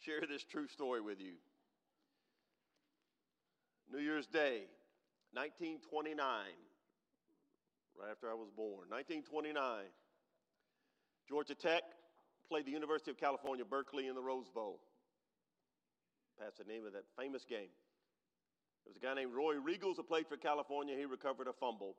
share 0.00 0.24
this 0.24 0.40
true 0.48 0.72
story 0.72 1.04
with 1.04 1.20
you. 1.20 1.36
New 3.92 4.00
Year's 4.00 4.24
Day, 4.24 4.64
1929, 5.34 6.14
right 7.98 8.10
after 8.10 8.30
I 8.30 8.34
was 8.38 8.50
born. 8.54 8.86
1929, 8.86 9.50
Georgia 11.28 11.54
Tech 11.58 11.82
played 12.48 12.66
the 12.66 12.70
University 12.70 13.10
of 13.10 13.18
California, 13.18 13.64
Berkeley 13.64 14.06
in 14.06 14.14
the 14.14 14.22
Rose 14.22 14.48
Bowl. 14.54 14.78
That's 16.38 16.58
the 16.58 16.70
name 16.70 16.86
of 16.86 16.92
that 16.92 17.02
famous 17.18 17.44
game. 17.44 17.74
There 18.84 18.94
was 18.94 18.96
a 18.96 19.00
guy 19.00 19.14
named 19.14 19.34
Roy 19.34 19.54
Riegels 19.58 19.96
who 19.96 20.02
played 20.02 20.28
for 20.28 20.36
California. 20.36 20.94
He 20.94 21.04
recovered 21.04 21.48
a 21.48 21.52
fumble. 21.58 21.96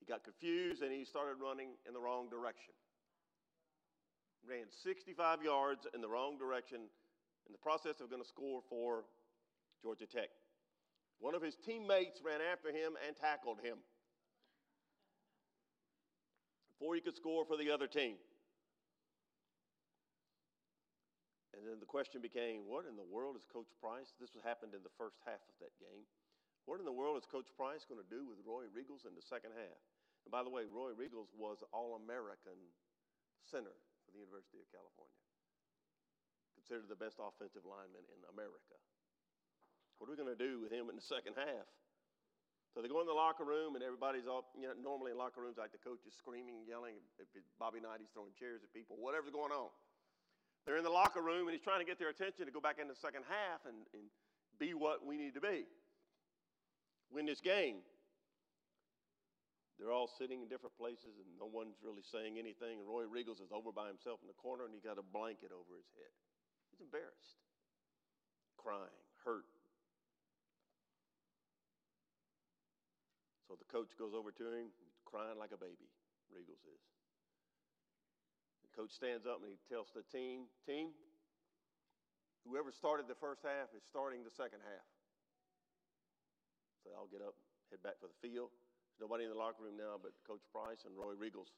He 0.00 0.06
got 0.06 0.24
confused 0.24 0.82
and 0.82 0.92
he 0.92 1.04
started 1.04 1.36
running 1.40 1.76
in 1.86 1.94
the 1.94 2.00
wrong 2.00 2.28
direction. 2.28 2.74
Ran 4.48 4.68
65 4.82 5.44
yards 5.44 5.86
in 5.94 6.00
the 6.00 6.08
wrong 6.08 6.36
direction 6.36 6.88
in 7.46 7.52
the 7.52 7.58
process 7.58 8.00
of 8.00 8.10
going 8.10 8.22
to 8.22 8.28
score 8.28 8.60
for 8.68 9.04
Georgia 9.82 10.06
Tech. 10.06 10.28
One 11.20 11.36
of 11.36 11.44
his 11.44 11.54
teammates 11.54 12.24
ran 12.24 12.40
after 12.40 12.72
him 12.72 12.96
and 13.06 13.14
tackled 13.14 13.60
him 13.60 13.76
before 16.72 16.96
he 16.96 17.04
could 17.04 17.16
score 17.16 17.44
for 17.44 17.60
the 17.60 17.70
other 17.70 17.86
team. 17.86 18.16
And 21.52 21.68
then 21.68 21.76
the 21.76 21.84
question 21.84 22.24
became, 22.24 22.64
what 22.64 22.88
in 22.88 22.96
the 22.96 23.04
world 23.04 23.36
is 23.36 23.44
Coach 23.44 23.68
Price? 23.84 24.16
This 24.16 24.32
happened 24.40 24.72
in 24.72 24.80
the 24.80 24.96
first 24.96 25.20
half 25.28 25.44
of 25.44 25.56
that 25.60 25.76
game. 25.76 26.08
What 26.64 26.80
in 26.80 26.88
the 26.88 26.96
world 26.96 27.20
is 27.20 27.28
Coach 27.28 27.52
Price 27.52 27.84
going 27.84 28.00
to 28.00 28.08
do 28.08 28.24
with 28.24 28.40
Roy 28.48 28.64
Riegels 28.72 29.04
in 29.04 29.12
the 29.12 29.20
second 29.20 29.52
half? 29.52 29.80
And 30.24 30.32
by 30.32 30.40
the 30.40 30.48
way, 30.48 30.64
Roy 30.64 30.96
Riegels 30.96 31.28
was 31.36 31.60
All 31.68 32.00
American 32.00 32.56
center 33.44 33.76
for 34.08 34.10
the 34.16 34.24
University 34.24 34.56
of 34.56 34.72
California, 34.72 35.20
considered 36.56 36.88
the 36.88 36.96
best 36.96 37.20
offensive 37.20 37.68
lineman 37.68 38.08
in 38.08 38.24
America. 38.32 38.80
What 40.00 40.08
are 40.08 40.16
we 40.16 40.18
going 40.18 40.32
to 40.32 40.40
do 40.40 40.64
with 40.64 40.72
him 40.72 40.88
in 40.88 40.96
the 40.96 41.04
second 41.04 41.36
half? 41.36 41.68
So 42.72 42.80
they 42.80 42.88
go 42.88 43.04
in 43.04 43.10
the 43.10 43.12
locker 43.12 43.44
room, 43.44 43.76
and 43.76 43.84
everybody's 43.84 44.24
all, 44.24 44.48
you 44.56 44.64
know, 44.64 44.72
normally 44.80 45.12
in 45.12 45.20
locker 45.20 45.44
rooms, 45.44 45.60
like 45.60 45.76
the 45.76 45.82
coach 45.84 46.00
is 46.08 46.16
screaming, 46.16 46.64
yelling. 46.64 46.96
If 47.20 47.28
Bobby 47.60 47.84
Knight, 47.84 48.00
he's 48.00 48.08
throwing 48.16 48.32
chairs 48.32 48.64
at 48.64 48.72
people, 48.72 48.96
whatever's 48.96 49.34
going 49.34 49.52
on. 49.52 49.68
They're 50.64 50.80
in 50.80 50.86
the 50.88 50.92
locker 50.92 51.20
room, 51.20 51.50
and 51.50 51.52
he's 51.52 51.60
trying 51.60 51.84
to 51.84 51.88
get 51.88 52.00
their 52.00 52.08
attention 52.08 52.48
to 52.48 52.54
go 52.54 52.64
back 52.64 52.80
in 52.80 52.88
the 52.88 52.96
second 52.96 53.28
half 53.28 53.68
and, 53.68 53.84
and 53.92 54.08
be 54.56 54.72
what 54.72 55.04
we 55.04 55.20
need 55.20 55.36
to 55.36 55.44
be. 55.44 55.68
Win 57.12 57.28
this 57.28 57.44
game. 57.44 57.84
They're 59.76 59.92
all 59.92 60.08
sitting 60.08 60.40
in 60.40 60.48
different 60.48 60.76
places, 60.80 61.20
and 61.20 61.28
no 61.36 61.44
one's 61.44 61.76
really 61.84 62.04
saying 62.08 62.40
anything. 62.40 62.80
Roy 62.88 63.04
Riegels 63.04 63.44
is 63.44 63.52
over 63.52 63.68
by 63.68 63.88
himself 63.88 64.24
in 64.24 64.28
the 64.32 64.36
corner, 64.40 64.64
and 64.64 64.72
he 64.72 64.80
got 64.80 64.96
a 64.96 65.04
blanket 65.04 65.52
over 65.52 65.76
his 65.76 65.88
head. 65.92 66.12
He's 66.72 66.80
embarrassed, 66.84 67.40
crying, 68.56 69.00
hurt, 69.24 69.48
So 73.50 73.58
the 73.58 73.66
coach 73.66 73.90
goes 73.98 74.14
over 74.14 74.30
to 74.30 74.46
him, 74.54 74.70
crying 75.02 75.34
like 75.34 75.50
a 75.50 75.58
baby, 75.58 75.90
Riegels 76.30 76.62
is. 76.70 76.82
The 78.62 78.70
coach 78.70 78.94
stands 78.94 79.26
up 79.26 79.42
and 79.42 79.50
he 79.50 79.58
tells 79.66 79.90
the 79.90 80.06
team, 80.06 80.46
team, 80.62 80.94
whoever 82.46 82.70
started 82.70 83.10
the 83.10 83.18
first 83.18 83.42
half 83.42 83.74
is 83.74 83.82
starting 83.82 84.22
the 84.22 84.30
second 84.30 84.62
half. 84.62 84.86
So 86.86 86.94
I'll 86.94 87.10
get 87.10 87.26
up, 87.26 87.34
head 87.74 87.82
back 87.82 87.98
for 87.98 88.06
the 88.06 88.14
field. 88.22 88.54
There's 88.94 89.02
nobody 89.02 89.26
in 89.26 89.34
the 89.34 89.40
locker 89.42 89.66
room 89.66 89.74
now 89.74 89.98
but 89.98 90.14
Coach 90.22 90.46
Price 90.54 90.86
and 90.86 90.94
Roy 90.94 91.18
Riegels. 91.18 91.50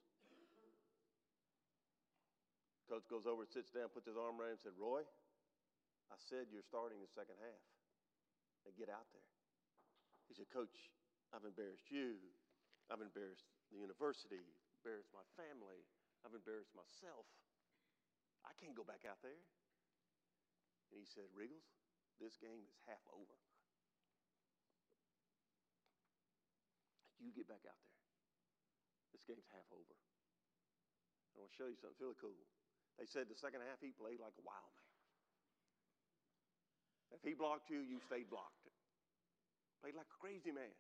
Coach 2.89 3.05
goes 3.13 3.29
over, 3.29 3.45
sits 3.45 3.69
down, 3.69 3.93
puts 3.93 4.09
his 4.09 4.17
arm 4.17 4.41
around 4.41 4.57
him 4.57 4.65
and 4.65 4.65
said, 4.65 4.77
Roy, 4.81 5.05
I 6.09 6.17
said 6.17 6.49
you're 6.49 6.65
starting 6.65 7.05
the 7.05 7.13
second 7.13 7.37
half. 7.37 7.65
Now 8.65 8.73
get 8.81 8.89
out 8.89 9.13
there. 9.13 9.29
He 10.33 10.33
said, 10.33 10.49
Coach, 10.49 10.73
I've 11.33 11.49
embarrassed 11.49 11.89
you. 11.89 12.21
I've 12.93 13.01
embarrassed 13.01 13.49
the 13.73 13.81
university, 13.81 14.45
embarrassed 14.85 15.09
my 15.17 15.25
family. 15.33 15.81
I've 16.23 16.37
embarrassed 16.37 16.77
myself. 16.77 17.25
I 18.45 18.53
can't 18.61 18.77
go 18.77 18.85
back 18.85 19.09
out 19.09 19.25
there. 19.25 19.41
And 20.93 21.01
he 21.01 21.09
said, 21.09 21.33
Riegels, 21.33 21.65
this 22.21 22.37
game 22.37 22.61
is 22.69 22.77
half 22.85 23.01
over. 23.09 23.39
You 27.17 27.33
get 27.33 27.49
back 27.49 27.65
out 27.65 27.81
there. 27.81 27.99
This 29.17 29.25
game's 29.25 29.49
half 29.57 29.67
over. 29.73 29.97
I 31.33 31.41
want 31.41 31.49
to 31.49 31.57
show 31.57 31.71
you 31.71 31.79
something 31.81 31.97
really 31.97 32.19
cool. 32.21 32.37
They 33.01 33.09
said 33.09 33.33
the 33.33 33.39
second 33.39 33.65
half 33.65 33.81
he 33.81 33.95
played 33.97 34.21
like 34.21 34.37
a 34.37 34.45
wild 34.45 34.69
man. 34.77 34.93
If 37.17 37.25
he 37.25 37.33
blocked 37.33 37.73
you, 37.73 37.81
you 37.81 38.05
stayed 38.05 38.29
blocked. 38.29 38.69
Played 39.81 39.97
like 39.97 40.11
a 40.13 40.19
crazy 40.21 40.53
man. 40.53 40.77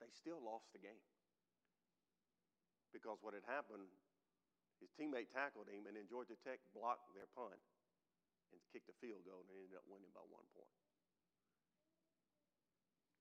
They 0.00 0.08
still 0.16 0.40
lost 0.40 0.72
the 0.72 0.80
game. 0.80 1.04
Because 2.90 3.22
what 3.22 3.36
had 3.36 3.46
happened, 3.46 3.86
his 4.80 4.90
teammate 4.96 5.30
tackled 5.30 5.68
him, 5.70 5.86
and 5.86 5.94
then 5.94 6.08
Georgia 6.08 6.34
Tech 6.40 6.58
blocked 6.74 7.12
their 7.14 7.28
punt 7.36 7.60
and 8.50 8.58
kicked 8.74 8.90
a 8.90 8.96
field 8.98 9.22
goal, 9.22 9.46
and 9.46 9.54
ended 9.54 9.78
up 9.78 9.86
winning 9.86 10.10
by 10.10 10.24
one 10.26 10.48
point. 10.56 10.74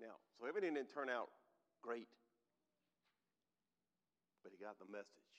Now, 0.01 0.17
so 0.39 0.47
everything 0.49 0.73
didn't 0.73 0.89
turn 0.89 1.11
out 1.11 1.29
great, 1.83 2.09
but 4.41 4.49
he 4.49 4.57
got 4.57 4.79
the 4.79 4.89
message. 4.89 5.35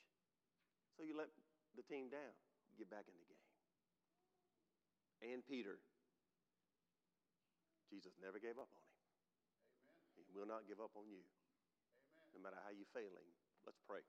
So 0.94 1.02
you 1.02 1.16
let 1.16 1.32
the 1.74 1.82
team 1.82 2.12
down, 2.12 2.36
get 2.78 2.86
back 2.92 3.08
in 3.08 3.16
the 3.16 3.26
game. 3.26 3.48
And 5.32 5.40
Peter, 5.42 5.80
Jesus 7.88 8.14
never 8.20 8.38
gave 8.38 8.60
up 8.60 8.70
on 8.70 8.84
him. 8.84 8.89
He 10.30 10.38
will 10.38 10.46
not 10.46 10.70
give 10.70 10.78
up 10.78 10.94
on 10.94 11.10
you, 11.10 11.18
no 12.30 12.38
matter 12.38 12.56
how 12.62 12.70
you're 12.70 12.88
failing. 12.94 13.26
Let's 13.66 13.82
pray. 13.82 14.06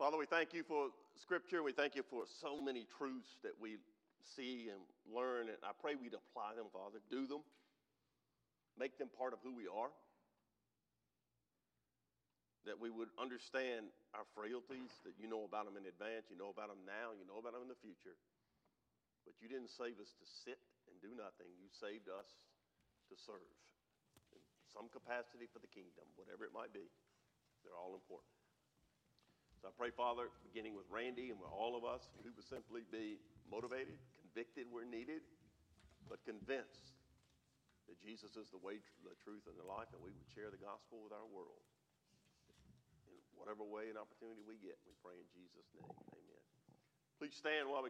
Father, 0.00 0.16
we 0.16 0.26
thank 0.26 0.56
you 0.56 0.64
for 0.64 0.88
Scripture. 1.20 1.62
We 1.62 1.76
thank 1.76 1.94
you 1.94 2.02
for 2.02 2.24
so 2.40 2.58
many 2.58 2.88
truths 2.96 3.36
that 3.44 3.52
we 3.60 3.76
see 4.34 4.72
and 4.72 4.80
learn. 5.04 5.52
And 5.52 5.60
I 5.62 5.76
pray 5.76 5.94
we'd 5.94 6.16
apply 6.16 6.56
them, 6.56 6.72
Father. 6.72 6.98
Do 7.12 7.28
them. 7.28 7.44
Make 8.80 8.96
them 8.96 9.12
part 9.12 9.36
of 9.36 9.44
who 9.44 9.52
we 9.52 9.68
are. 9.68 9.92
That 12.64 12.80
we 12.80 12.88
would 12.88 13.12
understand 13.20 13.92
our 14.16 14.24
frailties, 14.32 14.90
that 15.04 15.18
you 15.20 15.26
know 15.28 15.44
about 15.44 15.68
them 15.68 15.76
in 15.76 15.84
advance, 15.84 16.30
you 16.30 16.38
know 16.38 16.48
about 16.48 16.70
them 16.70 16.82
now, 16.86 17.12
you 17.12 17.26
know 17.26 17.42
about 17.42 17.52
them 17.52 17.66
in 17.66 17.70
the 17.70 17.78
future. 17.82 18.16
But 19.26 19.34
you 19.42 19.50
didn't 19.50 19.70
save 19.70 19.98
us 20.00 20.14
to 20.14 20.26
sit 20.46 20.58
and 20.88 20.94
do 21.02 21.12
nothing. 21.14 21.50
You 21.58 21.68
saved 21.70 22.06
us 22.06 22.26
to 23.10 23.14
serve 23.18 23.44
some 24.72 24.88
capacity 24.88 25.46
for 25.48 25.60
the 25.60 25.68
kingdom, 25.68 26.04
whatever 26.16 26.48
it 26.48 26.52
might 26.56 26.72
be. 26.72 26.88
They're 27.62 27.78
all 27.78 27.94
important. 27.94 28.32
So 29.62 29.70
I 29.70 29.72
pray, 29.78 29.94
Father, 29.94 30.28
beginning 30.42 30.74
with 30.74 30.90
Randy 30.90 31.30
and 31.30 31.38
with 31.38 31.52
all 31.54 31.78
of 31.78 31.86
us, 31.86 32.10
we 32.18 32.34
would 32.34 32.42
simply 32.42 32.82
be 32.90 33.22
motivated, 33.46 33.94
convicted 34.18 34.66
where 34.68 34.84
needed, 34.84 35.22
but 36.10 36.18
convinced 36.26 36.98
that 37.86 37.96
Jesus 38.02 38.34
is 38.34 38.50
the 38.50 38.58
way, 38.58 38.82
the 39.06 39.14
truth, 39.22 39.46
and 39.46 39.54
the 39.54 39.64
life, 39.64 39.88
and 39.94 40.02
we 40.02 40.10
would 40.10 40.28
share 40.34 40.50
the 40.50 40.58
gospel 40.58 41.00
with 41.00 41.14
our 41.14 41.24
world 41.30 41.62
in 43.06 43.14
whatever 43.38 43.62
way 43.62 43.86
and 43.86 43.94
opportunity 43.94 44.42
we 44.42 44.58
get. 44.58 44.74
We 44.82 44.98
pray 44.98 45.14
in 45.14 45.28
Jesus' 45.30 45.70
name. 45.78 45.94
Amen. 46.10 46.44
Please 47.22 47.38
stand 47.38 47.70
while 47.70 47.70
we 47.70 47.80